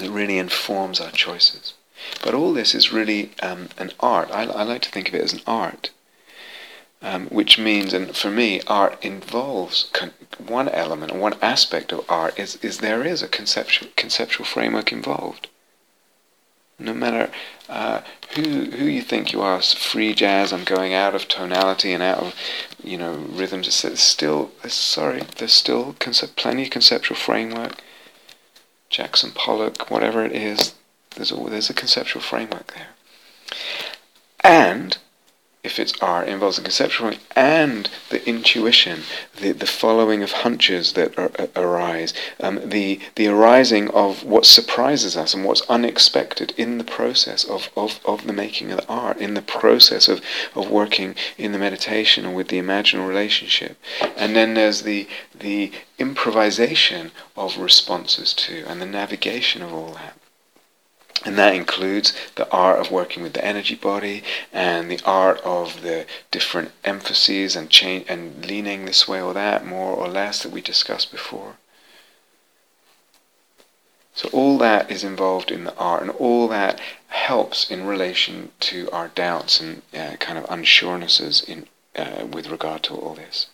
It 0.01 0.09
really 0.09 0.37
informs 0.37 0.99
our 0.99 1.11
choices. 1.11 1.75
But 2.21 2.33
all 2.33 2.51
this 2.51 2.75
is 2.75 2.91
really 2.91 3.31
um, 3.41 3.69
an 3.77 3.91
art. 4.01 4.29
I, 4.31 4.47
I, 4.47 4.63
like 4.63 4.81
to 4.81 4.91
think 4.91 5.07
of 5.07 5.15
it 5.15 5.23
as 5.23 5.31
an 5.31 5.41
art, 5.47 5.91
um, 7.01 7.27
which 7.27 7.57
means, 7.57 7.93
and 7.93 8.17
for 8.17 8.29
me, 8.29 8.59
art 8.67 8.97
involves 9.01 9.89
con- 9.93 10.11
one 10.45 10.67
element, 10.67 11.15
one 11.15 11.35
aspect 11.41 11.93
of 11.93 12.03
art 12.09 12.37
is, 12.37 12.57
is 12.57 12.79
there 12.79 13.05
is 13.07 13.23
a 13.23 13.29
conceptual 13.29 13.87
conceptual 13.95 14.45
framework 14.45 14.91
involved. 14.91 15.47
No 16.83 16.93
matter 16.93 17.31
uh, 17.69 18.01
who 18.35 18.65
who 18.71 18.85
you 18.85 19.01
think 19.01 19.31
you 19.31 19.41
are, 19.41 19.61
free 19.61 20.13
jazz. 20.13 20.51
I'm 20.51 20.65
going 20.65 20.93
out 20.93 21.15
of 21.15 21.27
tonality 21.29 21.93
and 21.93 22.03
out 22.03 22.19
of 22.19 22.35
you 22.83 22.97
know 22.97 23.13
rhythms. 23.13 23.67
It's 23.85 24.01
still 24.01 24.51
sorry. 24.67 25.23
There's 25.37 25.53
still 25.53 25.95
concept, 25.99 26.35
plenty 26.35 26.63
of 26.63 26.71
conceptual 26.71 27.15
framework. 27.15 27.81
Jackson 28.89 29.31
Pollock, 29.31 29.89
whatever 29.89 30.23
it 30.23 30.33
is, 30.33 30.75
there's 31.15 31.31
a, 31.31 31.35
there's 31.35 31.69
a 31.69 31.73
conceptual 31.73 32.21
framework 32.21 32.73
there. 32.75 32.89
And 34.41 34.97
if 35.63 35.79
it's 35.79 35.93
art, 36.01 36.27
involves 36.27 36.57
the 36.57 36.61
conceptual 36.61 37.13
and 37.37 37.89
the 38.09 38.27
intuition, 38.27 39.01
the, 39.39 39.53
the 39.53 39.65
following 39.65 40.21
of 40.21 40.31
hunches 40.31 40.91
that 40.93 41.17
are, 41.17 41.31
arise, 41.55 42.13
um, 42.41 42.59
the, 42.69 42.99
the 43.15 43.27
arising 43.27 43.89
of 43.91 44.25
what 44.25 44.45
surprises 44.45 45.15
us 45.15 45.33
and 45.33 45.45
what's 45.45 45.61
unexpected 45.69 46.53
in 46.57 46.77
the 46.77 46.83
process 46.83 47.45
of, 47.45 47.69
of, 47.77 48.01
of 48.03 48.27
the 48.27 48.33
making 48.33 48.71
of 48.71 48.77
the 48.77 48.87
art, 48.87 49.17
in 49.17 49.35
the 49.35 49.41
process 49.41 50.09
of, 50.09 50.21
of 50.53 50.69
working 50.69 51.15
in 51.37 51.53
the 51.53 51.59
meditation 51.59 52.25
and 52.25 52.35
with 52.35 52.49
the 52.49 52.59
imaginal 52.59 53.07
relationship. 53.07 53.77
And 54.17 54.35
then 54.35 54.55
there's 54.55 54.81
the, 54.81 55.07
the 55.33 55.71
improvisation 55.97 57.11
of 57.37 57.57
responses 57.57 58.33
to 58.33 58.65
and 58.67 58.81
the 58.81 58.85
navigation 58.85 59.61
of 59.61 59.73
all 59.73 59.93
that. 59.93 60.17
And 61.25 61.37
that 61.37 61.55
includes 61.55 62.13
the 62.35 62.49
art 62.51 62.79
of 62.79 62.91
working 62.91 63.23
with 63.23 63.33
the 63.33 63.45
energy 63.45 63.75
body 63.75 64.23
and 64.51 64.91
the 64.91 64.99
art 65.05 65.39
of 65.41 65.81
the 65.81 66.05
different 66.31 66.71
emphases 66.83 67.55
and 67.55 67.69
change 67.69 68.05
and 68.09 68.45
leaning 68.45 68.85
this 68.85 69.07
way 69.07 69.21
or 69.21 69.33
that 69.33 69.65
more 69.65 69.95
or 69.95 70.07
less 70.07 70.43
that 70.43 70.51
we 70.51 70.61
discussed 70.61 71.11
before. 71.11 71.55
So 74.15 74.29
all 74.29 74.57
that 74.59 74.91
is 74.91 75.03
involved 75.03 75.49
in 75.49 75.63
the 75.63 75.75
art, 75.75 76.03
and 76.03 76.11
all 76.11 76.47
that 76.49 76.79
helps 77.07 77.71
in 77.71 77.87
relation 77.87 78.51
to 78.59 78.89
our 78.91 79.07
doubts 79.07 79.59
and 79.59 79.81
uh, 79.91 80.17
kind 80.17 80.37
of 80.37 80.45
unsurenesses 80.45 81.43
in 81.43 81.67
uh, 81.95 82.25
with 82.25 82.49
regard 82.49 82.83
to 82.83 82.95
all 82.95 83.13
this 83.15 83.47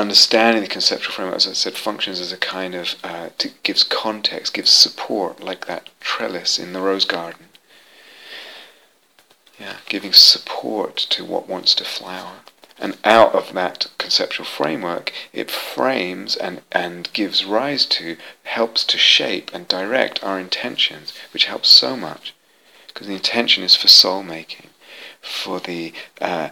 understanding 0.00 0.62
the 0.62 0.68
conceptual 0.68 1.12
framework, 1.12 1.36
as 1.36 1.48
I 1.48 1.52
said, 1.52 1.74
functions 1.74 2.20
as 2.20 2.32
a 2.32 2.36
kind 2.36 2.74
of, 2.74 2.94
uh, 3.04 3.30
to, 3.38 3.50
gives 3.62 3.84
context, 3.84 4.54
gives 4.54 4.70
support, 4.70 5.42
like 5.42 5.66
that 5.66 5.90
trellis 6.00 6.58
in 6.58 6.72
the 6.72 6.80
rose 6.80 7.04
garden. 7.04 7.46
Yeah, 9.58 9.76
giving 9.88 10.12
support 10.12 10.96
to 10.96 11.24
what 11.24 11.48
wants 11.48 11.74
to 11.76 11.84
flower. 11.84 12.40
And 12.78 12.98
out 13.04 13.34
of 13.34 13.54
that 13.54 13.86
conceptual 13.96 14.44
framework, 14.44 15.12
it 15.32 15.50
frames 15.50 16.36
and, 16.36 16.60
and 16.70 17.10
gives 17.14 17.44
rise 17.44 17.86
to, 17.86 18.18
helps 18.44 18.84
to 18.84 18.98
shape 18.98 19.50
and 19.54 19.66
direct 19.66 20.22
our 20.22 20.38
intentions, 20.38 21.14
which 21.32 21.46
helps 21.46 21.70
so 21.70 21.96
much. 21.96 22.34
Because 22.88 23.06
the 23.06 23.14
intention 23.14 23.64
is 23.64 23.74
for 23.76 23.88
soul 23.88 24.22
making, 24.22 24.68
for 25.22 25.58
the 25.58 25.94
uh, 26.20 26.50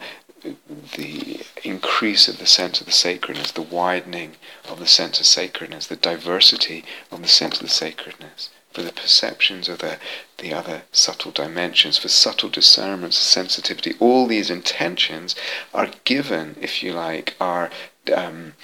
the 0.97 1.41
increase 1.63 2.29
of 2.29 2.39
the 2.39 2.47
sense 2.47 2.81
of 2.81 2.87
the 2.87 2.93
sacredness, 2.93 3.53
the 3.53 3.63
widening 3.63 4.37
of 4.69 4.79
the 4.79 4.87
sense 4.87 5.21
of 5.21 5.27
sacredness, 5.27 5.87
the 5.87 5.97
diversity 5.97 6.85
of 7.11 7.23
the 7.23 7.29
sense 7.29 7.61
of 7.61 7.63
the 7.63 7.73
sacredness, 7.73 8.51
for 8.73 8.83
the 8.83 8.93
perceptions 8.93 9.69
of 9.69 9.79
the, 9.79 9.99
the 10.39 10.53
other 10.53 10.83
subtle 10.93 11.31
dimensions, 11.31 11.97
for 11.97 12.09
subtle 12.09 12.49
discernments, 12.49 13.17
sensitivity. 13.17 13.95
All 14.01 14.27
these 14.27 14.51
intentions 14.51 15.35
are 15.73 15.91
given, 16.05 16.57
if 16.61 16.83
you 16.83 16.93
like, 16.93 17.37
are 17.41 17.71
um, 18.15 18.55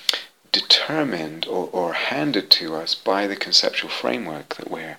determined 0.52 1.46
or, 1.46 1.68
or 1.72 1.92
handed 1.94 2.50
to 2.50 2.74
us 2.74 2.94
by 2.94 3.26
the 3.26 3.36
conceptual 3.36 3.90
framework 3.90 4.56
that 4.56 4.70
we're 4.70 4.98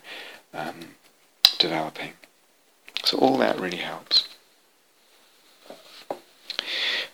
um, 0.53 0.95
developing. 1.59 2.13
So 3.03 3.17
all 3.17 3.37
that 3.37 3.59
really 3.59 3.77
helps. 3.77 4.27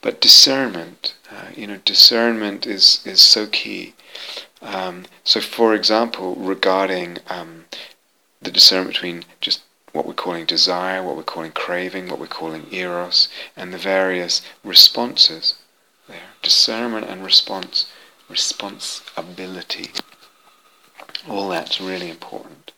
But 0.01 0.21
discernment, 0.21 1.15
uh, 1.31 1.49
you 1.55 1.67
know, 1.67 1.77
discernment 1.77 2.65
is, 2.67 3.01
is 3.05 3.21
so 3.21 3.47
key. 3.47 3.93
Um, 4.61 5.05
so, 5.23 5.41
for 5.41 5.73
example, 5.73 6.35
regarding 6.35 7.17
um, 7.27 7.65
the 8.41 8.51
discernment 8.51 8.93
between 8.93 9.25
just 9.41 9.61
what 9.93 10.05
we're 10.05 10.13
calling 10.13 10.45
desire, 10.45 11.01
what 11.01 11.15
we're 11.15 11.23
calling 11.23 11.51
craving, 11.51 12.09
what 12.09 12.19
we're 12.19 12.27
calling 12.27 12.67
eros, 12.71 13.27
and 13.55 13.73
the 13.73 13.77
various 13.77 14.41
responses 14.63 15.55
there. 16.07 16.29
Discernment 16.41 17.07
and 17.07 17.23
response, 17.23 17.87
responsibility. 18.29 19.91
All 21.27 21.49
that's 21.49 21.81
really 21.81 22.09
important. 22.09 22.71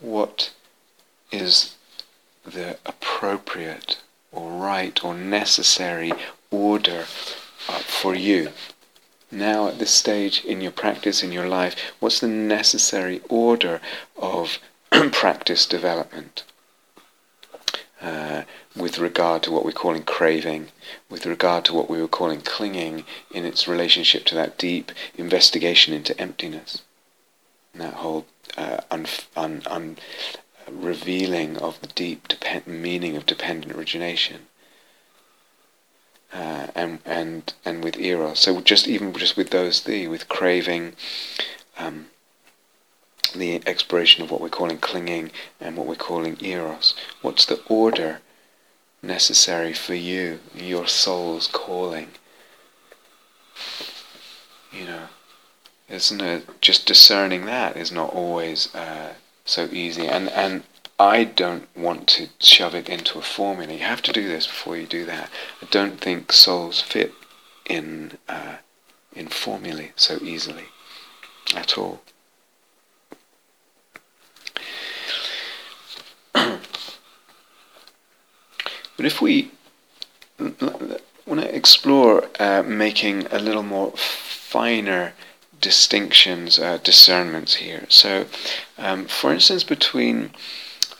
What 0.00 0.52
is 1.30 1.76
the 2.44 2.78
appropriate 2.86 3.98
or 4.32 4.50
right 4.50 5.02
or 5.04 5.14
necessary 5.14 6.12
order 6.50 7.06
uh, 7.68 7.78
for 7.78 8.14
you. 8.14 8.52
Now, 9.30 9.68
at 9.68 9.78
this 9.78 9.90
stage 9.90 10.44
in 10.44 10.60
your 10.60 10.72
practice, 10.72 11.22
in 11.22 11.32
your 11.32 11.48
life, 11.48 11.76
what's 12.00 12.20
the 12.20 12.28
necessary 12.28 13.20
order 13.28 13.80
of 14.16 14.58
practice 15.12 15.66
development? 15.66 16.44
Uh, 18.00 18.44
with 18.76 18.98
regard 18.98 19.42
to 19.42 19.50
what 19.50 19.64
we're 19.64 19.72
calling 19.72 20.04
craving, 20.04 20.68
with 21.10 21.26
regard 21.26 21.64
to 21.64 21.74
what 21.74 21.90
we 21.90 22.00
were 22.00 22.08
calling 22.08 22.40
clinging 22.40 23.04
in 23.32 23.44
its 23.44 23.66
relationship 23.66 24.24
to 24.24 24.36
that 24.36 24.56
deep 24.56 24.92
investigation 25.16 25.92
into 25.92 26.18
emptiness, 26.18 26.82
and 27.72 27.82
that 27.82 27.94
whole 27.94 28.24
uh, 28.56 28.78
un, 28.90 29.04
un, 29.36 29.62
un, 29.66 29.96
revealing 30.70 31.56
of 31.58 31.80
the 31.80 31.86
deep 31.88 32.28
depend- 32.28 32.66
meaning 32.66 33.16
of 33.16 33.26
dependent 33.26 33.74
origination. 33.74 34.46
Uh, 36.32 36.66
and 36.74 36.98
and 37.06 37.54
and 37.64 37.82
with 37.82 37.98
eros, 37.98 38.40
so 38.40 38.60
just 38.60 38.86
even 38.86 39.12
just 39.14 39.36
with 39.36 39.48
those 39.50 39.80
three, 39.80 40.06
with 40.06 40.28
craving, 40.28 40.94
um, 41.78 42.10
the 43.34 43.62
exploration 43.66 44.22
of 44.22 44.30
what 44.30 44.40
we're 44.40 44.48
calling 44.50 44.78
clinging 44.78 45.30
and 45.58 45.76
what 45.76 45.86
we're 45.86 45.94
calling 45.94 46.36
eros. 46.40 46.94
What's 47.22 47.46
the 47.46 47.62
order 47.68 48.20
necessary 49.02 49.72
for 49.72 49.94
you, 49.94 50.40
your 50.54 50.86
soul's 50.86 51.46
calling? 51.46 52.10
You 54.70 54.84
know, 54.84 55.08
isn't 55.88 56.20
it? 56.20 56.60
Just 56.60 56.86
discerning 56.86 57.46
that 57.46 57.76
is 57.76 57.90
not 57.90 58.12
always 58.12 58.74
uh, 58.74 59.14
so 59.48 59.68
easy, 59.72 60.06
and 60.06 60.28
and 60.30 60.64
I 60.98 61.24
don't 61.24 61.68
want 61.76 62.08
to 62.08 62.28
shove 62.40 62.74
it 62.74 62.88
into 62.88 63.18
a 63.18 63.22
formula. 63.22 63.72
You 63.72 63.80
have 63.80 64.02
to 64.02 64.12
do 64.12 64.26
this 64.28 64.46
before 64.46 64.76
you 64.76 64.86
do 64.86 65.04
that. 65.06 65.30
I 65.62 65.66
don't 65.70 66.00
think 66.00 66.32
souls 66.32 66.80
fit 66.80 67.12
in 67.66 68.18
uh, 68.28 68.56
in 69.12 69.28
formulae 69.28 69.92
so 69.96 70.18
easily 70.22 70.66
at 71.54 71.78
all. 71.78 72.00
But 78.96 79.06
if 79.06 79.22
we 79.22 79.52
want 80.40 81.40
to 81.40 81.54
explore 81.54 82.24
uh, 82.40 82.64
making 82.64 83.26
a 83.30 83.38
little 83.38 83.62
more 83.62 83.92
finer 83.92 85.12
distinctions, 85.60 86.58
uh, 86.58 86.78
discernments 86.78 87.56
here. 87.56 87.86
So, 87.88 88.26
um, 88.76 89.06
for 89.06 89.32
instance, 89.32 89.64
between 89.64 90.30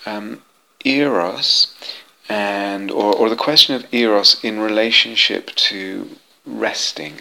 um, 0.07 0.43
eros 0.85 1.75
and 2.29 2.91
or, 2.91 3.15
or 3.15 3.29
the 3.29 3.37
question 3.37 3.75
of 3.75 3.93
eros 3.93 4.43
in 4.43 4.61
relationship 4.61 5.55
to 5.57 6.11
resting 6.45 7.15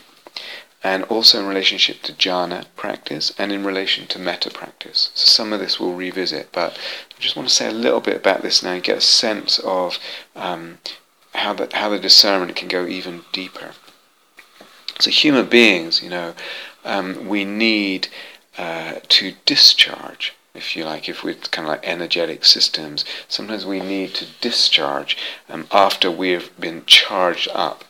and 0.84 1.04
also 1.06 1.40
in 1.40 1.48
relationship 1.48 2.02
to 2.04 2.14
jhana 2.14 2.66
practice 2.76 3.34
and 3.38 3.52
in 3.52 3.66
relation 3.66 4.08
to 4.08 4.20
metta 4.20 4.50
practice. 4.50 5.10
So 5.16 5.26
some 5.26 5.52
of 5.54 5.60
this 5.60 5.80
we'll 5.80 5.94
revisit, 5.94 6.52
but 6.52 6.74
I 6.74 7.20
just 7.20 7.36
want 7.36 7.50
to 7.50 7.54
say 7.54 7.68
a 7.68 7.72
little 7.72 8.00
bit 8.00 8.16
about 8.16 8.42
this 8.42 8.62
now 8.64 8.74
and 8.74 8.84
get 8.84 8.98
a 8.98 9.02
sense 9.02 9.60
of 9.60 9.98
um, 10.36 10.78
how 11.34 11.54
the 11.54 11.70
how 11.74 11.90
the 11.90 12.00
discernment 12.00 12.56
can 12.56 12.68
go 12.68 12.86
even 12.86 13.24
deeper. 13.32 13.72
So 15.00 15.12
human 15.12 15.48
beings, 15.48 16.02
you 16.02 16.10
know, 16.10 16.34
um, 16.88 17.28
we 17.28 17.46
need 17.46 18.08
uh, 18.58 18.96
to 19.10 19.34
discharge 19.46 20.34
if 20.58 20.76
you 20.76 20.84
like, 20.84 21.08
if 21.08 21.24
we're 21.24 21.36
kind 21.36 21.68
of 21.68 21.74
like 21.74 21.88
energetic 21.88 22.44
systems, 22.44 23.06
sometimes 23.28 23.64
we 23.64 23.80
need 23.80 24.16
to 24.16 24.26
discharge 24.42 25.16
um, 25.50 25.68
after 25.72 26.10
we've 26.10 26.50
been 26.60 26.84
charged 26.88 27.48
up. 27.54 27.86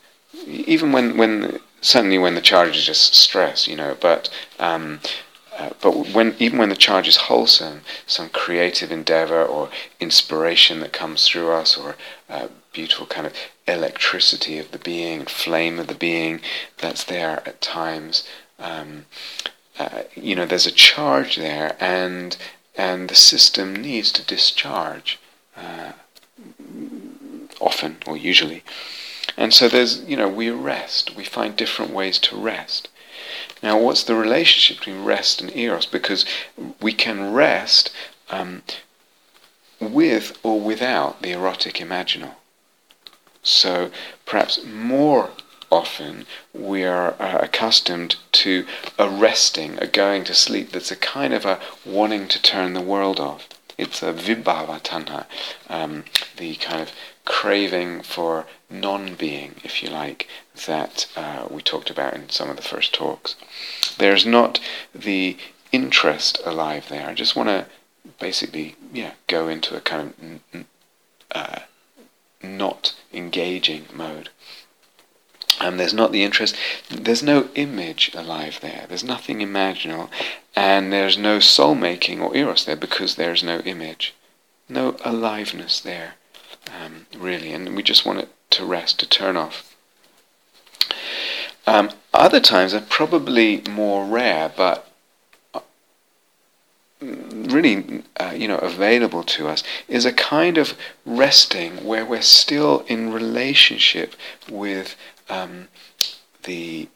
Even 0.45 0.91
when, 0.91 1.17
when 1.17 1.59
certainly 1.81 2.17
when 2.17 2.35
the 2.35 2.41
charge 2.41 2.75
is 2.75 2.85
just 2.85 3.15
stress, 3.15 3.67
you 3.67 3.75
know, 3.75 3.97
but 3.99 4.29
um, 4.59 4.99
uh, 5.57 5.71
but 5.81 6.09
when 6.13 6.35
even 6.37 6.59
when 6.59 6.69
the 6.69 6.75
charge 6.75 7.07
is 7.07 7.15
wholesome, 7.15 7.81
some 8.05 8.29
creative 8.29 8.91
endeavor 8.91 9.43
or 9.43 9.69
inspiration 9.99 10.81
that 10.81 10.93
comes 10.93 11.27
through 11.27 11.51
us, 11.51 11.75
or 11.75 11.95
uh, 12.29 12.47
beautiful 12.73 13.07
kind 13.07 13.25
of 13.25 13.33
electricity 13.67 14.59
of 14.59 14.71
the 14.71 14.77
being, 14.77 15.25
flame 15.25 15.79
of 15.79 15.87
the 15.87 15.95
being 15.95 16.41
that's 16.77 17.03
there 17.05 17.41
at 17.47 17.59
times. 17.59 18.23
Um, 18.59 19.05
uh, 19.79 20.03
you 20.15 20.35
know, 20.35 20.45
there's 20.45 20.67
a 20.67 20.71
charge 20.71 21.35
there, 21.35 21.75
and 21.79 22.35
and 22.75 23.09
the 23.09 23.15
system 23.15 23.75
needs 23.75 24.11
to 24.11 24.25
discharge 24.25 25.19
uh, 25.55 25.93
often 27.59 27.97
or 28.05 28.15
usually. 28.15 28.63
And 29.35 29.53
so 29.53 29.67
there's, 29.67 30.03
you 30.03 30.15
know, 30.15 30.27
we 30.27 30.49
rest. 30.49 31.15
We 31.15 31.23
find 31.23 31.55
different 31.55 31.91
ways 31.91 32.19
to 32.19 32.35
rest. 32.35 32.89
Now, 33.61 33.79
what's 33.79 34.03
the 34.03 34.15
relationship 34.15 34.77
between 34.77 35.03
rest 35.03 35.41
and 35.41 35.55
eros? 35.55 35.85
Because 35.85 36.25
we 36.79 36.93
can 36.93 37.33
rest 37.33 37.91
um, 38.29 38.61
with 39.79 40.37
or 40.43 40.59
without 40.59 41.21
the 41.21 41.31
erotic 41.31 41.75
imaginal. 41.75 42.35
So 43.41 43.91
perhaps 44.25 44.63
more 44.63 45.31
often 45.71 46.25
we 46.53 46.83
are 46.83 47.15
uh, 47.19 47.39
accustomed 47.41 48.15
to 48.31 48.65
a 48.97 49.09
resting, 49.09 49.77
a 49.79 49.87
going 49.87 50.23
to 50.25 50.33
sleep 50.33 50.71
that's 50.71 50.91
a 50.91 50.95
kind 50.95 51.33
of 51.33 51.45
a 51.45 51.59
wanting 51.85 52.27
to 52.27 52.41
turn 52.41 52.73
the 52.73 52.81
world 52.81 53.19
off. 53.19 53.47
It's 53.77 54.01
a 54.01 54.13
vibhava 54.13 54.81
tanha, 54.81 55.25
um, 55.69 56.05
the 56.37 56.55
kind 56.55 56.81
of 56.81 56.91
craving 57.25 58.01
for 58.01 58.45
non-being, 58.69 59.55
if 59.63 59.83
you 59.83 59.89
like, 59.89 60.27
that 60.65 61.07
uh, 61.15 61.47
we 61.49 61.61
talked 61.61 61.89
about 61.89 62.13
in 62.15 62.29
some 62.29 62.49
of 62.49 62.55
the 62.55 62.63
first 62.63 62.93
talks. 62.93 63.35
There's 63.97 64.25
not 64.25 64.59
the 64.95 65.37
interest 65.71 66.39
alive 66.45 66.87
there. 66.89 67.07
I 67.07 67.13
just 67.13 67.35
want 67.35 67.49
to 67.49 67.65
basically, 68.19 68.75
yeah, 68.93 69.11
go 69.27 69.47
into 69.47 69.75
a 69.75 69.81
kind 69.81 70.41
of 70.53 70.65
uh, 71.31 71.59
not 72.41 72.95
engaging 73.13 73.85
mode. 73.93 74.29
And 75.59 75.79
there's 75.79 75.93
not 75.93 76.11
the 76.11 76.23
interest, 76.23 76.55
there's 76.89 77.23
no 77.23 77.49
image 77.55 78.11
alive 78.13 78.59
there, 78.61 78.85
there's 78.87 79.03
nothing 79.03 79.39
imaginal, 79.39 80.09
and 80.55 80.93
there's 80.93 81.17
no 81.17 81.39
soul 81.39 81.73
making 81.73 82.21
or 82.21 82.35
eros 82.35 82.65
there 82.65 82.75
because 82.75 83.15
there's 83.15 83.43
no 83.43 83.59
image, 83.59 84.13
no 84.69 84.97
aliveness 85.03 85.79
there, 85.79 86.13
um, 86.79 87.07
really, 87.17 87.53
and 87.53 87.75
we 87.75 87.81
just 87.81 88.05
want 88.05 88.19
it 88.19 88.29
to 88.51 88.65
rest, 88.65 88.99
to 88.99 89.09
turn 89.09 89.35
off. 89.35 89.75
Um, 91.65 91.89
other 92.13 92.39
times 92.39 92.73
are 92.73 92.81
probably 92.81 93.61
more 93.69 94.05
rare, 94.05 94.51
but 94.55 94.89
uh, 95.53 95.59
really, 97.01 98.03
uh, 98.19 98.33
you 98.35 98.47
know, 98.47 98.57
available 98.59 99.23
to 99.23 99.47
us 99.47 99.63
is 99.87 100.05
a 100.05 100.13
kind 100.13 100.57
of 100.57 100.77
resting 101.05 101.83
where 101.83 102.05
we're 102.05 102.21
still 102.21 102.85
in 102.87 103.11
relationship 103.11 104.15
with 104.49 104.95
um, 105.29 105.67
the 106.43 106.87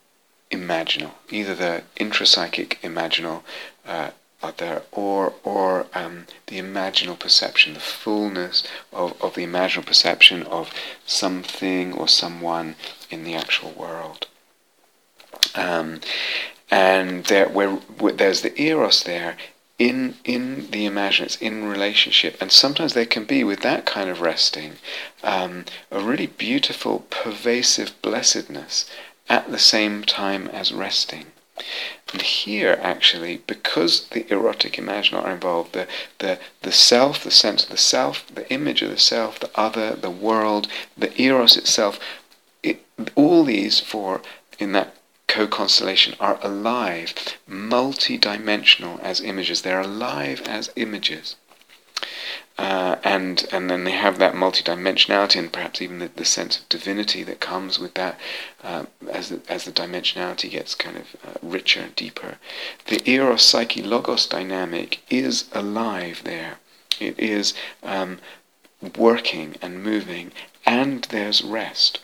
imaginal, 0.49 1.11
either 1.29 1.55
the 1.55 1.83
intrapsychic 1.97 2.77
imaginal 2.81 3.43
uh, 3.85 4.11
out 4.43 4.57
there, 4.57 4.81
or 4.91 5.33
or 5.43 5.85
um, 5.93 6.25
the 6.47 6.59
imaginal 6.59 7.17
perception, 7.17 7.73
the 7.73 7.79
fullness 7.79 8.63
of, 8.91 9.21
of 9.21 9.35
the 9.35 9.45
imaginal 9.45 9.85
perception 9.85 10.43
of 10.43 10.73
something 11.05 11.93
or 11.93 12.07
someone 12.07 12.75
in 13.09 13.23
the 13.23 13.35
actual 13.35 13.71
world. 13.71 14.27
Um, 15.55 16.01
and 16.69 17.25
there, 17.25 17.49
where, 17.49 17.77
there's 18.13 18.41
the 18.41 18.59
eros 18.61 19.03
there 19.03 19.35
in 19.81 20.13
in 20.23 20.69
the 20.69 20.85
imagination, 20.85 21.25
it's 21.25 21.37
in 21.37 21.65
relationship, 21.65 22.37
and 22.39 22.51
sometimes 22.51 22.93
there 22.93 23.13
can 23.15 23.25
be 23.25 23.43
with 23.43 23.61
that 23.61 23.83
kind 23.83 24.11
of 24.11 24.21
resting 24.21 24.73
um, 25.23 25.65
a 25.89 25.99
really 25.99 26.27
beautiful, 26.27 26.99
pervasive 27.09 27.99
blessedness 28.03 28.85
at 29.27 29.49
the 29.49 29.57
same 29.57 30.03
time 30.03 30.47
as 30.49 30.71
resting. 30.71 31.25
And 32.13 32.21
here, 32.21 32.77
actually, 32.79 33.41
because 33.47 34.07
the 34.09 34.31
erotic 34.31 34.73
imaginal 34.73 35.23
are 35.23 35.33
involved, 35.33 35.73
the, 35.73 35.87
the, 36.19 36.37
the 36.61 36.71
self, 36.71 37.23
the 37.23 37.31
sense 37.31 37.63
of 37.63 37.69
the 37.69 37.77
self, 37.77 38.27
the 38.27 38.47
image 38.51 38.83
of 38.83 38.91
the 38.91 38.99
self, 38.99 39.39
the 39.39 39.49
other, 39.55 39.95
the 39.95 40.11
world, 40.11 40.67
the 40.95 41.11
eros 41.19 41.57
itself, 41.57 41.99
it, 42.61 42.85
all 43.15 43.43
these 43.43 43.79
four 43.79 44.21
in 44.59 44.73
that 44.73 44.93
co-constellation 45.31 46.13
are 46.19 46.37
alive, 46.41 47.13
multi-dimensional 47.47 48.99
as 49.01 49.21
images. 49.21 49.61
They're 49.61 49.79
alive 49.79 50.41
as 50.45 50.69
images. 50.75 51.37
Uh, 52.57 52.97
and 53.03 53.47
and 53.51 53.69
then 53.69 53.85
they 53.85 53.91
have 53.91 54.19
that 54.19 54.33
multidimensionality 54.33 55.39
and 55.39 55.53
perhaps 55.53 55.81
even 55.81 55.99
the, 55.99 56.09
the 56.15 56.25
sense 56.25 56.59
of 56.59 56.67
divinity 56.67 57.23
that 57.23 57.39
comes 57.39 57.79
with 57.79 57.93
that 57.93 58.19
uh, 58.61 58.83
as 59.09 59.29
the, 59.29 59.39
as 59.47 59.63
the 59.63 59.71
dimensionality 59.71 60.51
gets 60.51 60.75
kind 60.75 60.97
of 60.97 61.15
uh, 61.25 61.37
richer 61.41 61.79
and 61.79 61.95
deeper. 61.95 62.35
The 62.87 63.01
eros 63.09 63.41
psyche 63.43 63.81
logos 63.81 64.27
dynamic 64.27 64.99
is 65.09 65.45
alive 65.53 66.21
there. 66.25 66.59
It 66.99 67.17
is 67.17 67.53
um, 67.81 68.19
working 68.97 69.55
and 69.61 69.81
moving, 69.81 70.33
and 70.65 71.05
there's 71.05 71.41
rest. 71.41 72.01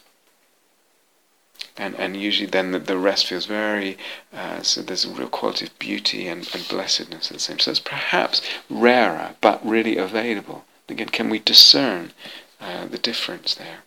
And, 1.77 1.95
and 1.95 2.17
usually 2.17 2.49
then 2.49 2.71
the, 2.71 2.79
the 2.79 2.97
rest 2.97 3.27
feels 3.27 3.45
very, 3.45 3.97
uh, 4.33 4.61
so 4.63 4.81
there's 4.81 5.05
a 5.05 5.09
real 5.09 5.27
quality 5.27 5.67
of 5.67 5.77
beauty 5.77 6.27
and, 6.27 6.49
and 6.53 6.67
blessedness 6.67 7.29
at 7.29 7.35
the 7.35 7.39
same. 7.39 7.59
So 7.59 7.71
it's 7.71 7.79
perhaps 7.79 8.41
rarer, 8.69 9.35
but 9.41 9.65
really 9.65 9.97
available. 9.97 10.65
Again, 10.89 11.09
can 11.09 11.29
we 11.29 11.39
discern 11.39 12.13
uh, 12.59 12.87
the 12.87 12.97
difference 12.97 13.53
there? 13.53 13.79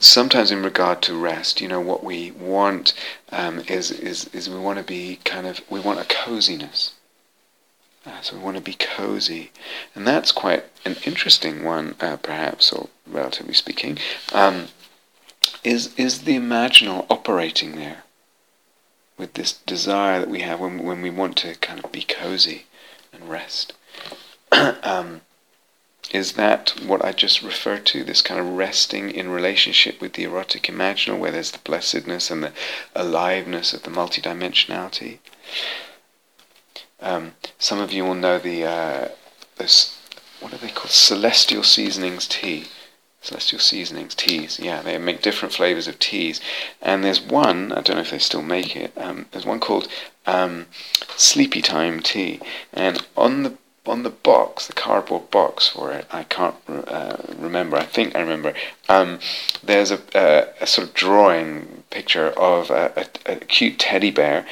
sometimes 0.00 0.50
in 0.50 0.62
regard 0.62 1.02
to 1.02 1.14
rest, 1.14 1.60
you 1.60 1.68
know, 1.68 1.80
what 1.80 2.02
we 2.02 2.30
want 2.32 2.94
um, 3.30 3.60
is, 3.68 3.90
is, 3.90 4.26
is 4.32 4.48
we 4.48 4.58
want 4.58 4.78
to 4.78 4.84
be 4.84 5.20
kind 5.24 5.46
of, 5.46 5.60
we 5.70 5.78
want 5.78 6.00
a 6.00 6.04
coziness. 6.04 6.94
Uh, 8.06 8.20
so 8.22 8.34
we 8.34 8.42
want 8.42 8.56
to 8.56 8.62
be 8.62 8.74
cozy. 8.74 9.52
And 9.94 10.06
that's 10.06 10.32
quite 10.32 10.64
an 10.86 10.96
interesting 11.04 11.62
one, 11.62 11.94
uh, 12.00 12.16
perhaps, 12.16 12.72
or 12.72 12.88
relatively 13.06 13.52
speaking. 13.52 13.98
Um, 14.32 14.68
is, 15.64 15.94
is 15.96 16.22
the 16.22 16.36
imaginal 16.36 17.06
operating 17.10 17.76
there 17.76 18.04
with 19.18 19.34
this 19.34 19.52
desire 19.52 20.20
that 20.20 20.30
we 20.30 20.40
have 20.40 20.60
when, 20.60 20.82
when 20.82 21.02
we 21.02 21.10
want 21.10 21.36
to 21.38 21.54
kind 21.56 21.84
of 21.84 21.92
be 21.92 22.02
cozy 22.02 22.66
and 23.12 23.28
rest? 23.28 23.74
um, 24.52 25.20
is 26.12 26.32
that 26.32 26.74
what 26.84 27.04
I 27.04 27.12
just 27.12 27.42
referred 27.42 27.86
to, 27.86 28.02
this 28.02 28.22
kind 28.22 28.40
of 28.40 28.46
resting 28.46 29.10
in 29.10 29.28
relationship 29.28 30.00
with 30.00 30.14
the 30.14 30.24
erotic 30.24 30.62
imaginal, 30.64 31.18
where 31.18 31.30
there's 31.30 31.52
the 31.52 31.58
blessedness 31.58 32.30
and 32.30 32.42
the 32.42 32.52
aliveness 32.96 33.72
of 33.72 33.82
the 33.82 33.90
multidimensionality? 33.90 35.18
Um, 37.00 37.34
some 37.58 37.78
of 37.78 37.92
you 37.92 38.04
will 38.04 38.14
know 38.14 38.38
the 38.38 38.64
uh, 38.64 39.08
this 39.56 39.96
what 40.40 40.52
are 40.52 40.58
they 40.58 40.70
called? 40.70 40.90
Celestial 40.90 41.62
seasonings 41.62 42.26
tea. 42.26 42.66
Celestial 43.22 43.60
seasonings 43.60 44.14
teas. 44.14 44.58
Yeah, 44.58 44.82
they 44.82 44.96
make 44.98 45.20
different 45.20 45.54
flavors 45.54 45.86
of 45.86 45.98
teas, 45.98 46.40
and 46.80 47.04
there's 47.04 47.20
one 47.20 47.70
I 47.72 47.82
don't 47.82 47.96
know 47.96 48.02
if 48.02 48.10
they 48.10 48.18
still 48.18 48.42
make 48.42 48.74
it. 48.74 48.92
Um, 48.96 49.26
there's 49.30 49.44
one 49.44 49.60
called 49.60 49.88
um, 50.26 50.66
Sleepy 51.16 51.60
Time 51.60 52.00
tea, 52.00 52.40
and 52.72 53.06
on 53.16 53.42
the 53.42 53.58
on 53.86 54.02
the 54.02 54.10
box, 54.10 54.66
the 54.66 54.72
cardboard 54.72 55.30
box 55.30 55.68
for 55.68 55.92
it, 55.92 56.06
I 56.10 56.22
can't 56.24 56.54
uh, 56.68 57.16
remember. 57.36 57.76
I 57.76 57.84
think 57.84 58.14
I 58.14 58.20
remember. 58.20 58.54
Um, 58.88 59.18
there's 59.62 59.90
a, 59.90 60.00
a, 60.14 60.48
a, 60.60 60.66
sort 60.66 60.88
of 60.88 60.94
drawing 60.94 61.82
picture 61.90 62.28
of 62.28 62.70
a, 62.70 63.06
a, 63.26 63.36
cute 63.36 63.78
teddy 63.78 64.10
bear 64.10 64.46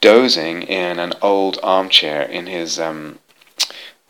dozing 0.00 0.62
in 0.62 0.98
an 0.98 1.12
old 1.22 1.58
armchair 1.62 2.22
in 2.22 2.46
his 2.46 2.78
um, 2.80 3.18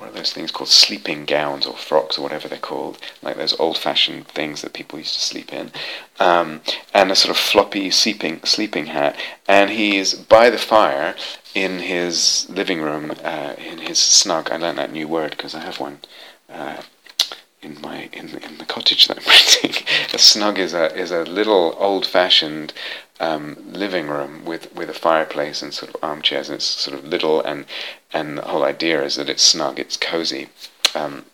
what 0.03 0.11
are 0.11 0.17
those 0.17 0.33
things 0.33 0.51
called 0.51 0.69
sleeping 0.69 1.25
gowns 1.25 1.65
or 1.65 1.77
frocks 1.77 2.19
or 2.19 2.23
whatever 2.23 2.49
they're 2.49 2.59
called, 2.59 2.99
like 3.23 3.37
those 3.37 3.59
old-fashioned 3.61 4.27
things 4.27 4.61
that 4.61 4.73
people 4.73 4.99
used 4.99 5.15
to 5.15 5.21
sleep 5.21 5.53
in, 5.53 5.71
um, 6.19 6.61
and 6.93 7.13
a 7.13 7.15
sort 7.15 7.31
of 7.31 7.37
floppy 7.37 7.89
sleeping 7.89 8.41
sleeping 8.43 8.87
hat, 8.87 9.17
and 9.47 9.71
he's 9.71 10.15
by 10.15 10.51
the 10.51 10.59
fire 10.59 11.15
in 11.55 11.79
his 11.79 12.49
living 12.51 12.81
room, 12.81 13.13
uh, 13.23 13.55
in 13.57 13.79
his 13.79 14.01
snug. 14.01 14.51
I 14.51 14.57
learned 14.57 14.79
that 14.79 14.93
new 14.93 15.07
word 15.07 15.31
because 15.37 15.55
I 15.55 15.61
have 15.61 15.79
one. 15.79 16.01
Uh, 16.51 16.83
in 17.63 17.81
my 17.81 18.11
in 18.13 18.29
in 18.39 18.59
the 18.59 18.65
cottage 18.65 19.07
that 19.07 19.19
I'm 19.19 19.25
renting, 19.29 19.87
a 20.13 20.19
snug 20.19 20.59
is 20.59 20.75
a 20.75 20.93
is 20.99 21.13
a 21.13 21.23
little 21.23 21.77
old-fashioned 21.79 22.73
um, 23.23 23.57
living 23.71 24.09
room 24.09 24.45
with, 24.45 24.75
with 24.75 24.91
a 24.91 24.95
fireplace 24.95 25.63
and 25.63 25.73
sort 25.73 25.95
of 25.95 26.03
armchairs, 26.03 26.49
and 26.49 26.57
it's 26.57 26.65
sort 26.65 26.99
of 26.99 27.05
little, 27.05 27.41
and 27.41 27.65
and 28.13 28.37
the 28.37 28.43
whole 28.43 28.65
idea 28.65 29.03
is 29.03 29.15
that 29.15 29.31
it's 29.31 29.43
snug, 29.43 29.79
it's 29.79 29.97
cozy. 29.97 30.49
Um, 30.95 31.25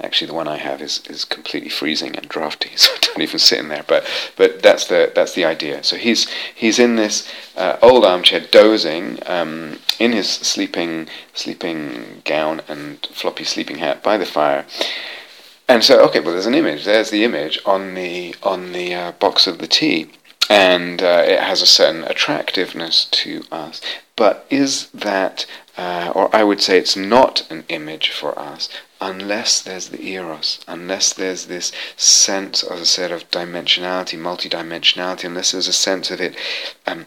actually, 0.00 0.28
the 0.28 0.34
one 0.34 0.46
I 0.48 0.56
have 0.56 0.80
is, 0.80 1.02
is 1.10 1.24
completely 1.24 1.68
freezing 1.68 2.16
and 2.16 2.28
drafty, 2.28 2.70
so 2.76 2.92
I 2.94 2.98
don't 3.00 3.22
even 3.22 3.40
sit 3.40 3.58
in 3.58 3.68
there. 3.68 3.84
But 3.86 4.06
but 4.36 4.62
that's 4.62 4.86
the 4.86 5.10
that's 5.14 5.34
the 5.34 5.44
idea. 5.44 5.82
So 5.82 5.96
he's 5.96 6.28
he's 6.54 6.78
in 6.78 6.94
this 6.94 7.28
uh, 7.56 7.76
old 7.82 8.04
armchair, 8.04 8.40
dozing 8.40 9.18
um, 9.26 9.80
in 9.98 10.12
his 10.12 10.30
sleeping 10.30 11.08
sleeping 11.34 12.22
gown 12.24 12.62
and 12.68 13.04
floppy 13.06 13.44
sleeping 13.44 13.78
hat 13.78 14.04
by 14.04 14.16
the 14.16 14.26
fire. 14.26 14.64
And 15.70 15.84
so, 15.84 16.02
okay, 16.06 16.20
well, 16.20 16.32
there's 16.32 16.46
an 16.46 16.54
image. 16.54 16.86
There's 16.86 17.10
the 17.10 17.24
image 17.24 17.58
on 17.66 17.94
the 17.94 18.36
on 18.44 18.72
the 18.72 18.94
uh, 18.94 19.12
box 19.12 19.46
of 19.48 19.58
the 19.58 19.66
tea 19.66 20.12
and 20.48 21.02
uh, 21.02 21.22
it 21.26 21.40
has 21.40 21.62
a 21.62 21.66
certain 21.66 22.04
attractiveness 22.04 23.04
to 23.06 23.42
us. 23.52 23.80
But 24.16 24.46
is 24.50 24.88
that, 24.88 25.46
uh, 25.76 26.12
or 26.14 26.34
I 26.34 26.42
would 26.42 26.60
say 26.60 26.78
it's 26.78 26.96
not 26.96 27.48
an 27.50 27.64
image 27.68 28.10
for 28.10 28.38
us 28.38 28.68
unless 29.00 29.60
there's 29.60 29.90
the 29.90 30.02
eros, 30.08 30.58
unless 30.66 31.12
there's 31.12 31.46
this 31.46 31.70
sense, 31.96 32.64
as 32.64 32.80
I 32.80 32.84
said, 32.84 33.12
of 33.12 33.30
dimensionality, 33.30 34.18
multidimensionality, 34.18 35.24
unless 35.24 35.52
there's 35.52 35.68
a 35.68 35.72
sense 35.72 36.10
of 36.10 36.20
it 36.20 36.34
um, 36.86 37.06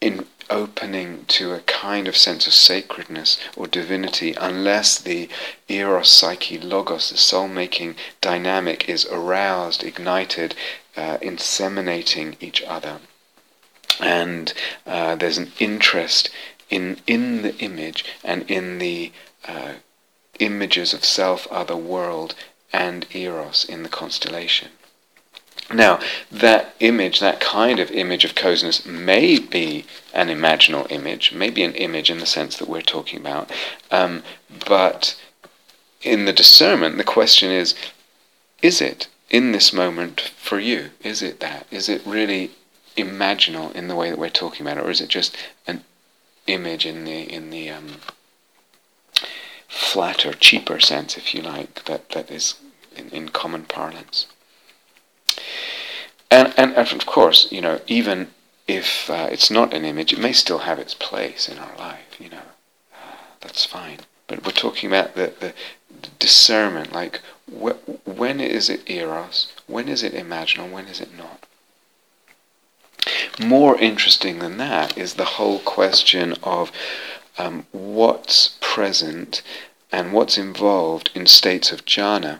in 0.00 0.26
opening 0.50 1.24
to 1.26 1.52
a 1.54 1.60
kind 1.60 2.06
of 2.06 2.16
sense 2.16 2.46
of 2.46 2.52
sacredness 2.52 3.38
or 3.56 3.66
divinity, 3.66 4.34
unless 4.38 4.98
the 4.98 5.28
eros, 5.68 6.10
psyche, 6.10 6.58
logos, 6.58 7.08
the 7.08 7.16
soul-making 7.16 7.94
dynamic 8.20 8.86
is 8.86 9.06
aroused, 9.06 9.82
ignited, 9.82 10.54
uh, 10.96 11.18
inseminating 11.18 12.36
each 12.40 12.62
other. 12.62 12.98
And 14.00 14.52
uh, 14.86 15.16
there's 15.16 15.38
an 15.38 15.52
interest 15.58 16.30
in, 16.70 16.98
in 17.06 17.42
the 17.42 17.56
image 17.58 18.04
and 18.24 18.50
in 18.50 18.78
the 18.78 19.12
uh, 19.46 19.74
images 20.38 20.94
of 20.94 21.04
self, 21.04 21.46
other, 21.50 21.76
world, 21.76 22.34
and 22.72 23.06
eros 23.14 23.64
in 23.64 23.82
the 23.82 23.88
constellation. 23.88 24.70
Now, 25.72 26.00
that 26.30 26.74
image, 26.80 27.20
that 27.20 27.40
kind 27.40 27.78
of 27.78 27.90
image 27.90 28.24
of 28.24 28.34
coziness, 28.34 28.84
may 28.84 29.38
be 29.38 29.86
an 30.12 30.28
imaginal 30.28 30.90
image, 30.90 31.32
may 31.32 31.50
be 31.50 31.62
an 31.62 31.74
image 31.74 32.10
in 32.10 32.18
the 32.18 32.26
sense 32.26 32.56
that 32.56 32.68
we're 32.68 32.82
talking 32.82 33.20
about, 33.20 33.50
um, 33.90 34.22
but 34.66 35.20
in 36.02 36.24
the 36.24 36.32
discernment, 36.32 36.96
the 36.96 37.04
question 37.04 37.50
is 37.50 37.74
is 38.60 38.80
it? 38.80 39.08
In 39.32 39.50
this 39.50 39.72
moment 39.72 40.20
for 40.36 40.60
you? 40.60 40.90
Is 41.02 41.22
it 41.22 41.40
that? 41.40 41.66
Is 41.70 41.88
it 41.88 42.02
really 42.06 42.52
imaginal 42.96 43.74
in 43.74 43.88
the 43.88 43.96
way 43.96 44.10
that 44.10 44.18
we're 44.18 44.28
talking 44.28 44.64
about 44.64 44.76
it, 44.76 44.84
or 44.84 44.90
is 44.90 45.00
it 45.00 45.08
just 45.08 45.36
an 45.66 45.82
image 46.46 46.86
in 46.86 47.04
the 47.04 47.22
in 47.22 47.50
the 47.50 47.70
um, 47.70 47.96
flatter, 49.66 50.34
cheaper 50.34 50.78
sense, 50.78 51.16
if 51.16 51.34
you 51.34 51.40
like, 51.40 51.84
that 51.86 52.10
that 52.10 52.30
is 52.30 52.56
in, 52.94 53.08
in 53.08 53.28
common 53.30 53.64
parlance? 53.64 54.26
And, 56.30 56.52
and 56.56 56.74
and 56.76 56.92
of 56.92 57.06
course, 57.06 57.50
you 57.50 57.62
know, 57.62 57.80
even 57.86 58.28
if 58.68 59.10
uh, 59.10 59.28
it's 59.30 59.50
not 59.50 59.74
an 59.74 59.84
image, 59.84 60.12
it 60.12 60.20
may 60.20 60.32
still 60.32 60.58
have 60.58 60.78
its 60.78 60.94
place 60.94 61.48
in 61.48 61.58
our 61.58 61.76
life. 61.78 62.20
You 62.20 62.28
know, 62.28 62.48
uh, 62.94 63.16
that's 63.40 63.64
fine. 63.64 64.00
But 64.26 64.44
we're 64.46 64.52
talking 64.52 64.88
about 64.88 65.14
the, 65.14 65.32
the 65.40 65.52
discernment, 66.22 66.92
like 66.92 67.20
wh- 67.50 68.06
when 68.06 68.38
is 68.38 68.70
it 68.70 68.88
eros, 68.88 69.52
when 69.66 69.88
is 69.88 70.04
it 70.04 70.14
imaginal, 70.14 70.70
when 70.70 70.86
is 70.86 71.00
it 71.00 71.10
not. 71.18 71.44
More 73.40 73.76
interesting 73.76 74.38
than 74.38 74.56
that 74.58 74.96
is 74.96 75.14
the 75.14 75.34
whole 75.36 75.58
question 75.58 76.34
of 76.44 76.70
um, 77.38 77.66
what's 77.72 78.56
present 78.60 79.42
and 79.90 80.12
what's 80.12 80.38
involved 80.38 81.10
in 81.12 81.26
states 81.26 81.72
of 81.72 81.84
jhana 81.84 82.38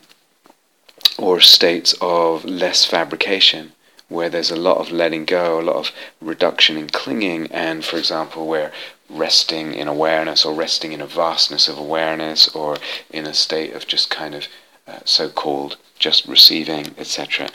or 1.18 1.40
states 1.40 1.92
of 2.00 2.44
less 2.44 2.84
fabrication 2.84 3.72
where 4.08 4.28
there's 4.28 4.52
a 4.52 4.56
lot 4.68 4.76
of 4.76 4.92
letting 4.92 5.24
go, 5.24 5.58
a 5.58 5.62
lot 5.62 5.76
of 5.76 5.90
reduction 6.20 6.76
in 6.76 6.88
clinging, 6.88 7.50
and 7.50 7.84
for 7.84 7.96
example, 7.96 8.46
where 8.46 8.70
resting 9.12 9.74
in 9.74 9.88
awareness 9.88 10.44
or 10.44 10.54
resting 10.54 10.92
in 10.92 11.00
a 11.00 11.06
vastness 11.06 11.68
of 11.68 11.78
awareness 11.78 12.48
or 12.48 12.76
in 13.10 13.26
a 13.26 13.34
state 13.34 13.74
of 13.74 13.86
just 13.86 14.10
kind 14.10 14.34
of 14.34 14.48
uh, 14.86 14.98
so 15.04 15.28
called 15.28 15.76
just 15.98 16.26
receiving, 16.26 16.94
etc. 16.98 17.48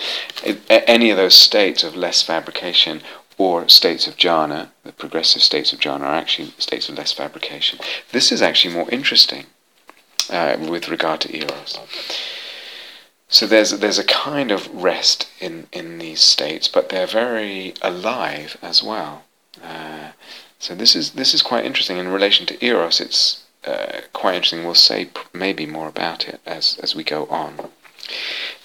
Any 0.69 1.09
of 1.09 1.17
those 1.17 1.35
states 1.35 1.83
of 1.83 1.95
less 1.95 2.21
fabrication 2.21 3.01
or 3.37 3.67
states 3.67 4.07
of 4.07 4.17
jhana, 4.17 4.69
the 4.83 4.93
progressive 4.93 5.43
states 5.43 5.73
of 5.73 5.79
jhana, 5.79 6.01
are 6.01 6.15
actually 6.15 6.53
states 6.57 6.89
of 6.89 6.97
less 6.97 7.11
fabrication. 7.11 7.79
This 8.11 8.31
is 8.31 8.41
actually 8.41 8.73
more 8.73 8.89
interesting 8.89 9.45
uh, 10.29 10.57
with 10.59 10.87
regard 10.87 11.21
to 11.21 11.35
eros. 11.35 11.77
So 13.29 13.45
there's 13.45 13.71
there's 13.71 13.99
a 13.99 14.05
kind 14.05 14.51
of 14.51 14.73
rest 14.73 15.27
in, 15.39 15.67
in 15.73 15.97
these 15.97 16.21
states, 16.21 16.67
but 16.69 16.89
they're 16.89 17.05
very 17.05 17.73
alive 17.81 18.57
as 18.61 18.81
well. 18.81 19.25
Uh, 19.61 20.11
so 20.59 20.75
this 20.75 20.95
is 20.95 21.11
this 21.11 21.33
is 21.33 21.41
quite 21.41 21.65
interesting 21.65 21.97
in 21.97 22.07
relation 22.07 22.45
to 22.47 22.65
eros. 22.65 22.99
It's 22.99 23.43
uh, 23.65 24.01
quite 24.13 24.35
interesting. 24.35 24.63
We'll 24.63 24.75
say 24.75 25.09
maybe 25.33 25.65
more 25.65 25.87
about 25.87 26.27
it 26.27 26.39
as 26.45 26.77
as 26.81 26.95
we 26.95 27.03
go 27.03 27.25
on. 27.27 27.69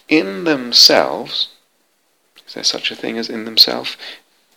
In 0.09 0.45
themselves, 0.45 1.49
is 2.47 2.55
there 2.55 2.64
such 2.64 2.90
a 2.90 2.97
thing 2.97 3.18
as 3.18 3.28
in 3.28 3.45
themselves? 3.45 3.97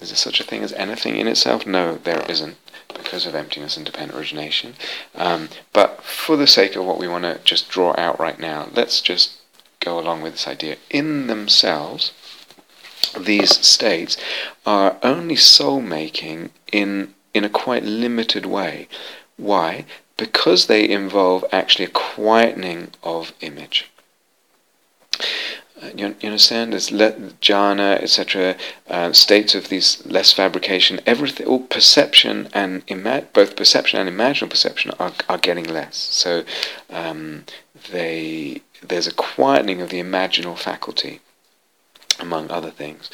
Is 0.02 0.10
there 0.10 0.18
such 0.18 0.40
a 0.40 0.44
thing 0.44 0.64
as 0.64 0.74
anything 0.74 1.16
in 1.16 1.28
itself? 1.28 1.66
No, 1.66 1.96
there 1.96 2.24
isn't. 2.30 2.58
because 2.94 3.26
of 3.26 3.36
emptiness 3.36 3.78
and 3.78 3.86
dependent 3.86 4.18
origination. 4.18 4.76
Um, 5.16 5.50
but 5.74 6.04
for 6.04 6.36
the 6.38 6.48
sake 6.48 6.76
of 6.76 6.86
what 6.86 6.98
we 6.98 7.08
want 7.08 7.24
to 7.24 7.40
just 7.44 7.70
draw 7.70 7.94
out 7.98 8.20
right 8.20 8.40
now, 8.40 8.70
let's 8.74 9.02
just 9.02 9.34
go 9.80 10.00
along 10.00 10.22
with 10.22 10.34
this 10.34 10.48
idea. 10.48 10.78
In 10.90 11.28
themselves, 11.28 12.14
these 13.20 13.66
states 13.66 14.18
are 14.66 14.98
only 15.04 15.36
soul 15.36 15.82
making 15.82 16.52
in 16.72 17.14
in 17.36 17.44
a 17.44 17.50
quite 17.50 17.84
limited 17.84 18.46
way. 18.46 18.88
Why? 19.38 19.86
Because 20.18 20.66
they 20.66 20.88
involve 20.90 21.44
actually 21.52 21.86
a 21.86 21.90
quietening 21.90 22.90
of 23.04 23.34
image. 23.42 23.92
Uh, 25.82 25.90
you, 25.96 26.16
you, 26.22 26.30
understand? 26.30 26.72
There's 26.72 26.92
le- 26.92 27.12
jhana, 27.42 28.02
etc., 28.02 28.56
uh, 28.90 29.12
states 29.12 29.54
of 29.54 29.68
these 29.68 30.06
less 30.06 30.32
fabrication. 30.32 31.02
Everything, 31.06 31.46
all 31.46 31.60
perception 31.60 32.48
and 32.54 32.82
ima- 32.88 33.26
both 33.34 33.58
perception 33.58 34.00
and 34.00 34.10
imaginal 34.10 34.50
perception 34.50 34.92
are, 34.98 35.12
are 35.28 35.38
getting 35.38 35.66
less. 35.66 35.98
So 35.98 36.46
um, 36.90 37.44
they 37.92 38.62
there's 38.82 39.08
a 39.08 39.14
quietening 39.14 39.82
of 39.82 39.90
the 39.90 40.02
imaginal 40.02 40.58
faculty 40.58 41.20
among 42.20 42.52
other 42.52 42.72
things. 42.72 43.10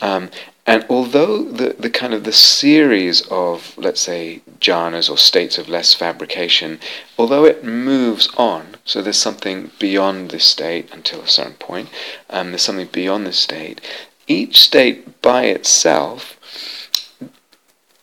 Um, 0.00 0.30
and 0.66 0.86
although 0.88 1.42
the, 1.42 1.74
the 1.78 1.90
kind 1.90 2.14
of 2.14 2.24
the 2.24 2.32
series 2.32 3.22
of, 3.28 3.76
let's 3.76 4.00
say, 4.00 4.42
jhanas 4.60 5.10
or 5.10 5.18
states 5.18 5.58
of 5.58 5.68
less 5.68 5.94
fabrication, 5.94 6.78
although 7.18 7.44
it 7.44 7.64
moves 7.64 8.28
on, 8.36 8.76
so 8.84 9.02
there's 9.02 9.16
something 9.16 9.70
beyond 9.78 10.30
this 10.30 10.44
state 10.44 10.88
until 10.92 11.20
a 11.20 11.28
certain 11.28 11.54
point, 11.54 11.88
um, 12.28 12.50
there's 12.50 12.62
something 12.62 12.88
beyond 12.92 13.26
this 13.26 13.38
state, 13.38 13.80
each 14.26 14.60
state 14.60 15.20
by 15.22 15.44
itself 15.44 16.36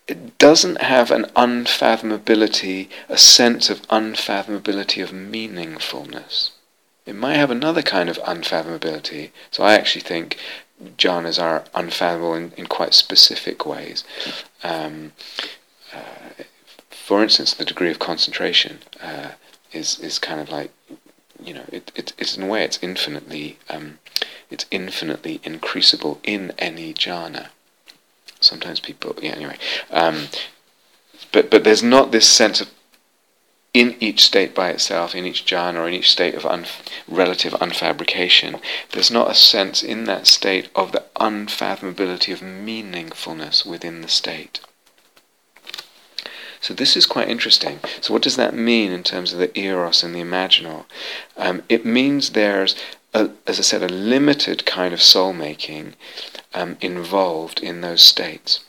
it 0.07 0.38
doesn't 0.38 0.81
have 0.81 1.11
an 1.11 1.25
unfathomability, 1.35 2.88
a 3.09 3.17
sense 3.17 3.69
of 3.69 3.81
unfathomability 3.89 5.03
of 5.03 5.11
meaningfulness. 5.11 6.51
It 7.08 7.16
might 7.16 7.38
have 7.38 7.49
another 7.49 7.82
kind 7.82 8.10
of 8.10 8.18
unfathomability. 8.20 9.32
So 9.49 9.64
I 9.64 9.74
actually 9.74 10.01
think 10.01 10.38
jhanas 10.97 11.41
are 11.41 11.64
unfathomable 11.74 12.36
in, 12.36 12.51
in 12.58 12.68
quite 12.68 12.93
specific 12.93 13.66
ways. 13.66 14.03
Um, 14.62 15.14
uh, 15.93 16.43
for 16.89 17.24
instance, 17.24 17.53
the 17.53 17.64
degree 17.66 17.89
of 17.89 17.99
concentration 17.99 18.80
uh, 19.01 19.32
is 19.72 19.97
is 19.99 20.20
kind 20.20 20.41
of 20.41 20.49
like, 20.49 20.72
you 21.41 21.53
know, 21.53 21.64
it, 21.72 21.91
it, 21.95 22.12
it's 22.18 22.36
in 22.36 22.43
a 22.43 22.47
way 22.47 22.64
it's 22.66 22.80
infinitely 22.82 23.58
um, 23.70 23.99
it's 24.51 24.66
infinitely 24.70 25.39
increasable 25.43 26.20
in 26.24 26.51
any 26.60 26.93
jhana. 26.93 27.47
Sometimes 28.41 28.82
people, 28.82 29.16
yeah. 29.22 29.32
Anyway, 29.32 29.58
um, 29.91 30.28
but 31.32 31.49
but 31.49 31.64
there's 31.64 31.84
not 31.84 32.12
this 32.12 32.28
sense 32.28 32.60
of 32.60 32.70
in 33.78 33.95
each 33.99 34.23
state 34.23 34.55
by 34.55 34.69
itself, 34.71 35.13
in 35.13 35.23
each 35.23 35.45
jhana, 35.45 35.75
or 35.75 35.88
in 35.88 35.93
each 35.93 36.09
state 36.09 36.34
of 36.34 36.47
un- 36.47 36.65
relative 37.07 37.53
unfabrication, 37.53 38.59
there's 38.91 39.11
not 39.11 39.30
a 39.30 39.36
sense 39.36 39.84
in 39.84 40.05
that 40.05 40.25
state 40.25 40.67
of 40.75 40.91
the 40.91 41.03
unfathomability 41.17 42.34
of 42.34 42.39
meaningfulness 42.39 43.67
within 43.67 44.01
the 44.01 44.07
state. 44.07 44.61
So 46.59 46.73
this 46.73 46.97
is 46.97 47.05
quite 47.05 47.30
interesting. 47.30 47.80
So 48.01 48.13
what 48.13 48.23
does 48.23 48.36
that 48.36 48.55
mean 48.55 48.91
in 48.91 49.03
terms 49.03 49.32
of 49.32 49.38
the 49.38 49.55
eros 49.55 50.01
and 50.01 50.15
the 50.15 50.21
imaginal? 50.21 50.86
Um, 51.38 51.61
it 51.69 51.86
means 51.86 52.32
there's, 52.32 52.75
a, 53.13 53.30
as 53.45 53.59
I 53.59 53.61
said, 53.61 53.84
a 53.84 53.93
limited 53.93 54.65
kind 54.65 54.91
of 54.91 55.03
soul 55.03 55.34
making 55.34 55.93
um, 56.55 56.78
involved 56.82 57.59
in 57.59 57.82
those 57.82 58.01
states. 58.01 58.61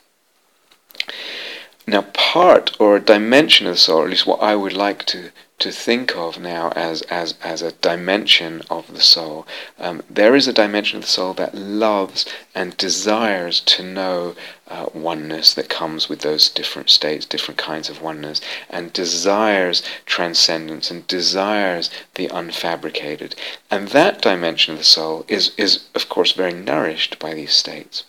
Now, 1.88 2.02
part 2.02 2.76
or 2.78 2.96
a 2.96 3.00
dimension 3.00 3.66
of 3.66 3.72
the 3.72 3.78
soul, 3.78 4.00
or 4.00 4.04
at 4.04 4.10
least 4.10 4.26
what 4.26 4.42
I 4.42 4.54
would 4.54 4.74
like 4.74 5.06
to, 5.06 5.30
to 5.60 5.72
think 5.72 6.14
of 6.14 6.38
now 6.38 6.70
as, 6.76 7.00
as, 7.08 7.34
as 7.42 7.62
a 7.62 7.72
dimension 7.72 8.60
of 8.68 8.92
the 8.92 9.00
soul, 9.00 9.46
um, 9.78 10.02
there 10.10 10.36
is 10.36 10.46
a 10.46 10.52
dimension 10.52 10.98
of 10.98 11.04
the 11.04 11.08
soul 11.08 11.32
that 11.32 11.54
loves 11.54 12.26
and 12.54 12.76
desires 12.76 13.60
to 13.60 13.82
know 13.82 14.36
uh, 14.66 14.90
oneness 14.92 15.54
that 15.54 15.70
comes 15.70 16.10
with 16.10 16.20
those 16.20 16.50
different 16.50 16.90
states, 16.90 17.24
different 17.24 17.56
kinds 17.56 17.88
of 17.88 18.02
oneness, 18.02 18.42
and 18.68 18.92
desires 18.92 19.82
transcendence 20.04 20.90
and 20.90 21.06
desires 21.06 21.88
the 22.16 22.28
unfabricated. 22.28 23.34
And 23.70 23.88
that 23.88 24.20
dimension 24.20 24.74
of 24.74 24.78
the 24.78 24.84
soul 24.84 25.24
is, 25.26 25.52
is 25.56 25.86
of 25.94 26.10
course, 26.10 26.32
very 26.32 26.52
nourished 26.52 27.18
by 27.18 27.32
these 27.32 27.54
states. 27.54 28.04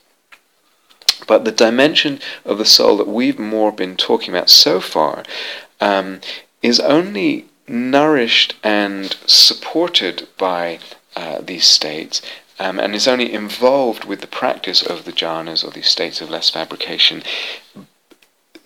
But 1.28 1.46
the 1.46 1.52
dimension 1.52 2.20
of 2.46 2.58
the 2.58 2.66
soul 2.66 2.98
that 2.98 3.08
we've 3.08 3.40
more 3.40 3.72
been 3.72 3.96
talking 3.98 4.34
about 4.34 4.50
so 4.50 4.80
far 4.80 5.24
um, 5.80 6.22
is 6.62 6.80
only 6.80 7.46
nourished 7.68 8.56
and 8.64 9.16
supported 9.26 10.28
by 10.38 10.80
uh, 11.16 11.40
these 11.42 11.66
states 11.66 12.22
um, 12.60 12.80
and 12.80 12.94
is 12.94 13.08
only 13.08 13.32
involved 13.32 14.06
with 14.06 14.22
the 14.22 14.28
practice 14.28 14.82
of 14.82 15.06
the 15.06 15.12
jhanas 15.12 15.64
or 15.64 15.72
these 15.72 15.88
states 15.88 16.20
of 16.22 16.30
less 16.30 16.50
fabrication 16.50 17.24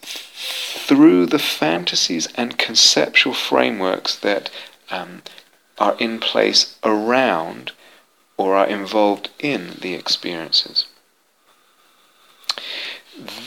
through 0.02 1.26
the 1.26 1.40
fantasies 1.40 2.28
and 2.36 2.58
conceptual 2.58 3.34
frameworks 3.34 4.16
that 4.16 4.50
um, 4.90 5.22
are 5.78 5.96
in 6.00 6.20
place 6.20 6.78
around 6.84 7.72
or 8.38 8.56
are 8.56 8.68
involved 8.68 9.30
in 9.40 9.78
the 9.82 9.94
experiences 9.94 10.86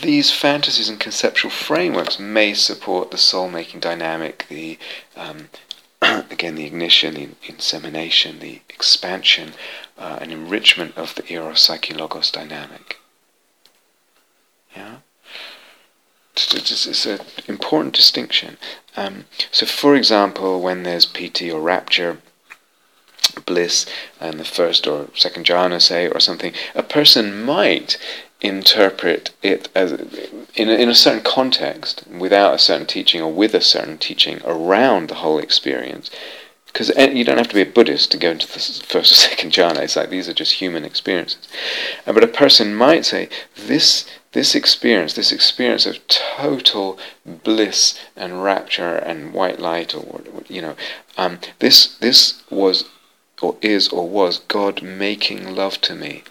these 0.02 0.30
fantasies 0.30 0.88
and 0.88 1.00
conceptual 1.00 1.50
frameworks 1.50 2.18
may 2.18 2.54
support 2.54 3.10
the 3.10 3.18
soul 3.18 3.50
making 3.50 3.80
dynamic, 3.80 4.46
the 4.48 4.78
um, 5.16 5.48
again 6.02 6.54
the 6.54 6.66
ignition, 6.66 7.14
the 7.14 7.28
insemination, 7.46 8.38
the 8.38 8.60
expansion 8.68 9.52
uh, 9.98 10.18
and 10.20 10.32
enrichment 10.32 10.96
of 10.96 11.14
the 11.14 11.32
eros 11.32 11.60
psyche 11.60 11.94
logos 11.94 12.30
dynamic. 12.30 12.98
Yeah, 14.74 14.96
it's, 16.34 16.86
it's 16.86 17.06
an 17.06 17.20
important 17.48 17.94
distinction. 17.94 18.58
Um, 18.96 19.24
so, 19.50 19.66
for 19.66 19.96
example, 19.96 20.60
when 20.60 20.82
there's 20.82 21.06
piti 21.06 21.50
or 21.50 21.60
rapture, 21.60 22.18
bliss 23.44 23.86
in 24.20 24.38
the 24.38 24.44
first 24.44 24.86
or 24.86 25.08
second 25.14 25.46
jhana, 25.46 25.80
say, 25.80 26.08
or 26.08 26.20
something, 26.20 26.52
a 26.74 26.82
person 26.82 27.44
might 27.44 27.98
interpret 28.46 29.32
it 29.42 29.68
as 29.74 29.92
in 29.92 30.68
a, 30.68 30.72
in 30.72 30.88
a 30.88 30.94
certain 30.94 31.22
context, 31.22 32.04
without 32.08 32.54
a 32.54 32.58
certain 32.58 32.86
teaching 32.86 33.20
or 33.20 33.32
with 33.32 33.54
a 33.54 33.60
certain 33.60 33.98
teaching 33.98 34.40
around 34.44 35.08
the 35.08 35.16
whole 35.16 35.38
experience. 35.38 36.10
Because 36.66 36.90
you 37.14 37.24
don't 37.24 37.38
have 37.38 37.48
to 37.48 37.54
be 37.54 37.62
a 37.62 37.66
Buddhist 37.66 38.10
to 38.12 38.18
go 38.18 38.32
into 38.32 38.46
the 38.46 38.52
first 38.52 38.94
or 38.94 39.02
second 39.28 39.52
jhana. 39.52 39.78
It's 39.78 39.96
like 39.96 40.10
these 40.10 40.28
are 40.28 40.34
just 40.34 40.54
human 40.54 40.84
experiences. 40.84 41.48
Uh, 42.06 42.12
but 42.12 42.24
a 42.24 42.28
person 42.28 42.74
might 42.74 43.06
say 43.06 43.28
this 43.56 44.06
this 44.32 44.54
experience, 44.54 45.14
this 45.14 45.32
experience 45.32 45.86
of 45.86 46.06
total 46.08 46.98
bliss 47.24 47.98
and 48.14 48.44
rapture 48.44 48.96
and 48.96 49.32
white 49.32 49.58
light, 49.58 49.94
or 49.94 50.20
you 50.48 50.60
know, 50.60 50.76
um, 51.16 51.38
this 51.60 51.96
this 51.96 52.42
was 52.50 52.84
or 53.40 53.56
is 53.62 53.88
or 53.88 54.06
was 54.08 54.40
God 54.40 54.82
making 54.82 55.54
love 55.54 55.80
to 55.82 55.94
me 55.94 56.22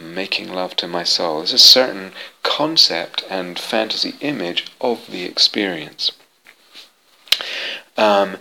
making 0.00 0.52
love 0.52 0.76
to 0.76 0.88
my 0.88 1.04
soul. 1.04 1.38
There's 1.38 1.52
a 1.52 1.58
certain 1.58 2.12
concept 2.42 3.24
and 3.28 3.58
fantasy 3.58 4.14
image 4.20 4.66
of 4.80 5.06
the 5.10 5.24
experience. 5.24 6.12
Um, 7.96 8.36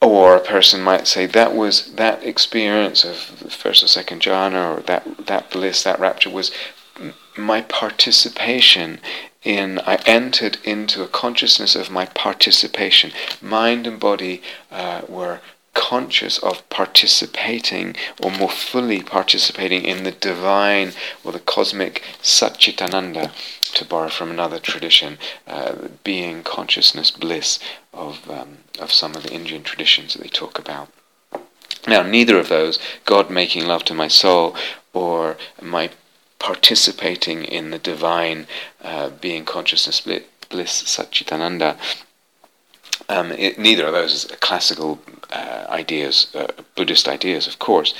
or 0.00 0.36
a 0.36 0.40
person 0.40 0.82
might 0.82 1.06
say 1.06 1.26
that 1.26 1.54
was 1.54 1.94
that 1.94 2.22
experience 2.22 3.04
of 3.04 3.40
the 3.40 3.50
first 3.50 3.82
or 3.82 3.86
second 3.86 4.20
jhana, 4.20 4.78
or 4.78 4.80
that 4.82 5.26
that 5.26 5.50
bliss, 5.50 5.82
that 5.82 5.98
rapture 5.98 6.30
was 6.30 6.50
my 7.36 7.62
participation 7.62 9.00
in. 9.42 9.78
I 9.80 9.96
entered 10.06 10.58
into 10.64 11.02
a 11.02 11.08
consciousness 11.08 11.74
of 11.74 11.90
my 11.90 12.06
participation. 12.06 13.12
Mind 13.40 13.86
and 13.86 13.98
body 13.98 14.42
uh, 14.70 15.02
were 15.08 15.40
conscious 15.74 16.38
of 16.38 16.68
participating 16.70 17.94
or 18.22 18.30
more 18.30 18.48
fully 18.48 19.02
participating 19.02 19.84
in 19.84 20.04
the 20.04 20.12
divine 20.12 20.92
or 21.22 21.32
the 21.32 21.40
cosmic 21.40 22.02
Satchitananda, 22.22 23.32
to 23.74 23.84
borrow 23.84 24.08
from 24.08 24.30
another 24.30 24.58
tradition, 24.58 25.18
uh, 25.46 25.74
being 26.04 26.42
consciousness 26.42 27.10
bliss 27.10 27.58
of, 27.92 28.30
um, 28.30 28.58
of 28.78 28.92
some 28.92 29.14
of 29.14 29.24
the 29.24 29.32
Indian 29.32 29.62
traditions 29.62 30.14
that 30.14 30.22
they 30.22 30.28
talk 30.28 30.58
about. 30.58 30.88
Now, 31.86 32.02
neither 32.02 32.38
of 32.38 32.48
those, 32.48 32.78
God 33.04 33.30
making 33.30 33.66
love 33.66 33.84
to 33.84 33.94
my 33.94 34.08
soul 34.08 34.56
or 34.92 35.36
my 35.60 35.90
participating 36.38 37.44
in 37.44 37.70
the 37.70 37.78
divine 37.78 38.46
uh, 38.82 39.10
being 39.10 39.44
consciousness 39.44 40.00
bliss 40.00 40.82
Satchitananda, 40.82 41.76
um, 43.08 43.32
it, 43.32 43.58
neither 43.58 43.86
of 43.86 43.92
those 43.92 44.30
are 44.30 44.36
classical 44.36 45.00
uh, 45.30 45.66
ideas, 45.68 46.28
uh, 46.34 46.46
Buddhist 46.74 47.08
ideas, 47.08 47.46
of 47.46 47.58
course. 47.58 47.94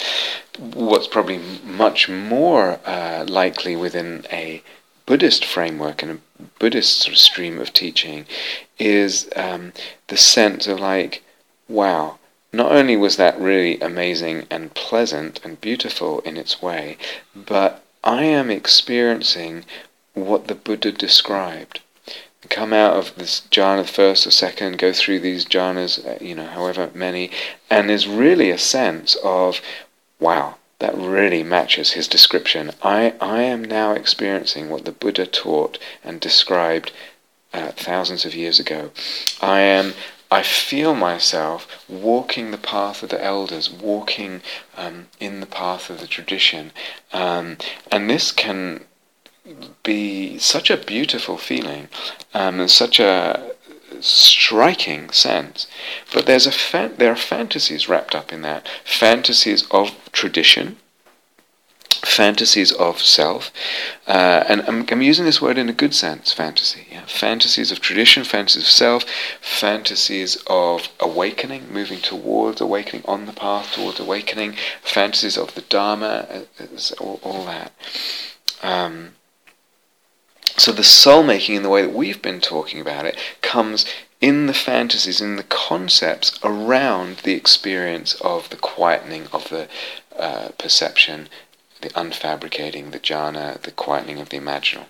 What's 0.59 1.09
probably 1.09 1.39
much 1.65 2.09
more 2.09 2.79
uh, 2.85 3.25
likely 3.29 3.77
within 3.77 4.27
a 4.31 4.63
Buddhist 5.07 5.45
framework 5.45 6.03
and 6.03 6.13
a 6.13 6.45
Buddhist 6.59 7.01
sort 7.03 7.13
of 7.13 7.19
stream 7.19 7.61
of 7.61 7.73
teaching 7.73 8.27
is 8.79 9.29
um, 9.37 9.73
the 10.09 10.17
sense 10.17 10.67
of 10.67 10.81
like, 10.81 11.23
wow, 11.69 12.19
not 12.53 12.73
only 12.73 12.97
was 12.97 13.17
that 13.17 13.39
really 13.39 13.81
amazing 13.81 14.47
and 14.51 14.75
pleasant 14.75 15.41
and 15.45 15.61
beautiful 15.61 16.21
in 16.21 16.37
its 16.37 16.63
way, 16.63 16.97
but 17.35 17.83
I 18.03 18.25
am 18.25 18.51
experiencing 18.51 19.65
what 20.15 20.47
the 20.47 20.55
Buddha 20.55 20.93
described. 20.93 21.81
Come 22.51 22.73
out 22.73 22.97
of 22.97 23.15
this 23.17 23.43
jhana 23.51 23.89
first 23.89 24.27
or 24.27 24.31
second, 24.31 24.79
go 24.79 24.93
through 24.93 25.21
these 25.21 25.45
jhanas, 25.45 26.05
uh, 26.05 26.23
you 26.25 26.35
know, 26.35 26.47
however 26.47 26.91
many, 26.95 27.31
and 27.71 27.89
there's 27.89 28.07
really 28.07 28.51
a 28.51 28.59
sense 28.59 29.17
of, 29.25 29.61
wow, 30.21 30.57
that 30.79 30.97
really 30.97 31.43
matches 31.43 31.93
his 31.93 32.09
description. 32.09 32.73
I, 32.83 33.15
I 33.21 33.43
am 33.43 33.65
now 33.65 33.93
experiencing 33.93 34.69
what 34.69 34.85
the 34.85 34.93
Buddha 34.93 35.27
taught 35.27 35.79
and 36.03 36.21
described 36.21 36.93
uh, 37.53 37.71
thousands 37.73 38.25
of 38.25 38.35
years 38.35 38.59
ago. 38.59 38.91
I 39.41 39.61
am 39.61 39.95
I 40.31 40.43
feel 40.43 40.97
myself 40.97 41.85
walking 41.89 42.51
the 42.51 42.59
path 42.59 43.05
of 43.05 43.11
the 43.11 43.23
elders, 43.23 43.71
walking 43.71 44.43
um, 44.77 45.07
in 45.21 45.39
the 45.39 45.47
path 45.47 45.91
of 45.91 46.01
the 46.01 46.09
tradition. 46.09 46.73
Um, 47.13 47.57
and 47.93 48.11
this 48.11 48.33
can 48.33 48.85
be 49.83 50.39
such 50.39 50.71
a 50.71 50.77
beautiful 50.77 51.37
feeling 51.37 51.89
um, 52.33 52.61
and 52.61 52.71
such 52.71 52.99
a 52.99 53.55
striking 54.01 55.11
sense. 55.11 55.67
But 56.13 56.27
there's 56.27 56.47
a 56.47 56.89
there 56.97 57.13
are 57.13 57.17
fantasies 57.17 57.89
wrapped 57.89 58.15
up 58.15 58.33
in 58.33 58.43
that. 58.43 58.69
Fantasies 58.85 59.67
of 59.71 59.93
tradition, 60.13 60.77
fantasies 61.89 62.73
of 62.73 63.01
self, 63.01 63.51
uh, 64.07 64.45
and 64.49 64.63
I'm, 64.63 64.87
I'm, 64.91 65.03
using 65.03 65.25
this 65.25 65.41
word 65.41 65.59
in 65.59 65.69
a 65.69 65.73
good 65.73 65.95
sense, 65.95 66.33
fantasy. 66.33 66.87
Yeah? 66.91 67.05
Fantasies 67.07 67.71
of 67.71 67.81
tradition, 67.81 68.25
fantasies 68.25 68.65
of 68.65 68.69
self, 68.69 69.05
fantasies 69.41 70.37
of 70.47 70.89
awakening, 71.01 71.73
moving 71.73 72.01
towards 72.01 72.61
awakening, 72.61 73.05
on 73.07 73.27
the 73.27 73.33
path 73.33 73.73
towards 73.73 74.01
awakening, 74.01 74.57
fantasies 74.83 75.39
of 75.39 75.55
the 75.55 75.63
Dharma, 75.63 76.27
uh, 76.31 76.67
all, 77.01 77.21
all, 77.23 77.45
that. 77.45 77.73
Um, 78.63 79.15
so 80.57 80.73
the 80.73 80.85
soul 80.85 81.23
making, 81.23 81.57
in 81.57 81.63
the 81.63 81.69
way 81.69 81.83
that 81.83 81.95
we've 81.95 82.23
been 82.23 82.41
talking 82.41 82.81
about 82.81 83.07
it, 83.07 83.17
comes 83.43 83.87
in 84.21 84.47
the 84.47 84.55
fantasies, 84.55 85.21
in 85.21 85.37
the 85.37 85.43
concepts 85.43 86.39
around 86.43 87.19
the 87.19 87.35
experience 87.35 88.15
of 88.21 88.51
the 88.51 88.57
quietening 88.57 89.33
of 89.35 89.49
the 89.49 89.69
uh, 90.17 90.49
perception 90.59 91.29
the 91.85 91.91
unfabricating, 91.91 92.91
the 92.91 92.99
jhana, 92.99 93.61
the 93.61 93.71
quietening 93.71 94.21
of 94.21 94.31
the 94.31 94.39
imaginal. 94.39 94.87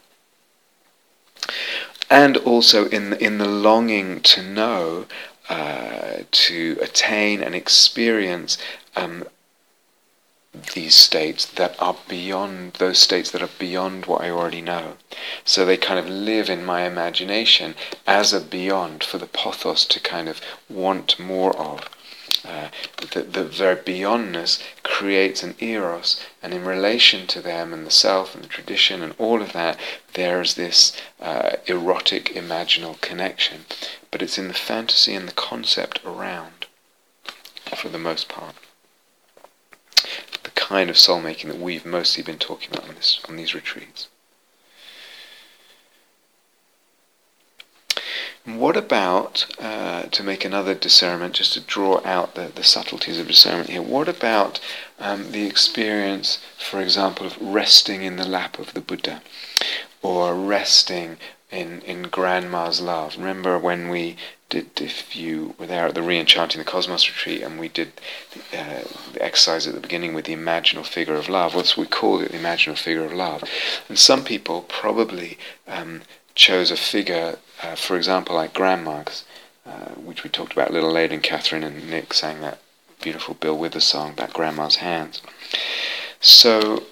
And 2.09 2.37
also 2.39 2.87
in 2.89 3.11
the, 3.11 3.23
in 3.23 3.39
the 3.39 3.49
longing 3.49 4.21
to 4.21 4.43
know, 4.43 5.07
uh, 5.49 6.19
to 6.31 6.79
attain 6.81 7.43
and 7.43 7.55
experience 7.55 8.57
um, 8.95 9.25
these 10.75 10.95
states 10.95 11.45
that 11.45 11.75
are 11.81 11.97
beyond 12.09 12.75
those 12.75 12.99
states 12.99 13.31
that 13.33 13.43
are 13.43 13.59
beyond 13.59 14.07
what 14.07 14.23
I 14.23 14.31
already 14.31 14.61
know. 14.61 14.97
So 15.45 15.65
they 15.65 15.77
kind 15.77 15.99
of 15.99 16.09
live 16.09 16.49
in 16.49 16.65
my 16.65 16.83
imagination 16.83 17.75
as 18.07 18.33
a 18.33 18.41
beyond 18.41 19.03
for 19.03 19.19
the 19.19 19.27
pothos 19.27 19.85
to 19.87 20.01
kind 20.01 20.29
of 20.29 20.41
want 20.69 21.19
more 21.19 21.57
of. 21.57 21.89
Uh, 22.45 22.69
the, 23.13 23.23
the 23.23 23.45
very 23.45 23.77
beyondness 23.77 24.63
creates 24.83 25.43
an 25.43 25.55
eros, 25.61 26.21
and 26.43 26.53
in 26.53 26.65
relation 26.65 27.27
to 27.27 27.41
them 27.41 27.73
and 27.73 27.87
the 27.87 27.91
self 27.91 28.35
and 28.35 28.45
the 28.45 28.49
tradition 28.49 29.03
and 29.03 29.15
all 29.19 29.41
of 29.41 29.53
that, 29.53 29.79
there's 30.13 30.55
this 30.55 30.95
uh, 31.21 31.53
erotic 31.67 32.27
imaginal 32.35 33.01
connection. 33.01 33.65
But 34.11 34.21
it's 34.21 34.37
in 34.37 34.49
the 34.49 34.55
fantasy 34.55 35.15
and 35.15 35.27
the 35.27 35.33
concept 35.33 36.01
around, 36.05 36.67
for 37.75 37.89
the 37.89 37.99
most 37.99 38.29
part. 38.29 38.55
Kind 40.69 40.89
of 40.89 40.97
soul 40.97 41.21
making 41.21 41.51
that 41.51 41.61
we've 41.61 41.85
mostly 41.85 42.23
been 42.23 42.39
talking 42.39 42.71
about 42.73 42.89
on, 42.89 42.95
this, 42.95 43.21
on 43.29 43.37
these 43.37 43.55
retreats. 43.55 44.09
What 48.47 48.75
about, 48.75 49.45
uh, 49.61 50.05
to 50.05 50.23
make 50.23 50.43
another 50.43 50.75
discernment, 50.75 51.35
just 51.35 51.53
to 51.53 51.61
draw 51.61 52.01
out 52.07 52.35
the, 52.35 52.51
the 52.55 52.65
subtleties 52.65 53.19
of 53.19 53.27
discernment 53.27 53.69
here, 53.69 53.83
what 53.83 54.09
about 54.09 54.59
um, 54.99 55.33
the 55.33 55.47
experience, 55.47 56.39
for 56.59 56.81
example, 56.81 57.27
of 57.27 57.37
resting 57.43 58.03
in 58.03 58.17
the 58.17 58.27
lap 58.27 58.59
of 58.59 58.73
the 58.73 58.81
Buddha, 58.81 59.21
or 60.01 60.35
resting 60.35 61.19
in, 61.51 61.83
in 61.83 62.05
Grandma's 62.05 62.81
love? 62.81 63.19
Remember 63.19 63.59
when 63.59 63.91
we 63.91 64.17
did, 64.55 64.81
if 64.81 65.17
you 65.17 65.55
were 65.59 65.67
there 65.67 65.89
at 65.89 65.95
the 65.95 66.03
Re-Enchanting 66.03 66.61
the 66.61 66.65
Cosmos 66.65 67.09
retreat, 67.09 67.43
and 67.43 67.59
we 67.59 67.69
did 67.69 67.93
uh, 68.57 68.83
the 69.13 69.23
exercise 69.23 69.67
at 69.67 69.75
the 69.75 69.81
beginning 69.81 70.15
with 70.15 70.27
the 70.27 70.35
imaginal 70.35 70.87
figure 70.87 71.17
of 71.17 71.29
love, 71.29 71.55
what 71.55 71.77
we 71.77 71.87
called 71.87 72.23
it 72.23 72.31
the 72.31 72.39
imaginal 72.39 72.79
figure 72.79 73.05
of 73.05 73.13
love. 73.13 73.43
And 73.89 73.99
some 73.99 74.23
people 74.23 74.63
probably 74.63 75.39
um, 75.67 76.03
chose 76.37 76.71
a 76.71 76.77
figure, 76.77 77.39
uh, 77.63 77.75
for 77.75 77.97
example, 77.97 78.37
like 78.37 78.55
Grandma's, 78.55 79.25
uh, 79.67 79.91
which 79.97 80.23
we 80.23 80.31
talked 80.31 80.53
about 80.53 80.71
a 80.71 80.73
little 80.73 80.93
later, 80.93 81.15
and 81.15 81.23
Catherine 81.23 81.65
and 81.65 81.91
Nick 81.91 82.15
sang 82.15 82.41
that 82.41 82.61
beautiful 83.03 83.35
Bill 83.35 83.59
Withers 83.59 83.85
song 83.85 84.13
about 84.13 84.33
Grandma's 84.33 84.77
hands. 84.77 85.21
So 86.21 86.85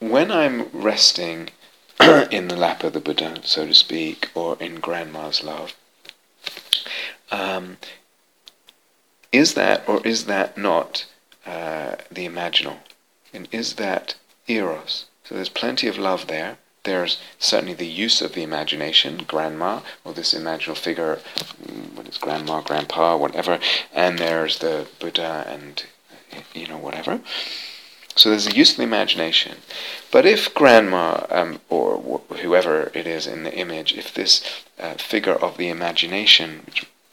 when 0.00 0.32
I'm 0.32 0.68
resting 0.72 1.50
in 2.00 2.48
the 2.48 2.56
lap 2.56 2.82
of 2.82 2.92
the 2.92 3.00
Buddha, 3.00 3.38
so 3.44 3.66
to 3.66 3.74
speak, 3.74 4.30
or 4.34 4.56
in 4.58 4.80
Grandma's 4.80 5.44
love, 5.44 5.74
um, 7.30 7.76
is 9.32 9.54
that 9.54 9.88
or 9.88 10.06
is 10.06 10.26
that 10.26 10.56
not 10.56 11.06
uh, 11.46 11.96
the 12.10 12.26
imaginal? 12.26 12.78
And 13.32 13.48
is 13.50 13.74
that 13.74 14.14
eros? 14.46 15.06
So 15.24 15.34
there's 15.34 15.48
plenty 15.48 15.88
of 15.88 15.98
love 15.98 16.26
there, 16.26 16.58
there's 16.84 17.18
certainly 17.38 17.74
the 17.74 17.86
use 17.86 18.20
of 18.20 18.34
the 18.34 18.42
imagination, 18.42 19.24
grandma, 19.26 19.80
or 20.04 20.12
this 20.12 20.34
imaginal 20.34 20.76
figure, 20.76 21.18
mm, 21.62 21.94
what 21.94 22.06
is 22.06 22.18
grandma, 22.18 22.60
grandpa, 22.60 23.16
whatever, 23.16 23.58
and 23.92 24.18
there's 24.18 24.58
the 24.58 24.86
Buddha 25.00 25.44
and, 25.48 25.84
you 26.52 26.66
know, 26.66 26.76
whatever. 26.76 27.20
So 28.16 28.30
there's 28.30 28.46
a 28.46 28.54
use 28.54 28.72
of 28.72 28.76
the 28.76 28.84
imagination. 28.84 29.58
But 30.10 30.24
if 30.24 30.54
grandma, 30.54 31.26
um, 31.30 31.60
or 31.68 32.22
wh- 32.30 32.36
whoever 32.36 32.90
it 32.94 33.06
is 33.06 33.26
in 33.26 33.42
the 33.42 33.54
image, 33.54 33.94
if 33.94 34.14
this 34.14 34.62
uh, 34.78 34.94
figure 34.94 35.34
of 35.34 35.56
the 35.56 35.68
imagination 35.68 36.66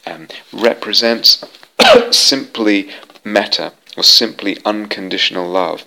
um, 0.06 0.28
represents 0.54 1.44
simply 2.12 2.90
metta, 3.24 3.74
or 3.98 4.04
simply 4.04 4.58
unconditional 4.64 5.50
love, 5.50 5.86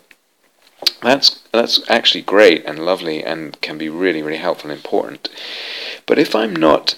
that's 1.00 1.40
that's 1.52 1.80
actually 1.88 2.22
great 2.22 2.64
and 2.66 2.84
lovely 2.84 3.24
and 3.24 3.60
can 3.60 3.78
be 3.78 3.88
really 3.88 4.22
really 4.22 4.38
helpful 4.38 4.70
and 4.70 4.78
important. 4.78 5.28
But 6.06 6.18
if 6.18 6.34
I'm 6.34 6.54
not 6.54 6.94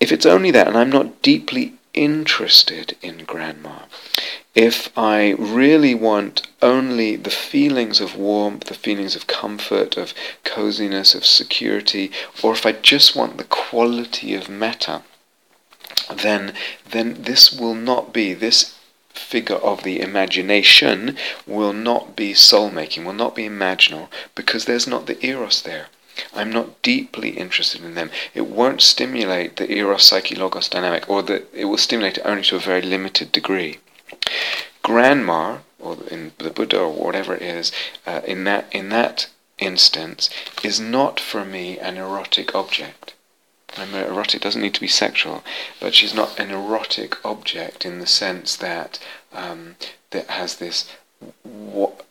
if 0.00 0.12
it's 0.12 0.26
only 0.26 0.50
that 0.52 0.68
and 0.68 0.76
I'm 0.76 0.90
not 0.90 1.22
deeply 1.22 1.77
interested 2.04 2.96
in 3.02 3.24
grandma, 3.24 3.80
if 4.54 4.90
I 4.96 5.34
really 5.38 5.94
want 5.94 6.46
only 6.62 7.16
the 7.16 7.30
feelings 7.30 8.00
of 8.00 8.16
warmth, 8.16 8.64
the 8.64 8.74
feelings 8.74 9.14
of 9.16 9.26
comfort, 9.26 9.96
of 9.96 10.14
coziness, 10.44 11.14
of 11.14 11.24
security, 11.24 12.10
or 12.42 12.52
if 12.52 12.64
I 12.64 12.72
just 12.72 13.14
want 13.14 13.36
the 13.36 13.44
quality 13.44 14.34
of 14.34 14.48
metta, 14.48 15.02
then 16.12 16.54
then 16.90 17.22
this 17.22 17.52
will 17.52 17.74
not 17.74 18.12
be 18.12 18.34
this 18.34 18.74
figure 19.10 19.56
of 19.56 19.82
the 19.82 20.00
imagination 20.00 21.16
will 21.46 21.72
not 21.72 22.16
be 22.16 22.32
soul 22.34 22.70
making, 22.70 23.04
will 23.04 23.12
not 23.12 23.34
be 23.34 23.46
imaginal, 23.48 24.08
because 24.34 24.64
there's 24.64 24.86
not 24.86 25.06
the 25.06 25.24
eros 25.26 25.62
there. 25.62 25.86
I'm 26.34 26.50
not 26.50 26.82
deeply 26.82 27.30
interested 27.30 27.84
in 27.84 27.94
them. 27.94 28.10
It 28.34 28.46
won't 28.46 28.82
stimulate 28.82 29.56
the 29.56 29.70
eros 29.70 30.04
psyche 30.04 30.34
logos 30.34 30.68
dynamic, 30.68 31.08
or 31.08 31.22
the, 31.22 31.44
it 31.52 31.66
will 31.66 31.78
stimulate 31.78 32.18
it 32.18 32.26
only 32.26 32.42
to 32.44 32.56
a 32.56 32.60
very 32.60 32.82
limited 32.82 33.32
degree. 33.32 33.78
Grandma, 34.82 35.58
or 35.78 35.98
in 36.10 36.32
the 36.38 36.50
Buddha, 36.50 36.78
or 36.78 36.92
whatever 36.92 37.34
it 37.34 37.42
is, 37.42 37.72
uh, 38.06 38.20
in 38.24 38.44
that 38.44 38.66
in 38.72 38.88
that 38.88 39.28
instance, 39.58 40.30
is 40.62 40.80
not 40.80 41.20
for 41.20 41.44
me 41.44 41.78
an 41.78 41.96
erotic 41.96 42.54
object. 42.54 43.14
Remember, 43.76 44.06
erotic 44.06 44.40
doesn't 44.40 44.62
need 44.62 44.74
to 44.74 44.80
be 44.80 44.88
sexual, 44.88 45.44
but 45.78 45.94
she's 45.94 46.14
not 46.14 46.38
an 46.38 46.50
erotic 46.50 47.22
object 47.24 47.84
in 47.84 47.98
the 47.98 48.06
sense 48.06 48.56
that 48.56 48.98
um, 49.32 49.76
that 50.10 50.28
has 50.30 50.56
this 50.56 50.90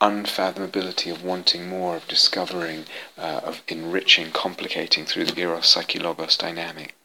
unfathomability 0.01 1.11
of 1.11 1.23
wanting 1.23 1.67
more, 1.67 1.95
of 1.95 2.07
discovering, 2.07 2.85
uh, 3.17 3.41
of 3.43 3.61
enriching, 3.67 4.31
complicating 4.31 5.05
through 5.05 5.25
the 5.25 5.39
eros 5.39 5.67
psyche 5.67 5.99
logos 5.99 6.37
dynamic. 6.37 6.95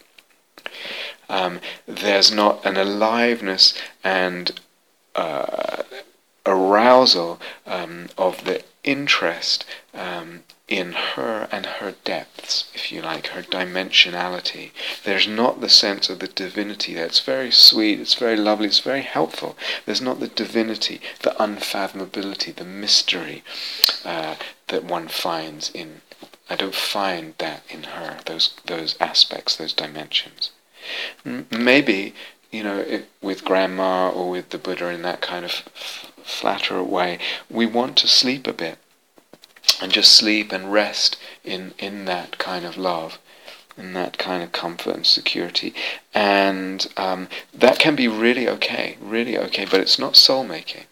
Um, 1.28 1.60
there's 1.86 2.30
not 2.32 2.64
an 2.66 2.76
aliveness 2.76 3.74
and 4.04 4.60
uh, 5.14 5.82
arousal 6.44 7.40
um, 7.66 8.08
of 8.18 8.44
the 8.44 8.62
interest 8.84 9.64
um, 9.94 10.42
in 10.72 10.92
her 10.92 11.46
and 11.52 11.66
her 11.66 11.92
depths, 12.02 12.64
if 12.72 12.90
you 12.90 13.02
like, 13.02 13.26
her 13.26 13.42
dimensionality. 13.42 14.70
There's 15.04 15.28
not 15.28 15.60
the 15.60 15.68
sense 15.68 16.08
of 16.08 16.18
the 16.18 16.28
divinity 16.28 16.94
there. 16.94 17.04
It's 17.04 17.20
very 17.20 17.50
sweet, 17.50 18.00
it's 18.00 18.14
very 18.14 18.36
lovely, 18.36 18.68
it's 18.68 18.80
very 18.80 19.02
helpful. 19.02 19.54
There's 19.84 20.00
not 20.00 20.18
the 20.18 20.28
divinity, 20.28 21.02
the 21.20 21.36
unfathomability, 21.38 22.54
the 22.54 22.64
mystery 22.64 23.44
uh, 24.06 24.36
that 24.68 24.84
one 24.84 25.08
finds 25.08 25.70
in. 25.70 26.00
I 26.48 26.56
don't 26.56 26.74
find 26.74 27.34
that 27.36 27.64
in 27.68 27.82
her, 27.82 28.20
those, 28.24 28.54
those 28.64 28.96
aspects, 28.98 29.56
those 29.56 29.74
dimensions. 29.74 30.52
M- 31.26 31.48
maybe, 31.50 32.14
you 32.50 32.62
know, 32.62 32.78
it, 32.78 33.10
with 33.20 33.44
grandma 33.44 34.08
or 34.08 34.30
with 34.30 34.48
the 34.48 34.58
Buddha 34.58 34.88
in 34.88 35.02
that 35.02 35.20
kind 35.20 35.44
of 35.44 35.50
f- 35.50 36.12
flatter 36.24 36.82
way, 36.82 37.18
we 37.50 37.66
want 37.66 37.98
to 37.98 38.08
sleep 38.08 38.46
a 38.46 38.54
bit 38.54 38.78
and 39.80 39.92
just 39.92 40.12
sleep 40.12 40.52
and 40.52 40.72
rest 40.72 41.16
in, 41.44 41.74
in 41.78 42.04
that 42.06 42.38
kind 42.38 42.64
of 42.64 42.76
love, 42.76 43.18
in 43.76 43.92
that 43.94 44.18
kind 44.18 44.42
of 44.42 44.52
comfort 44.52 44.96
and 44.96 45.06
security. 45.06 45.74
And 46.14 46.86
um, 46.96 47.28
that 47.54 47.78
can 47.78 47.96
be 47.96 48.08
really 48.08 48.48
okay, 48.48 48.96
really 49.00 49.38
okay, 49.38 49.64
but 49.64 49.80
it's 49.80 49.98
not 49.98 50.16
soul 50.16 50.44
making. 50.44 50.84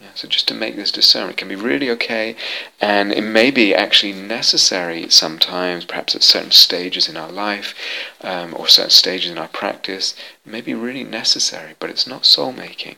Yeah, 0.00 0.08
so 0.14 0.28
just 0.28 0.48
to 0.48 0.54
make 0.54 0.76
this 0.76 0.90
discernment 0.90 1.38
can 1.38 1.48
be 1.48 1.56
really 1.56 1.88
okay, 1.90 2.36
and 2.80 3.12
it 3.12 3.22
may 3.22 3.50
be 3.50 3.74
actually 3.74 4.12
necessary 4.12 5.08
sometimes, 5.08 5.84
perhaps 5.86 6.14
at 6.14 6.22
certain 6.22 6.50
stages 6.50 7.08
in 7.08 7.16
our 7.16 7.30
life 7.30 7.74
um, 8.20 8.54
or 8.54 8.68
certain 8.68 8.90
stages 8.90 9.30
in 9.30 9.38
our 9.38 9.48
practice. 9.48 10.14
It 10.44 10.50
may 10.50 10.60
be 10.60 10.74
really 10.74 11.04
necessary, 11.04 11.74
but 11.78 11.88
it's 11.88 12.06
not 12.06 12.26
soul 12.26 12.52
making 12.52 12.96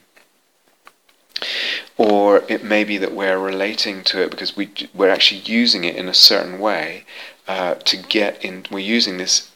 or 1.96 2.44
it 2.48 2.62
may 2.62 2.84
be 2.84 2.98
that 2.98 3.12
we're 3.12 3.38
relating 3.38 4.02
to 4.04 4.22
it 4.22 4.30
because 4.30 4.56
we 4.56 4.70
we're 4.94 5.10
actually 5.10 5.40
using 5.40 5.84
it 5.84 5.96
in 5.96 6.08
a 6.08 6.14
certain 6.14 6.58
way 6.58 7.04
uh, 7.48 7.74
to 7.74 7.96
get 7.96 8.44
in. 8.44 8.66
We're 8.70 8.78
using 8.80 9.16
this 9.16 9.50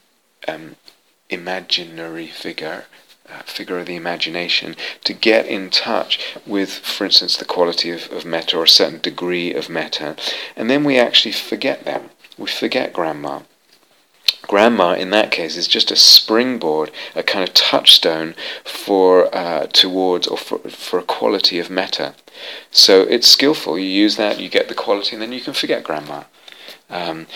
um, 0.48 0.76
imaginary 1.28 2.26
figure. 2.26 2.84
Uh, 3.28 3.42
figure 3.42 3.78
of 3.78 3.86
the 3.86 3.94
imagination 3.94 4.74
to 5.04 5.12
get 5.12 5.46
in 5.46 5.70
touch 5.70 6.34
with, 6.44 6.72
for 6.72 7.04
instance, 7.04 7.36
the 7.36 7.44
quality 7.44 7.88
of, 7.88 8.10
of 8.10 8.24
metta 8.24 8.56
or 8.56 8.64
a 8.64 8.68
certain 8.68 8.98
degree 8.98 9.54
of 9.54 9.68
metta, 9.68 10.16
and 10.56 10.68
then 10.68 10.82
we 10.82 10.98
actually 10.98 11.30
forget 11.30 11.84
them. 11.84 12.10
We 12.36 12.48
forget 12.48 12.92
grandma. 12.92 13.42
Grandma, 14.50 14.94
in 14.94 15.10
that 15.10 15.30
case, 15.30 15.56
is 15.56 15.68
just 15.68 15.92
a 15.92 15.96
springboard, 15.96 16.90
a 17.14 17.22
kind 17.22 17.48
of 17.48 17.54
touchstone 17.54 18.34
for 18.64 19.32
uh, 19.32 19.68
towards 19.68 20.26
or 20.26 20.36
for, 20.36 20.58
for 20.68 20.98
a 20.98 21.04
quality 21.04 21.60
of 21.60 21.70
metta. 21.70 22.16
So 22.72 23.02
it's 23.02 23.28
skillful. 23.28 23.78
You 23.78 23.84
use 23.84 24.16
that, 24.16 24.40
you 24.40 24.48
get 24.48 24.66
the 24.66 24.74
quality, 24.74 25.14
and 25.14 25.22
then 25.22 25.30
you 25.30 25.40
can 25.40 25.54
forget 25.54 25.84
grandma. 25.84 26.24
Um, 26.90 27.28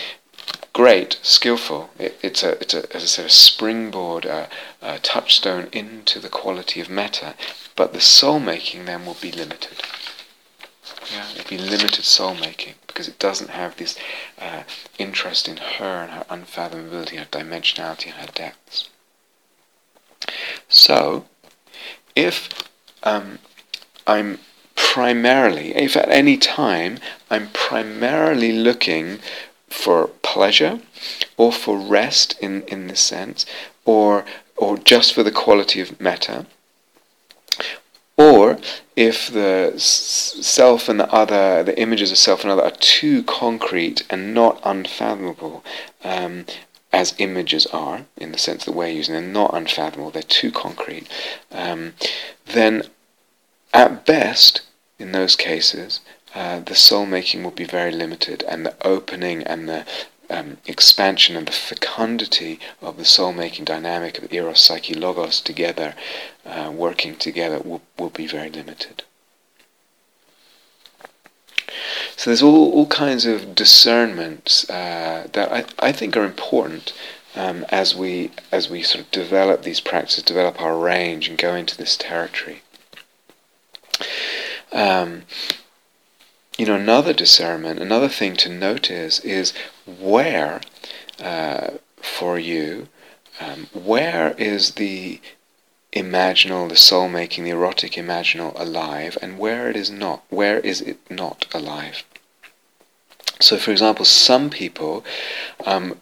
great, 0.73 1.17
skillful. 1.21 1.89
It, 1.97 2.19
it's 2.21 2.43
a, 2.43 2.59
it's 2.59 2.73
a, 2.73 2.93
as 2.93 3.03
I 3.03 3.05
said, 3.05 3.25
a 3.27 3.29
springboard, 3.29 4.25
a, 4.25 4.49
a 4.81 4.99
touchstone 4.99 5.69
into 5.71 6.19
the 6.19 6.27
quality 6.27 6.81
of 6.81 6.89
metta. 6.89 7.35
But 7.77 7.93
the 7.93 8.01
soul 8.01 8.41
making 8.41 8.83
then 8.83 9.05
will 9.05 9.17
be 9.21 9.31
limited. 9.31 9.81
Yeah, 11.13 11.31
it'll 11.31 11.49
be 11.49 11.57
limited 11.57 12.03
soul 12.03 12.35
making 12.35 12.73
because 12.95 13.09
it 13.09 13.19
doesn't 13.19 13.49
have 13.49 13.75
this 13.75 13.97
uh, 14.39 14.63
interest 14.97 15.49
in 15.49 15.57
her 15.57 16.03
and 16.03 16.11
her 16.11 16.25
unfathomability, 16.29 17.17
her 17.17 17.25
dimensionality, 17.25 18.05
and 18.05 18.15
her 18.15 18.31
depths. 18.33 18.89
So, 20.69 21.25
if 22.15 22.47
um, 23.03 23.39
I'm 24.07 24.39
primarily, 24.75 25.75
if 25.75 25.97
at 25.97 26.09
any 26.09 26.37
time 26.37 26.99
I'm 27.29 27.49
primarily 27.49 28.53
looking 28.53 29.19
for 29.67 30.07
pleasure 30.21 30.79
or 31.35 31.51
for 31.51 31.77
rest 31.77 32.37
in, 32.39 32.61
in 32.63 32.87
this 32.87 33.01
sense, 33.01 33.45
or 33.83 34.23
or 34.55 34.77
just 34.77 35.13
for 35.13 35.21
the 35.21 35.33
quality 35.33 35.81
of 35.81 35.99
metta, 35.99 36.45
or 38.17 38.57
if 38.95 39.27
the 39.27 39.73
self 39.77 40.87
and 40.87 40.99
the 40.99 41.11
other, 41.11 41.63
the 41.63 41.77
images 41.79 42.11
of 42.11 42.17
self 42.17 42.43
and 42.43 42.51
other, 42.51 42.63
are 42.63 42.71
too 42.71 43.23
concrete 43.23 44.03
and 44.09 44.33
not 44.33 44.59
unfathomable, 44.63 45.63
um, 46.03 46.45
as 46.93 47.13
images 47.17 47.65
are, 47.67 48.05
in 48.15 48.31
the 48.31 48.37
sense 48.37 48.63
that 48.63 48.71
we're 48.71 48.87
using 48.87 49.15
them, 49.15 49.33
not 49.33 49.53
unfathomable, 49.53 50.11
they're 50.11 50.23
too 50.23 50.51
concrete, 50.51 51.07
um, 51.51 51.93
then 52.45 52.83
at 53.73 54.05
best, 54.05 54.61
in 54.97 55.11
those 55.11 55.35
cases, 55.35 55.99
uh, 56.33 56.59
the 56.61 56.75
soul 56.75 57.05
making 57.05 57.43
will 57.43 57.51
be 57.51 57.65
very 57.65 57.91
limited, 57.91 58.43
and 58.47 58.65
the 58.65 58.75
opening 58.87 59.43
and 59.43 59.67
the 59.67 59.85
um, 60.29 60.57
expansion 60.65 61.35
and 61.35 61.47
the 61.47 61.51
fecundity 61.51 62.59
of 62.81 62.97
the 62.97 63.05
soul-making 63.05 63.65
dynamic 63.65 64.17
of 64.17 64.31
eros, 64.31 64.61
psyche, 64.61 64.93
logos 64.93 65.41
together, 65.41 65.95
uh, 66.45 66.71
working 66.73 67.15
together, 67.15 67.59
will, 67.59 67.81
will 67.97 68.09
be 68.09 68.27
very 68.27 68.49
limited. 68.49 69.03
So 72.15 72.29
there's 72.29 72.41
all, 72.41 72.71
all 72.71 72.87
kinds 72.87 73.25
of 73.25 73.55
discernments 73.55 74.69
uh, 74.69 75.27
that 75.33 75.51
I, 75.51 75.65
I 75.79 75.91
think 75.91 76.15
are 76.15 76.23
important 76.23 76.93
um, 77.35 77.65
as 77.69 77.95
we 77.95 78.31
as 78.51 78.69
we 78.69 78.81
sort 78.81 79.03
of 79.03 79.11
develop 79.11 79.63
these 79.63 79.81
practices, 79.81 80.23
develop 80.23 80.61
our 80.61 80.77
range, 80.77 81.27
and 81.27 81.37
go 81.37 81.53
into 81.53 81.77
this 81.77 81.97
territory. 81.97 82.61
Um, 84.71 85.23
you 86.57 86.65
know, 86.65 86.75
another 86.75 87.13
discernment, 87.13 87.79
another 87.79 88.07
thing 88.07 88.37
to 88.37 88.49
notice 88.49 89.19
is 89.19 89.53
where, 89.85 90.61
uh, 91.19 91.71
for 91.97 92.37
you, 92.39 92.87
um, 93.39 93.67
where 93.73 94.31
is 94.37 94.71
the 94.71 95.19
imaginal, 95.93 96.69
the 96.69 96.75
soul 96.75 97.07
making, 97.07 97.43
the 97.43 97.51
erotic 97.51 97.93
imaginal 97.93 98.57
alive, 98.59 99.17
and 99.21 99.39
where 99.39 99.69
it 99.69 99.75
is 99.75 99.89
not, 99.89 100.23
where 100.29 100.59
is 100.59 100.81
it 100.81 100.99
not 101.09 101.45
alive? 101.53 102.03
So, 103.39 103.57
for 103.57 103.71
example, 103.71 104.05
some 104.05 104.49
people 104.49 105.03
um, 105.65 105.99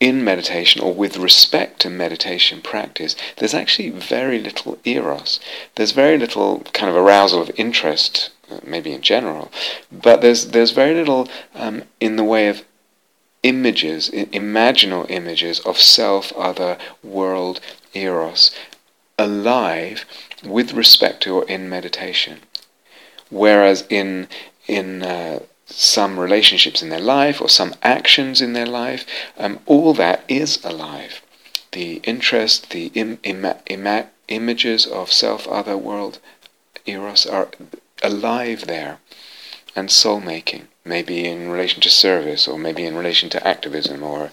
in 0.00 0.24
meditation 0.24 0.80
or 0.80 0.94
with 0.94 1.18
respect 1.18 1.80
to 1.80 1.90
meditation 1.90 2.62
practice, 2.62 3.14
there's 3.36 3.54
actually 3.54 3.90
very 3.90 4.38
little 4.38 4.78
eros. 4.84 5.38
There's 5.74 5.92
very 5.92 6.16
little 6.16 6.60
kind 6.72 6.90
of 6.90 6.96
arousal 6.96 7.42
of 7.42 7.50
interest 7.56 8.30
maybe 8.64 8.92
in 8.92 9.00
general, 9.00 9.52
but 9.92 10.22
there's 10.22 10.48
there's 10.48 10.72
very 10.72 10.94
little 10.94 11.28
um, 11.54 11.84
in 12.00 12.16
the 12.16 12.24
way 12.24 12.48
of 12.48 12.64
images, 13.42 14.10
imaginal 14.10 15.10
images 15.10 15.60
of 15.60 15.78
self, 15.80 16.32
other, 16.36 16.78
world, 17.02 17.60
eros, 17.94 18.50
alive 19.18 20.04
with 20.44 20.72
respect 20.72 21.22
to 21.22 21.36
or 21.36 21.44
in 21.48 21.68
meditation. 21.68 22.40
Whereas 23.30 23.84
in 23.88 24.28
in 24.66 25.02
uh, 25.02 25.40
some 25.66 26.18
relationships 26.18 26.82
in 26.82 26.88
their 26.88 27.00
life 27.00 27.40
or 27.40 27.48
some 27.48 27.74
actions 27.82 28.40
in 28.40 28.52
their 28.52 28.66
life, 28.66 29.04
um, 29.38 29.60
all 29.66 29.94
that 29.94 30.24
is 30.28 30.62
alive. 30.64 31.22
The 31.72 32.00
interest, 32.02 32.70
the 32.70 32.86
Im- 32.94 33.20
ima- 33.22 33.60
ima- 33.66 34.08
images 34.28 34.86
of 34.86 35.12
self, 35.12 35.46
other, 35.46 35.76
world, 35.76 36.18
eros 36.86 37.26
are 37.26 37.48
alive 38.02 38.66
there 38.66 38.98
and 39.76 39.90
soul 39.90 40.20
making, 40.20 40.68
maybe 40.84 41.26
in 41.26 41.50
relation 41.50 41.80
to 41.82 41.90
service, 41.90 42.48
or 42.48 42.58
maybe 42.58 42.84
in 42.84 42.96
relation 42.96 43.28
to 43.30 43.46
activism, 43.46 44.02
or 44.02 44.30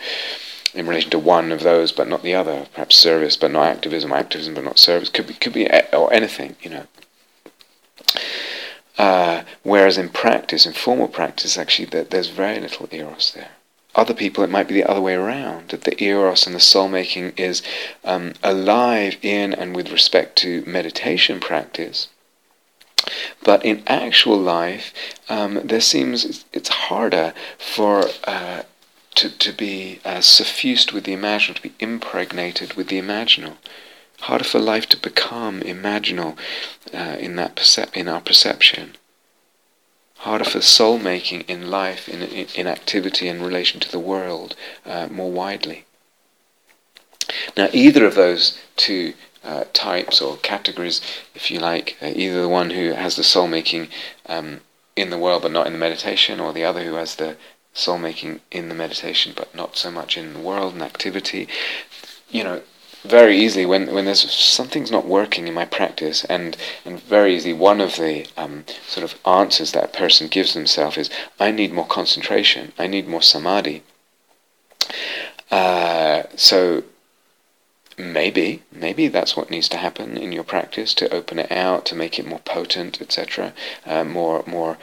in 0.74 0.88
relation 0.88 1.12
to 1.12 1.20
one 1.20 1.52
of 1.52 1.62
those 1.62 1.92
but 1.92 2.08
not 2.08 2.24
the 2.24 2.36
other. 2.36 2.68
Perhaps 2.74 2.96
service 2.96 3.36
but 3.36 3.52
not 3.52 3.68
activism, 3.68 4.12
activism 4.12 4.54
but 4.54 4.64
not 4.64 4.80
service. 4.80 5.10
Could 5.10 5.28
be, 5.28 5.34
could 5.34 5.54
be, 5.54 5.70
or 5.94 6.14
anything, 6.14 6.56
you 6.62 6.70
know. 6.70 6.88
Uh, 8.98 9.44
whereas 9.64 9.98
in 9.98 10.10
practice, 10.10 10.66
in 10.66 10.74
formal 10.74 11.08
practice, 11.08 11.58
actually, 11.58 11.86
there's 11.86 12.30
very 12.30 12.60
little 12.60 12.88
eros 12.92 13.32
there. 13.34 13.52
Other 13.96 14.14
people, 14.14 14.44
it 14.44 14.50
might 14.50 14.68
be 14.68 14.76
the 14.76 14.90
other 14.90 15.02
way 15.02 15.16
around, 15.16 15.70
that 15.70 15.82
the 15.82 16.04
eros 16.04 16.46
and 16.46 16.56
the 16.56 16.60
soul 16.60 16.88
making 16.88 17.34
is 17.38 17.64
um, 18.04 18.34
alive 18.44 19.18
in 19.22 19.54
and 19.54 19.76
with 19.76 19.92
respect 19.92 20.36
to 20.38 20.64
meditation 20.68 21.40
practice, 21.40 22.08
but 23.44 23.64
in 23.66 23.84
actual 23.88 24.38
life, 24.38 24.94
um, 25.30 25.60
there 25.64 25.82
seems 25.82 26.46
it's 26.54 26.70
harder 26.70 27.34
for 27.58 28.06
uh, 28.26 28.64
to, 29.16 29.30
to 29.30 29.52
be 29.52 30.00
uh, 30.06 30.22
suffused 30.22 30.92
with 30.92 31.04
the 31.06 31.16
imaginal, 31.16 31.56
to 31.56 31.62
be 31.62 31.74
impregnated 31.80 32.74
with 32.74 32.88
the 32.88 33.02
imaginal. 33.02 33.58
Harder 34.22 34.44
for 34.44 34.60
life 34.60 34.88
to 34.90 34.98
become 34.98 35.62
imaginal 35.62 36.38
uh, 36.94 37.18
in 37.20 37.36
that 37.36 37.56
percep- 37.56 37.96
in 37.96 38.08
our 38.08 38.22
perception. 38.22 38.96
Harder 40.18 40.46
for 40.46 40.62
soul 40.62 40.98
making 40.98 41.42
in 41.42 41.70
life, 41.70 42.10
in, 42.10 42.22
in, 42.24 42.48
in 42.56 42.68
activity, 42.68 43.28
in 43.28 43.42
relation 43.42 43.80
to 43.80 43.92
the 43.92 44.00
world 44.00 44.56
uh, 44.86 45.08
more 45.12 45.32
widely. 45.32 45.86
Now, 47.56 47.70
either 47.74 48.06
of 48.06 48.16
those 48.16 48.58
two 48.76 49.14
uh, 49.48 49.64
types 49.72 50.22
or 50.22 50.36
categories, 50.38 51.02
if 51.34 51.50
you 51.50 51.60
like, 51.60 51.96
uh, 52.02 52.12
either 52.14 52.42
the 52.42 52.50
one 52.50 52.72
who 52.72 52.92
has 52.92 53.16
the 53.16 53.24
soul 53.24 53.48
making 53.48 53.88
um, 54.28 54.60
in 54.96 55.10
the 55.10 55.18
world 55.18 55.42
but 55.42 55.52
not 55.52 55.66
in 55.66 55.74
the 55.74 55.80
meditation, 55.80 56.40
or 56.40 56.52
the 56.52 56.66
other 56.66 56.84
who 56.84 56.96
has 56.96 57.16
the 57.16 57.38
soul 57.74 57.98
making 57.98 58.42
in 58.52 58.68
the 58.68 58.76
meditation 58.76 59.32
but 59.36 59.56
not 59.56 59.78
so 59.78 59.90
much 59.90 60.18
in 60.18 60.34
the 60.34 60.40
world 60.40 60.74
and 60.74 60.84
activity. 60.84 61.48
You 62.30 62.44
know, 62.44 62.62
very 63.06 63.38
easily 63.38 63.66
when, 63.66 63.94
when 63.94 64.04
there's 64.04 64.30
something's 64.30 64.92
not 64.92 65.06
working 65.06 65.48
in 65.48 65.54
my 65.54 65.66
practice 65.66 66.26
and, 66.26 66.58
and 66.84 67.02
very 67.02 67.36
easily 67.36 67.54
one 67.54 67.80
of 67.80 67.96
the 67.96 68.26
um, 68.36 68.66
sort 68.86 69.04
of 69.04 69.18
answers 69.26 69.72
that 69.72 69.86
a 69.86 69.98
person 69.98 70.28
gives 70.28 70.54
themselves 70.54 70.98
is 70.98 71.10
I 71.40 71.52
need 71.52 71.72
more 71.72 71.88
concentration, 71.88 72.74
I 72.78 72.88
need 72.88 73.08
more 73.08 73.22
samadhi. 73.22 73.84
Uh, 75.50 76.24
so 76.36 76.84
maybe 77.98 78.64
maybe 78.72 79.08
that's 79.08 79.36
what 79.36 79.50
needs 79.50 79.68
to 79.68 79.78
happen 79.78 80.18
in 80.18 80.32
your 80.32 80.44
practice 80.44 80.94
to 80.94 81.12
open 81.14 81.40
it 81.40 81.52
out 81.52 81.86
to 81.86 81.96
make 81.96 82.20
it 82.20 82.28
more 82.28 82.40
potent 82.40 83.02
etc 83.02 83.54
uh, 83.86 84.04
more 84.04 84.44
more 84.46 84.78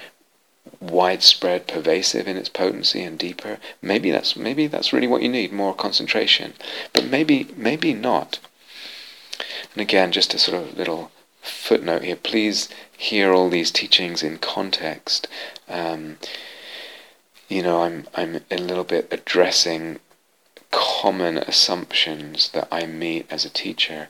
widespread 0.80 1.66
pervasive 1.66 2.26
in 2.26 2.36
its 2.36 2.48
potency 2.48 3.02
and 3.02 3.18
deeper. 3.18 3.58
Maybe 3.82 4.10
that's 4.10 4.36
maybe 4.36 4.66
that's 4.66 4.92
really 4.92 5.06
what 5.06 5.22
you 5.22 5.28
need 5.28 5.52
more 5.52 5.74
concentration. 5.74 6.54
But 6.92 7.06
maybe 7.06 7.48
maybe 7.56 7.92
not. 7.92 8.38
And 9.72 9.82
again 9.82 10.12
just 10.12 10.34
a 10.34 10.38
sort 10.38 10.62
of 10.62 10.76
little 10.76 11.10
footnote 11.42 12.02
here. 12.02 12.16
Please 12.16 12.68
hear 12.96 13.32
all 13.32 13.50
these 13.50 13.70
teachings 13.70 14.22
in 14.22 14.38
context. 14.38 15.28
Um, 15.68 16.16
you 17.48 17.62
know 17.62 17.82
i'm 17.82 18.06
i'm 18.14 18.40
a 18.50 18.56
little 18.56 18.84
bit 18.84 19.06
addressing 19.10 20.00
common 20.74 21.38
assumptions 21.38 22.50
that 22.50 22.66
I 22.70 22.86
meet 22.86 23.26
as 23.30 23.44
a 23.44 23.50
teacher 23.50 24.08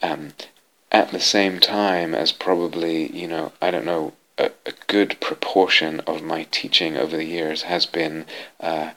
um, 0.00 0.32
at 0.92 1.10
the 1.10 1.20
same 1.20 1.58
time 1.58 2.14
as 2.14 2.30
probably, 2.30 3.10
you 3.10 3.26
know, 3.26 3.52
I 3.60 3.72
don't 3.72 3.84
know, 3.84 4.12
a, 4.38 4.52
a 4.64 4.72
good 4.86 5.20
proportion 5.20 6.00
of 6.00 6.22
my 6.22 6.46
teaching 6.52 6.96
over 6.96 7.16
the 7.16 7.24
years 7.24 7.62
has 7.62 7.84
been 7.86 8.26
uh, 8.60 8.90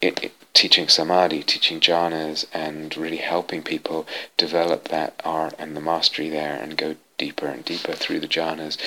it, 0.00 0.24
it, 0.24 0.32
teaching 0.54 0.88
samadhi, 0.88 1.42
teaching 1.42 1.80
jhanas, 1.80 2.46
and 2.52 2.96
really 2.96 3.18
helping 3.18 3.62
people 3.62 4.06
develop 4.38 4.88
that 4.88 5.20
art 5.24 5.54
and 5.58 5.76
the 5.76 5.80
mastery 5.82 6.30
there 6.30 6.54
and 6.54 6.78
go 6.78 6.96
deeper 7.18 7.46
and 7.46 7.64
deeper 7.64 7.92
through 7.92 8.20
the 8.20 8.28
jhanas. 8.28 8.78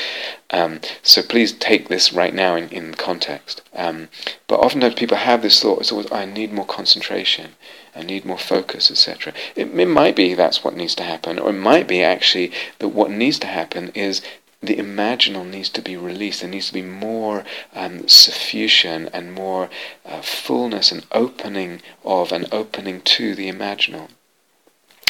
Um, 0.49 0.79
so 1.03 1.21
please 1.21 1.51
take 1.51 1.89
this 1.89 2.13
right 2.13 2.33
now 2.33 2.55
in, 2.55 2.69
in 2.69 2.93
context. 2.95 3.61
Um, 3.75 4.07
but 4.47 4.59
oftentimes 4.59 4.95
people 4.95 5.17
have 5.17 5.41
this 5.41 5.61
thought, 5.61 5.81
it's 5.81 5.91
always, 5.91 6.11
I 6.11 6.25
need 6.25 6.51
more 6.51 6.65
concentration, 6.65 7.51
I 7.95 8.01
need 8.03 8.25
more 8.25 8.37
focus, 8.37 8.89
etc. 8.89 9.33
It, 9.55 9.67
it 9.77 9.87
might 9.87 10.15
be 10.15 10.33
that's 10.33 10.63
what 10.63 10.75
needs 10.75 10.95
to 10.95 11.03
happen, 11.03 11.37
or 11.37 11.49
it 11.49 11.53
might 11.53 11.87
be 11.87 12.01
actually 12.01 12.51
that 12.79 12.89
what 12.89 13.11
needs 13.11 13.37
to 13.39 13.47
happen 13.47 13.89
is 13.89 14.21
the 14.63 14.75
imaginal 14.77 15.45
needs 15.45 15.69
to 15.69 15.81
be 15.81 15.97
released. 15.97 16.41
There 16.41 16.49
needs 16.49 16.67
to 16.67 16.73
be 16.73 16.83
more 16.83 17.43
um, 17.73 18.01
suffusion 18.01 19.09
and 19.11 19.33
more 19.33 19.69
uh, 20.05 20.21
fullness 20.21 20.91
and 20.91 21.05
opening 21.11 21.81
of 22.05 22.31
and 22.31 22.47
opening 22.51 23.01
to 23.01 23.35
the 23.35 23.51
imaginal 23.51 24.09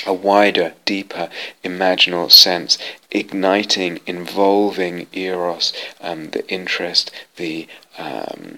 a 0.05 0.13
wider, 0.13 0.73
deeper 0.85 1.29
imaginal 1.63 2.31
sense, 2.31 2.77
igniting, 3.11 3.99
involving 4.07 5.07
eros, 5.13 5.73
um, 5.99 6.29
the 6.31 6.47
interest, 6.49 7.11
the 7.35 7.67
um, 7.97 8.57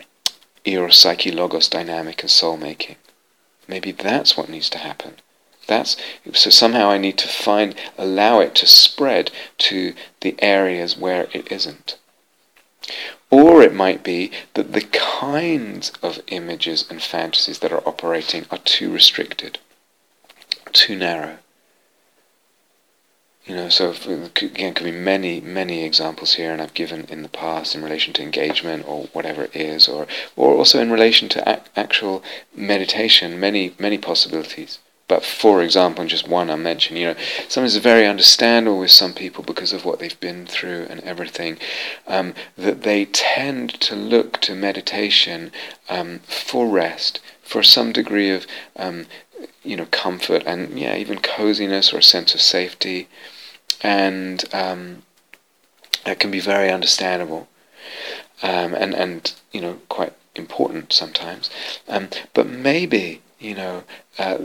eros, 0.64 0.98
psyche, 0.98 1.32
logos 1.32 1.68
dynamic, 1.68 2.22
and 2.22 2.30
soul 2.30 2.58
making. 2.58 2.96
Maybe 3.68 3.92
that's 3.92 4.38
what 4.38 4.50
needs 4.50 4.70
to 4.72 4.78
happen. 4.78 5.16
That's 5.68 5.98
so 6.34 6.50
somehow 6.50 6.90
I 6.90 6.98
need 6.98 7.18
to 7.20 7.28
find, 7.28 7.76
allow 7.98 8.40
it 8.40 8.54
to 8.56 8.68
spread 8.68 9.32
to 9.60 9.94
the 10.22 10.36
areas 10.40 10.98
where 10.98 11.28
it 11.34 11.52
isn't. 11.52 11.98
Or 13.30 13.64
it 13.64 13.74
might 13.74 14.04
be 14.04 14.32
that 14.54 14.74
the 14.74 14.82
kinds 14.82 15.92
of 16.02 16.22
images 16.28 16.86
and 16.90 17.02
fantasies 17.02 17.60
that 17.60 17.72
are 17.72 17.88
operating 17.88 18.46
are 18.52 18.60
too 18.60 18.92
restricted 18.92 19.58
too 20.74 20.96
narrow. 20.96 21.38
You 23.46 23.56
know, 23.56 23.70
so 23.70 23.92
again, 23.92 24.74
could 24.74 24.86
be 24.86 24.92
many, 24.92 25.42
many 25.42 25.84
examples 25.84 26.36
here, 26.36 26.54
and 26.54 26.62
I've 26.62 26.74
given 26.74 27.04
in 27.10 27.24
the 27.24 27.30
past 27.30 27.76
in 27.76 27.84
relation 27.84 28.14
to 28.14 28.22
engagement 28.24 28.88
or 28.88 29.08
whatever 29.12 29.44
it 29.44 29.56
is, 29.56 29.90
or 29.90 30.08
or 30.38 30.56
also 30.56 30.80
in 30.80 30.90
relation 30.90 31.28
to 31.30 31.44
ac- 31.46 31.70
actual 31.76 32.24
meditation, 32.56 33.38
many, 33.38 33.76
many 33.78 33.98
possibilities. 33.98 34.80
But 35.10 35.26
for 35.26 35.62
example, 35.62 36.06
just 36.06 36.28
one 36.28 36.50
I 36.50 36.56
mentioned, 36.56 36.98
you 36.98 37.08
know, 37.08 37.16
sometimes 37.50 37.76
it's 37.76 37.84
very 37.84 38.08
understandable 38.08 38.80
with 38.80 38.92
some 38.92 39.14
people 39.14 39.44
because 39.44 39.74
of 39.74 39.84
what 39.84 40.00
they've 40.00 40.20
been 40.22 40.46
through 40.46 40.88
and 40.90 41.02
everything, 41.02 41.58
um, 42.08 42.34
that 42.58 42.84
they 42.84 43.06
tend 43.06 43.80
to 43.82 43.96
look 43.96 44.40
to 44.42 44.56
meditation 44.56 45.52
um, 45.90 46.20
for 46.20 46.66
rest, 46.68 47.20
for 47.42 47.62
some 47.62 47.92
degree 47.92 48.30
of 48.30 48.48
um, 48.78 49.06
you 49.64 49.76
know, 49.76 49.86
comfort 49.88 50.44
and 50.46 50.80
yeah, 50.80 50.96
even 50.96 51.20
coziness 51.20 51.94
or 51.94 51.98
a 51.98 52.04
sense 52.04 52.34
of 52.34 52.42
safety, 52.42 53.08
and 53.82 54.44
um, 54.54 55.04
that 56.06 56.20
can 56.20 56.32
be 56.32 56.40
very 56.40 56.72
understandable, 56.72 57.48
um, 58.42 58.74
and 58.74 58.94
and 58.94 59.34
you 59.52 59.62
know, 59.62 59.80
quite 59.90 60.14
important 60.36 60.94
sometimes. 60.94 61.50
Um, 61.88 62.10
but 62.34 62.48
maybe 62.48 63.22
you 63.40 63.56
know, 63.56 63.84
uh, 64.18 64.38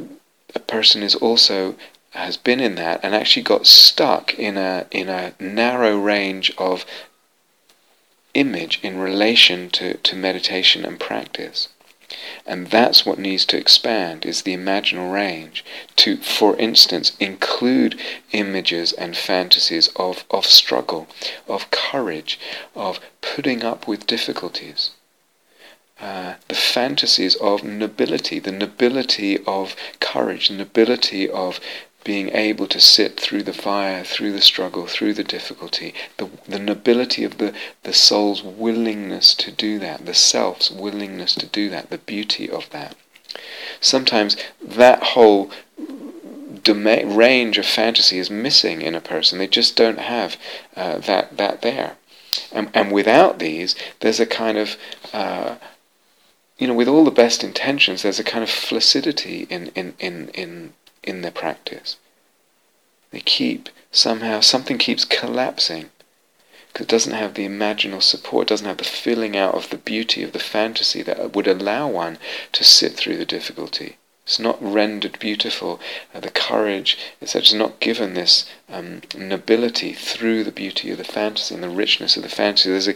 a 0.55 0.61
person 0.61 1.03
is 1.03 1.15
also 1.15 1.77
has 2.11 2.37
been 2.37 2.59
in 2.61 2.75
that 2.75 3.01
and 3.03 3.15
actually 3.15 3.43
got 3.43 3.67
stuck 3.67 4.39
in 4.39 4.57
a 4.57 4.87
in 4.91 5.09
a 5.09 5.35
narrow 5.39 5.97
range 5.99 6.53
of 6.59 6.85
image 8.35 8.79
in 8.83 8.99
relation 8.99 9.69
to, 9.71 9.95
to 9.99 10.15
meditation 10.15 10.85
and 10.85 11.01
practice. 11.01 11.69
And 12.47 12.69
that's 12.69 13.05
what 13.05 13.19
needs 13.19 13.45
to 13.47 13.57
expand 13.57 14.25
is 14.25 14.43
the 14.43 14.57
imaginal 14.57 15.13
range 15.13 15.65
to, 15.97 16.17
for 16.17 16.57
instance, 16.57 17.13
include 17.21 18.01
images 18.33 18.93
and 18.93 19.17
fantasies 19.17 19.89
of, 19.97 20.25
of 20.31 20.47
struggle, 20.47 21.09
of 21.47 21.71
courage, 21.71 22.39
of 22.75 23.01
putting 23.21 23.63
up 23.63 23.87
with 23.87 24.07
difficulties. 24.07 24.91
Uh, 26.01 26.35
the 26.47 26.55
fantasies 26.55 27.35
of 27.37 27.65
nobility, 27.65 28.39
the 28.39 28.53
nobility 28.53 29.39
of 29.47 29.75
courage, 29.99 30.49
the 30.49 30.55
nobility 30.55 31.29
of 31.29 31.59
being 32.09 32.35
able 32.35 32.67
to 32.67 32.81
sit 32.81 33.21
through 33.21 33.43
the 33.43 33.53
fire, 33.53 34.03
through 34.03 34.33
the 34.33 34.41
struggle, 34.41 34.87
through 34.87 35.13
the 35.13 35.23
difficulty, 35.23 35.93
the, 36.17 36.27
the 36.49 36.59
nobility 36.59 37.23
of 37.23 37.37
the, 37.37 37.53
the 37.83 37.93
soul's 37.93 38.43
willingness 38.43 39.35
to 39.35 39.53
do 39.53 39.79
that, 39.79 40.07
the 40.07 40.15
self's 40.15 40.71
willingness 40.71 41.35
to 41.35 41.45
do 41.45 41.69
that, 41.69 41.91
the 41.91 41.99
beauty 41.99 42.49
of 42.49 42.71
that. 42.71 42.97
Sometimes 43.79 44.39
that 44.63 45.03
whole 45.03 45.51
range 46.67 47.59
of 47.59 47.67
fantasy 47.67 48.19
is 48.19 48.31
missing 48.31 48.81
in 48.81 48.95
a 48.95 49.03
person. 49.03 49.39
They 49.39 49.47
just 49.47 49.77
don't 49.77 49.99
have 49.99 50.39
uh, 50.75 51.01
that, 51.01 51.37
that 51.37 51.61
there. 51.61 51.99
And, 52.51 52.71
and 52.73 52.91
without 52.91 53.39
these, 53.39 53.77
there's 54.01 54.19
a 54.19 54.25
kind 54.25 54.57
of 54.57 54.79
uh, 55.13 55.57
you 56.59 56.67
know, 56.67 56.75
with 56.75 56.89
all 56.89 57.05
the 57.05 57.11
best 57.11 57.45
intentions, 57.45 58.03
there's 58.03 58.19
a 58.19 58.25
kind 58.25 58.43
of 58.43 58.51
flaccidity 58.51 59.47
in, 59.49 59.69
in, 59.77 59.95
in, 60.01 60.29
in 60.31 60.73
in 61.03 61.23
their 61.23 61.31
practice. 61.31 61.97
They 63.11 63.21
keep, 63.21 63.69
somehow, 63.91 64.41
something 64.41 64.79
keeps 64.79 65.05
collapsing 65.05 65.91
because 66.73 66.85
it 66.85 66.91
doesn't 66.91 67.13
have 67.15 67.35
the 67.35 67.47
imaginal 67.47 68.03
support, 68.03 68.47
it 68.47 68.51
doesn't 68.51 68.67
have 68.67 68.77
the 68.77 68.85
filling 68.85 69.37
out 69.37 69.55
of 69.55 69.71
the 69.71 69.79
beauty 69.79 70.23
of 70.23 70.33
the 70.33 70.39
fantasy 70.39 71.03
that 71.03 71.35
would 71.35 71.47
allow 71.47 71.89
one 71.89 72.19
to 72.53 72.63
sit 72.63 72.93
through 72.93 73.17
the 73.17 73.25
difficulty. 73.25 73.97
It's 74.25 74.39
not 74.39 74.63
rendered 74.63 75.19
beautiful. 75.19 75.81
Uh, 76.15 76.21
the 76.21 76.29
courage, 76.29 76.99
etc., 77.23 77.43
is 77.43 77.55
not 77.55 77.81
given 77.81 78.13
this 78.13 78.45
um, 78.69 79.01
nobility 79.17 79.95
through 79.95 80.45
the 80.45 80.53
beauty 80.53 80.91
of 80.91 80.99
the 80.99 81.05
fantasy 81.05 81.55
and 81.55 81.65
the 81.65 81.71
richness 81.71 82.19
of 82.19 82.23
the 82.23 82.29
fantasy. 82.29 82.69
There's 82.69 82.89
a 82.89 82.95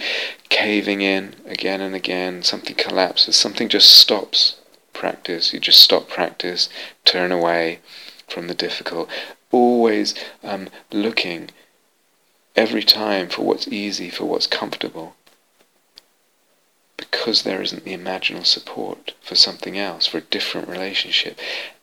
caving 0.51 1.01
in 1.01 1.35
again 1.47 1.81
and 1.81 1.95
again. 1.95 2.43
Something 2.43 2.77
collapses. 2.77 3.35
Something 3.35 3.71
just 3.71 3.89
stops 3.89 4.57
practice. 4.93 5.53
You 5.53 5.61
just 5.61 5.81
stop 5.81 6.09
practice, 6.09 6.69
turn 7.05 7.33
away 7.33 7.81
from 8.29 8.49
the 8.49 8.55
difficult. 8.55 9.09
Always 9.51 10.15
um, 10.43 10.69
looking 10.91 11.51
every 12.57 12.83
time 12.83 13.29
for 13.29 13.43
what's 13.43 13.69
easy, 13.69 14.11
for 14.11 14.25
what's 14.25 14.47
comfortable. 14.47 15.17
Because 16.97 17.43
there 17.43 17.63
isn't 17.63 17.85
the 17.85 17.97
imaginal 17.97 18.47
support 18.47 19.15
for 19.23 19.35
something 19.35 19.79
else, 19.79 20.07
for 20.07 20.19
a 20.19 20.23
different 20.23 20.69
relationship. 20.69 21.39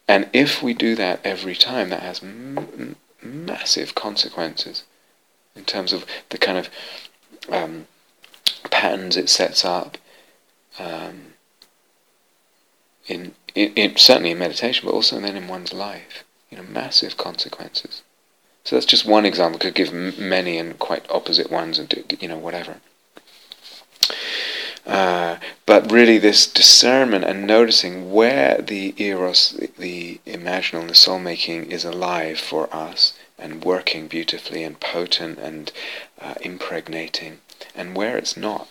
And 0.07 0.29
if 0.33 0.63
we 0.63 0.73
do 0.73 0.95
that 0.95 1.19
every 1.23 1.55
time, 1.55 1.89
that 1.89 2.01
has 2.01 2.23
m- 2.23 2.95
massive 3.21 3.95
consequences 3.95 4.83
in 5.55 5.65
terms 5.65 5.93
of 5.93 6.05
the 6.29 6.37
kind 6.37 6.57
of 6.57 6.69
um, 7.51 7.87
patterns 8.71 9.17
it 9.17 9.29
sets 9.29 9.65
up. 9.65 9.97
Um, 10.79 11.28
in, 13.09 13.33
in, 13.55 13.73
in, 13.73 13.97
certainly 13.97 14.31
in 14.31 14.39
meditation, 14.39 14.85
but 14.85 14.93
also 14.93 15.19
then 15.19 15.35
in 15.35 15.47
one's 15.47 15.73
life. 15.73 16.23
You 16.49 16.57
know, 16.57 16.63
massive 16.63 17.17
consequences. 17.17 18.01
So 18.63 18.75
that's 18.75 18.85
just 18.85 19.05
one 19.05 19.25
example. 19.25 19.59
Could 19.59 19.75
give 19.75 19.93
many 19.93 20.57
and 20.57 20.77
quite 20.79 21.09
opposite 21.09 21.51
ones, 21.51 21.79
and 21.79 21.89
do, 21.89 22.03
you 22.19 22.27
know 22.27 22.37
whatever. 22.37 22.77
Uh, 24.85 25.37
but 25.65 25.91
really, 25.91 26.17
this 26.17 26.47
discernment 26.47 27.23
and 27.23 27.45
noticing 27.45 28.11
where 28.11 28.59
the 28.59 28.95
eros, 28.97 29.51
the, 29.51 29.69
the 29.77 30.19
imaginal, 30.25 30.87
the 30.87 30.95
soul 30.95 31.19
making 31.19 31.71
is 31.71 31.85
alive 31.85 32.39
for 32.39 32.73
us 32.73 33.13
and 33.37 33.63
working 33.63 34.07
beautifully 34.07 34.63
and 34.63 34.79
potent 34.79 35.37
and 35.37 35.71
uh, 36.19 36.33
impregnating, 36.41 37.39
and 37.75 37.95
where 37.95 38.17
it's 38.17 38.35
not. 38.35 38.67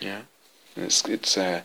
Yeah, 0.00 0.22
it's 0.76 1.04
it's 1.04 1.38
uh, 1.38 1.62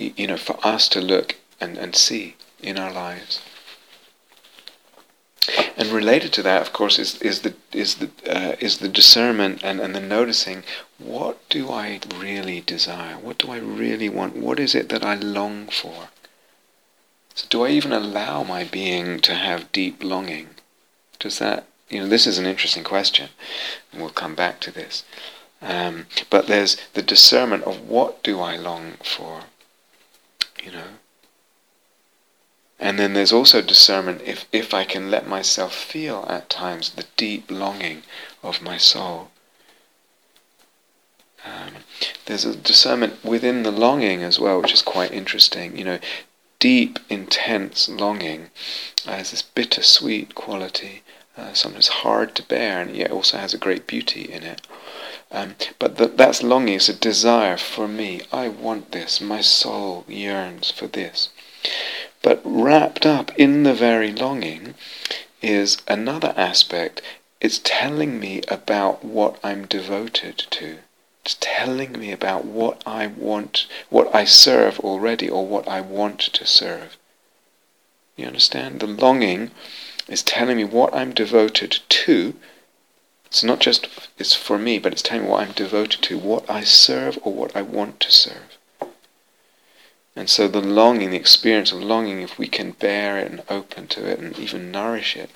you 0.00 0.26
know 0.26 0.36
for 0.36 0.58
us 0.64 0.88
to 0.88 1.00
look 1.00 1.36
and, 1.60 1.76
and 1.78 1.94
see 1.94 2.36
in 2.62 2.78
our 2.78 2.92
lives. 2.92 3.40
And 5.76 5.88
related 5.88 6.32
to 6.34 6.42
that, 6.42 6.62
of 6.62 6.72
course, 6.72 6.98
is, 6.98 7.20
is 7.22 7.40
the 7.40 7.54
is 7.72 7.96
the 7.96 8.10
uh, 8.26 8.56
is 8.60 8.78
the 8.78 8.88
discernment 8.88 9.62
and, 9.64 9.80
and 9.80 9.94
the 9.94 10.00
noticing. 10.00 10.62
What 10.98 11.36
do 11.48 11.70
I 11.70 12.00
really 12.18 12.60
desire? 12.60 13.14
What 13.14 13.38
do 13.38 13.50
I 13.50 13.58
really 13.58 14.08
want? 14.08 14.36
What 14.36 14.60
is 14.60 14.74
it 14.74 14.90
that 14.90 15.04
I 15.04 15.14
long 15.14 15.68
for? 15.68 16.10
So, 17.34 17.46
do 17.48 17.62
I 17.62 17.70
even 17.70 17.92
allow 17.92 18.42
my 18.42 18.64
being 18.64 19.20
to 19.20 19.34
have 19.34 19.72
deep 19.72 20.04
longing? 20.04 20.50
Does 21.18 21.38
that 21.38 21.66
you 21.88 22.00
know? 22.00 22.08
This 22.08 22.26
is 22.26 22.38
an 22.38 22.46
interesting 22.46 22.84
question, 22.84 23.30
we'll 23.92 24.10
come 24.10 24.34
back 24.34 24.60
to 24.60 24.70
this. 24.70 25.04
Um, 25.62 26.06
but 26.30 26.46
there's 26.46 26.76
the 26.94 27.02
discernment 27.02 27.64
of 27.64 27.88
what 27.88 28.22
do 28.22 28.40
I 28.40 28.56
long 28.56 28.94
for? 29.02 29.44
You 30.62 30.72
know, 30.72 30.88
and 32.80 32.98
then 32.98 33.12
there's 33.12 33.32
also 33.32 33.60
discernment 33.60 34.22
if, 34.24 34.46
if 34.52 34.72
I 34.72 34.84
can 34.84 35.10
let 35.10 35.28
myself 35.28 35.74
feel 35.74 36.24
at 36.28 36.48
times 36.48 36.90
the 36.90 37.04
deep 37.16 37.50
longing 37.50 38.02
of 38.42 38.62
my 38.62 38.78
soul. 38.78 39.30
Um, 41.44 41.84
there's 42.24 42.46
a 42.46 42.56
discernment 42.56 43.22
within 43.22 43.64
the 43.64 43.70
longing 43.70 44.22
as 44.22 44.40
well, 44.40 44.60
which 44.62 44.72
is 44.72 44.82
quite 44.82 45.12
interesting. 45.12 45.76
You 45.76 45.84
know, 45.84 45.98
deep, 46.58 46.98
intense 47.10 47.88
longing 47.88 48.50
has 49.04 49.30
this 49.30 49.42
bittersweet 49.42 50.34
quality, 50.34 51.02
uh, 51.36 51.52
sometimes 51.52 51.88
hard 51.88 52.34
to 52.34 52.42
bear, 52.42 52.80
and 52.80 52.96
yet 52.96 53.10
also 53.10 53.38
has 53.38 53.54
a 53.54 53.58
great 53.58 53.86
beauty 53.86 54.22
in 54.30 54.42
it. 54.42 54.66
Um, 55.30 55.54
but 55.78 55.96
the, 55.96 56.08
that's 56.08 56.42
longing, 56.42 56.74
it's 56.74 56.88
a 56.88 56.94
desire 56.94 57.56
for 57.56 57.86
me. 57.86 58.22
I 58.32 58.48
want 58.48 58.92
this. 58.92 59.20
My 59.20 59.40
soul 59.40 60.04
yearns 60.08 60.70
for 60.70 60.86
this. 60.86 61.28
But 62.22 62.40
wrapped 62.44 63.06
up 63.06 63.30
in 63.38 63.62
the 63.62 63.74
very 63.74 64.12
longing 64.12 64.74
is 65.40 65.78
another 65.86 66.34
aspect. 66.36 67.00
It's 67.40 67.60
telling 67.62 68.18
me 68.18 68.42
about 68.48 69.04
what 69.04 69.38
I'm 69.42 69.66
devoted 69.66 70.38
to. 70.50 70.78
It's 71.24 71.36
telling 71.38 71.92
me 71.92 72.12
about 72.12 72.44
what 72.44 72.82
I 72.86 73.06
want, 73.06 73.66
what 73.88 74.14
I 74.14 74.24
serve 74.24 74.80
already, 74.80 75.28
or 75.28 75.46
what 75.46 75.68
I 75.68 75.80
want 75.80 76.20
to 76.20 76.46
serve. 76.46 76.98
You 78.16 78.26
understand? 78.26 78.80
The 78.80 78.86
longing 78.86 79.50
is 80.10 80.22
telling 80.22 80.58
me 80.58 80.64
what 80.64 80.94
I'm 80.94 81.14
devoted 81.14 81.78
to. 81.88 82.34
It's 83.26 83.44
not 83.44 83.60
just 83.60 83.88
it's 84.18 84.34
for 84.34 84.58
me, 84.58 84.78
but 84.78 84.92
it's 84.92 85.02
telling 85.02 85.24
me 85.24 85.30
what 85.30 85.46
I'm 85.46 85.52
devoted 85.52 86.02
to, 86.02 86.18
what 86.18 86.50
I 86.50 86.64
serve 86.64 87.18
or 87.22 87.32
what 87.32 87.56
I 87.56 87.62
want 87.62 88.00
to 88.00 88.10
serve. 88.10 88.58
And 90.16 90.28
so 90.28 90.48
the 90.48 90.60
longing, 90.60 91.10
the 91.10 91.16
experience 91.16 91.70
of 91.70 91.82
longing, 91.82 92.20
if 92.20 92.36
we 92.36 92.48
can 92.48 92.72
bear 92.72 93.18
it 93.18 93.30
and 93.30 93.42
open 93.48 93.86
to 93.88 94.10
it 94.10 94.18
and 94.18 94.36
even 94.38 94.72
nourish 94.72 95.16
it, 95.16 95.30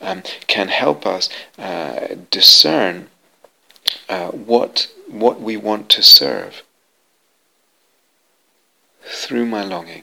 um, 0.00 0.22
can 0.48 0.68
help 0.68 1.06
us 1.06 1.30
uh, 1.56 2.16
discern 2.30 3.08
uh, 4.08 4.28
what 4.28 4.92
what 5.06 5.40
we 5.40 5.56
want 5.56 5.88
to 5.88 6.02
serve 6.02 6.62
through 9.02 9.46
my 9.46 9.64
longing, 9.64 10.02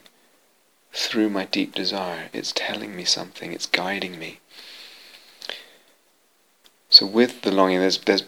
through 0.96 1.30
my 1.30 1.46
deep 1.46 1.76
desire. 1.76 2.30
It's 2.34 2.54
telling 2.56 2.96
me 2.96 3.04
something. 3.04 3.52
It's 3.52 3.66
guiding 3.66 4.18
me. 4.18 4.40
So 6.90 7.06
with 7.06 7.42
the 7.42 7.52
longing, 7.52 7.80
there's 7.80 7.98
there's 7.98 8.24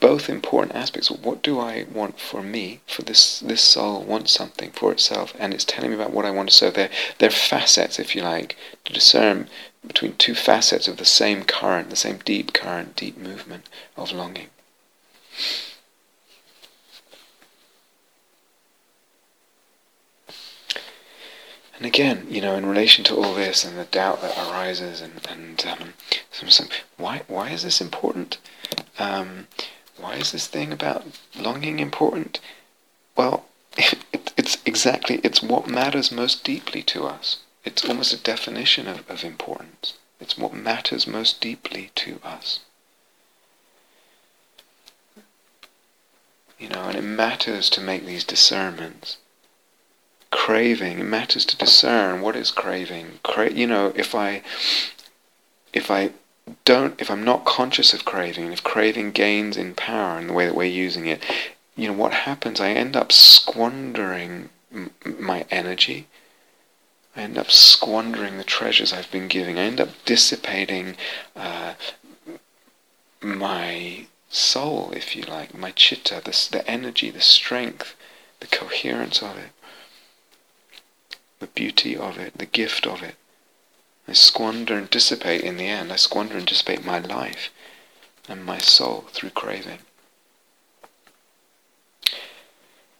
both 0.00 0.28
important 0.28 0.74
aspects. 0.74 1.10
What 1.10 1.42
do 1.42 1.60
I 1.60 1.86
want 1.92 2.18
for 2.18 2.42
me? 2.42 2.80
For 2.86 3.02
this 3.02 3.38
this 3.38 3.60
soul 3.62 4.02
wants 4.02 4.32
something 4.32 4.70
for 4.72 4.90
itself, 4.90 5.34
and 5.38 5.54
it's 5.54 5.64
telling 5.64 5.90
me 5.90 5.96
about 5.96 6.12
what 6.12 6.24
I 6.24 6.30
want 6.30 6.48
to 6.48 6.54
serve. 6.54 6.74
They're, 6.74 6.90
they're 7.18 7.30
facets, 7.30 7.98
if 7.98 8.16
you 8.16 8.22
like, 8.22 8.56
to 8.86 8.92
discern 8.92 9.48
between 9.86 10.16
two 10.16 10.34
facets 10.34 10.88
of 10.88 10.96
the 10.96 11.04
same 11.04 11.44
current, 11.44 11.90
the 11.90 11.96
same 11.96 12.18
deep 12.24 12.52
current, 12.52 12.96
deep 12.96 13.16
movement 13.16 13.68
of 13.96 14.12
longing. 14.12 14.48
And 21.80 21.86
again, 21.86 22.26
you 22.28 22.42
know, 22.42 22.56
in 22.56 22.66
relation 22.66 23.04
to 23.04 23.16
all 23.16 23.32
this 23.32 23.64
and 23.64 23.78
the 23.78 23.86
doubt 23.86 24.20
that 24.20 24.36
arises, 24.36 25.00
and 25.00 25.26
and 25.26 25.64
um, 25.66 25.94
why 26.98 27.22
why 27.26 27.48
is 27.48 27.62
this 27.62 27.80
important? 27.80 28.36
Um, 28.98 29.46
why 29.96 30.16
is 30.16 30.30
this 30.30 30.46
thing 30.46 30.74
about 30.74 31.06
longing 31.34 31.78
important? 31.78 32.38
Well, 33.16 33.46
it, 33.78 34.30
it's 34.36 34.58
exactly, 34.66 35.22
it's 35.24 35.42
what 35.42 35.68
matters 35.68 36.12
most 36.12 36.44
deeply 36.44 36.82
to 36.82 37.06
us. 37.06 37.38
It's 37.64 37.82
almost 37.82 38.12
a 38.12 38.18
definition 38.18 38.86
of, 38.86 39.08
of 39.08 39.24
importance. 39.24 39.94
It's 40.20 40.36
what 40.36 40.52
matters 40.52 41.06
most 41.06 41.40
deeply 41.40 41.92
to 41.94 42.20
us. 42.22 42.60
You 46.58 46.68
know, 46.68 46.82
and 46.82 46.98
it 46.98 47.04
matters 47.04 47.70
to 47.70 47.80
make 47.80 48.04
these 48.04 48.24
discernments. 48.24 49.16
Craving, 50.30 51.00
it 51.00 51.04
matters 51.04 51.44
to 51.46 51.56
discern 51.56 52.20
what 52.20 52.36
is 52.36 52.50
craving. 52.50 53.18
Cra- 53.22 53.52
you 53.52 53.66
know, 53.66 53.92
if 53.96 54.14
I, 54.14 54.42
if 55.72 55.90
I 55.90 56.12
don't, 56.64 57.00
if 57.00 57.10
I'm 57.10 57.24
not 57.24 57.44
conscious 57.44 57.92
of 57.92 58.04
craving, 58.04 58.44
and 58.44 58.52
if 58.52 58.62
craving 58.62 59.10
gains 59.12 59.56
in 59.56 59.74
power 59.74 60.18
in 60.18 60.28
the 60.28 60.32
way 60.32 60.46
that 60.46 60.54
we're 60.54 60.64
using 60.64 61.06
it, 61.06 61.22
you 61.76 61.88
know, 61.88 61.94
what 61.94 62.12
happens? 62.12 62.60
I 62.60 62.70
end 62.70 62.96
up 62.96 63.12
squandering 63.12 64.50
m- 64.72 64.90
my 65.18 65.46
energy. 65.50 66.06
I 67.16 67.22
end 67.22 67.38
up 67.38 67.50
squandering 67.50 68.38
the 68.38 68.44
treasures 68.44 68.92
I've 68.92 69.10
been 69.10 69.28
giving. 69.28 69.58
I 69.58 69.62
end 69.62 69.80
up 69.80 69.90
dissipating 70.04 70.96
uh, 71.34 71.74
my 73.20 74.06
soul, 74.28 74.92
if 74.94 75.16
you 75.16 75.22
like, 75.22 75.56
my 75.56 75.72
chitta, 75.72 76.22
the, 76.24 76.48
the 76.52 76.68
energy, 76.70 77.10
the 77.10 77.20
strength, 77.20 77.96
the 78.38 78.46
coherence 78.46 79.22
of 79.22 79.36
it, 79.36 79.50
the 81.40 81.46
beauty 81.48 81.96
of 81.96 82.18
it, 82.18 82.38
the 82.38 82.46
gift 82.46 82.86
of 82.86 83.02
it. 83.02 83.16
I 84.06 84.12
squander 84.12 84.76
and 84.76 84.88
dissipate 84.88 85.42
in 85.42 85.56
the 85.56 85.66
end. 85.66 85.92
I 85.92 85.96
squander 85.96 86.36
and 86.36 86.46
dissipate 86.46 86.84
my 86.84 86.98
life 86.98 87.50
and 88.28 88.44
my 88.44 88.58
soul 88.58 89.06
through 89.12 89.30
craving. 89.30 89.80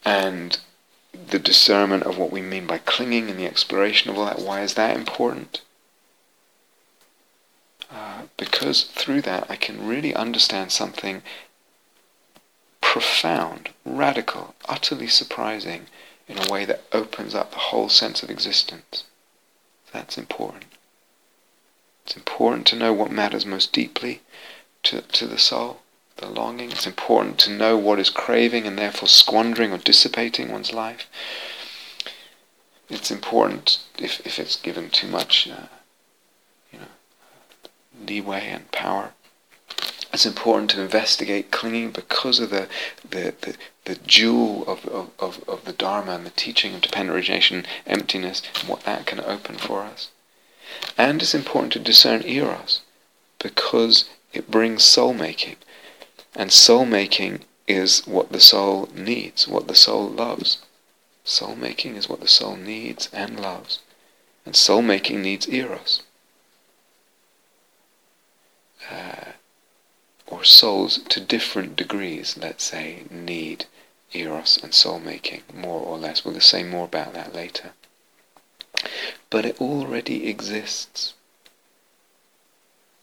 And 0.04 0.58
the 1.12 1.38
discernment 1.38 2.04
of 2.04 2.18
what 2.18 2.30
we 2.30 2.40
mean 2.40 2.66
by 2.66 2.78
clinging 2.78 3.28
and 3.28 3.38
the 3.38 3.46
exploration 3.46 4.10
of 4.10 4.18
all 4.18 4.26
that, 4.26 4.38
why 4.38 4.62
is 4.62 4.74
that 4.74 4.96
important? 4.96 5.60
Uh, 7.92 8.22
because 8.36 8.84
through 8.84 9.22
that 9.22 9.50
I 9.50 9.56
can 9.56 9.86
really 9.86 10.14
understand 10.14 10.70
something 10.70 11.22
profound, 12.80 13.70
radical, 13.84 14.54
utterly 14.68 15.08
surprising 15.08 15.86
in 16.30 16.38
a 16.38 16.50
way 16.50 16.64
that 16.64 16.84
opens 16.92 17.34
up 17.34 17.50
the 17.50 17.58
whole 17.58 17.88
sense 17.88 18.22
of 18.22 18.30
existence. 18.30 19.02
That's 19.92 20.16
important. 20.16 20.66
It's 22.06 22.16
important 22.16 22.68
to 22.68 22.76
know 22.76 22.92
what 22.92 23.10
matters 23.10 23.44
most 23.44 23.72
deeply 23.72 24.20
to, 24.84 25.00
to 25.00 25.26
the 25.26 25.38
soul, 25.38 25.80
the 26.18 26.28
longing. 26.28 26.70
It's 26.70 26.86
important 26.86 27.38
to 27.40 27.50
know 27.50 27.76
what 27.76 27.98
is 27.98 28.10
craving 28.10 28.66
and 28.66 28.78
therefore 28.78 29.08
squandering 29.08 29.72
or 29.72 29.78
dissipating 29.78 30.52
one's 30.52 30.72
life. 30.72 31.08
It's 32.88 33.10
important 33.10 33.80
if, 33.98 34.24
if 34.24 34.38
it's 34.38 34.56
given 34.56 34.88
too 34.90 35.08
much, 35.08 35.48
uh, 35.48 35.66
you 36.72 36.78
know, 36.78 38.06
leeway 38.06 38.46
and 38.48 38.70
power. 38.70 39.14
It's 40.12 40.26
important 40.26 40.70
to 40.70 40.82
investigate 40.82 41.50
clinging 41.50 41.90
because 41.90 42.40
of 42.40 42.50
the 42.50 42.68
the, 43.08 43.34
the, 43.40 43.56
the 43.90 43.98
jewel 44.06 44.62
of, 44.68 44.86
of, 44.86 45.10
of, 45.18 45.42
of 45.48 45.64
the 45.64 45.72
Dharma 45.72 46.12
and 46.12 46.24
the 46.24 46.30
teaching 46.30 46.76
of 46.76 46.80
dependent 46.80 47.16
origination, 47.16 47.66
emptiness, 47.86 48.40
and 48.60 48.68
what 48.68 48.84
that 48.84 49.04
can 49.04 49.18
open 49.18 49.56
for 49.56 49.82
us. 49.82 50.10
And 50.96 51.20
it's 51.20 51.34
important 51.34 51.72
to 51.72 51.80
discern 51.80 52.22
eros 52.22 52.82
because 53.40 54.04
it 54.32 54.48
brings 54.48 54.84
soul 54.84 55.12
making. 55.12 55.56
And 56.36 56.52
soul 56.52 56.86
making 56.86 57.44
is 57.66 58.06
what 58.06 58.30
the 58.30 58.38
soul 58.38 58.88
needs, 58.94 59.48
what 59.48 59.66
the 59.66 59.74
soul 59.74 60.06
loves. 60.08 60.58
Soul 61.24 61.56
making 61.56 61.96
is 61.96 62.08
what 62.08 62.20
the 62.20 62.28
soul 62.28 62.54
needs 62.54 63.08
and 63.12 63.40
loves. 63.40 63.80
And 64.46 64.54
soul 64.54 64.82
making 64.82 65.20
needs 65.20 65.48
eros. 65.48 66.02
Uh, 68.88 69.32
or 70.28 70.44
souls 70.44 70.98
to 71.08 71.18
different 71.18 71.74
degrees, 71.74 72.38
let's 72.40 72.62
say, 72.62 73.02
need 73.10 73.66
eros 74.12 74.58
and 74.62 74.74
soul 74.74 74.98
making, 74.98 75.42
more 75.54 75.80
or 75.80 75.98
less. 75.98 76.24
We'll 76.24 76.40
say 76.40 76.62
more 76.62 76.84
about 76.84 77.14
that 77.14 77.34
later. 77.34 77.72
But 79.28 79.44
it 79.44 79.60
already 79.60 80.28
exists. 80.28 81.14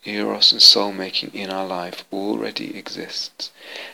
Eros 0.05 0.51
and 0.51 0.61
soul 0.61 0.93
making 0.93 1.33
in 1.33 1.49
our 1.49 1.67
life 1.67 2.05
already 2.11 2.77
exists. 2.77 3.51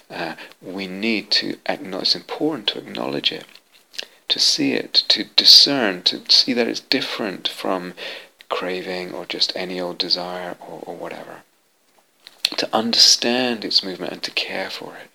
Uh, 0.10 0.36
we 0.62 0.88
need 0.88 1.32
to 1.32 1.58
acknowledge, 1.66 2.10
it's 2.10 2.16
important 2.16 2.68
to 2.70 2.80
acknowledge 2.80 3.32
it, 3.32 3.46
to 4.28 4.40
see 4.40 4.74
it, 4.74 4.94
to 4.94 5.26
discern, 5.36 6.04
to 6.04 6.22
see 6.30 6.54
that 6.54 6.68
it's 6.68 6.80
different 6.80 7.48
from 7.48 7.94
craving 8.50 9.14
or 9.14 9.26
just 9.26 9.52
any 9.56 9.80
old 9.82 9.98
desire 9.98 10.56
or, 10.60 10.84
or 10.86 10.96
whatever. 10.96 11.44
To 12.58 12.70
understand 12.72 13.66
its 13.66 13.84
movement 13.84 14.14
and 14.14 14.24
to 14.24 14.32
care 14.32 14.70
for 14.70 14.96
it. 14.96 15.10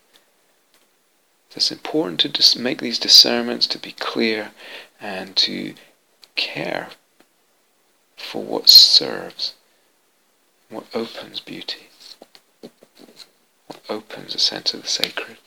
It's 1.56 1.72
important 1.72 2.20
to 2.20 2.28
dis- 2.28 2.56
make 2.56 2.80
these 2.80 2.98
discernments, 2.98 3.66
to 3.68 3.78
be 3.78 3.92
clear, 3.92 4.52
and 5.00 5.34
to 5.36 5.74
care 6.36 6.90
for 8.16 8.42
what 8.42 8.68
serves 8.68 9.54
what 10.68 10.84
opens 10.94 11.40
beauty, 11.40 11.88
what 13.66 13.80
opens 13.88 14.34
a 14.34 14.38
sense 14.38 14.74
of 14.74 14.82
the 14.82 14.88
sacred. 14.88 15.38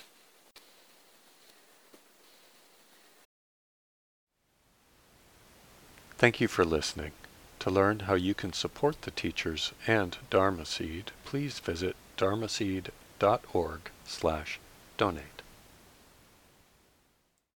Thank 6.18 6.40
you 6.40 6.48
for 6.48 6.66
listening. 6.66 7.12
To 7.60 7.70
learn 7.70 8.02
how 8.02 8.16
you 8.16 8.34
can 8.34 8.54
support 8.54 9.04
the 9.04 9.12
teachers 9.12 9.72
and 9.86 10.18
Dharma 10.30 10.66
Seed, 10.66 11.12
please 11.26 11.60
visit 11.60 11.96
dharmaseed.org 12.18 13.80
slash 14.06 14.60
donate. 14.98 15.31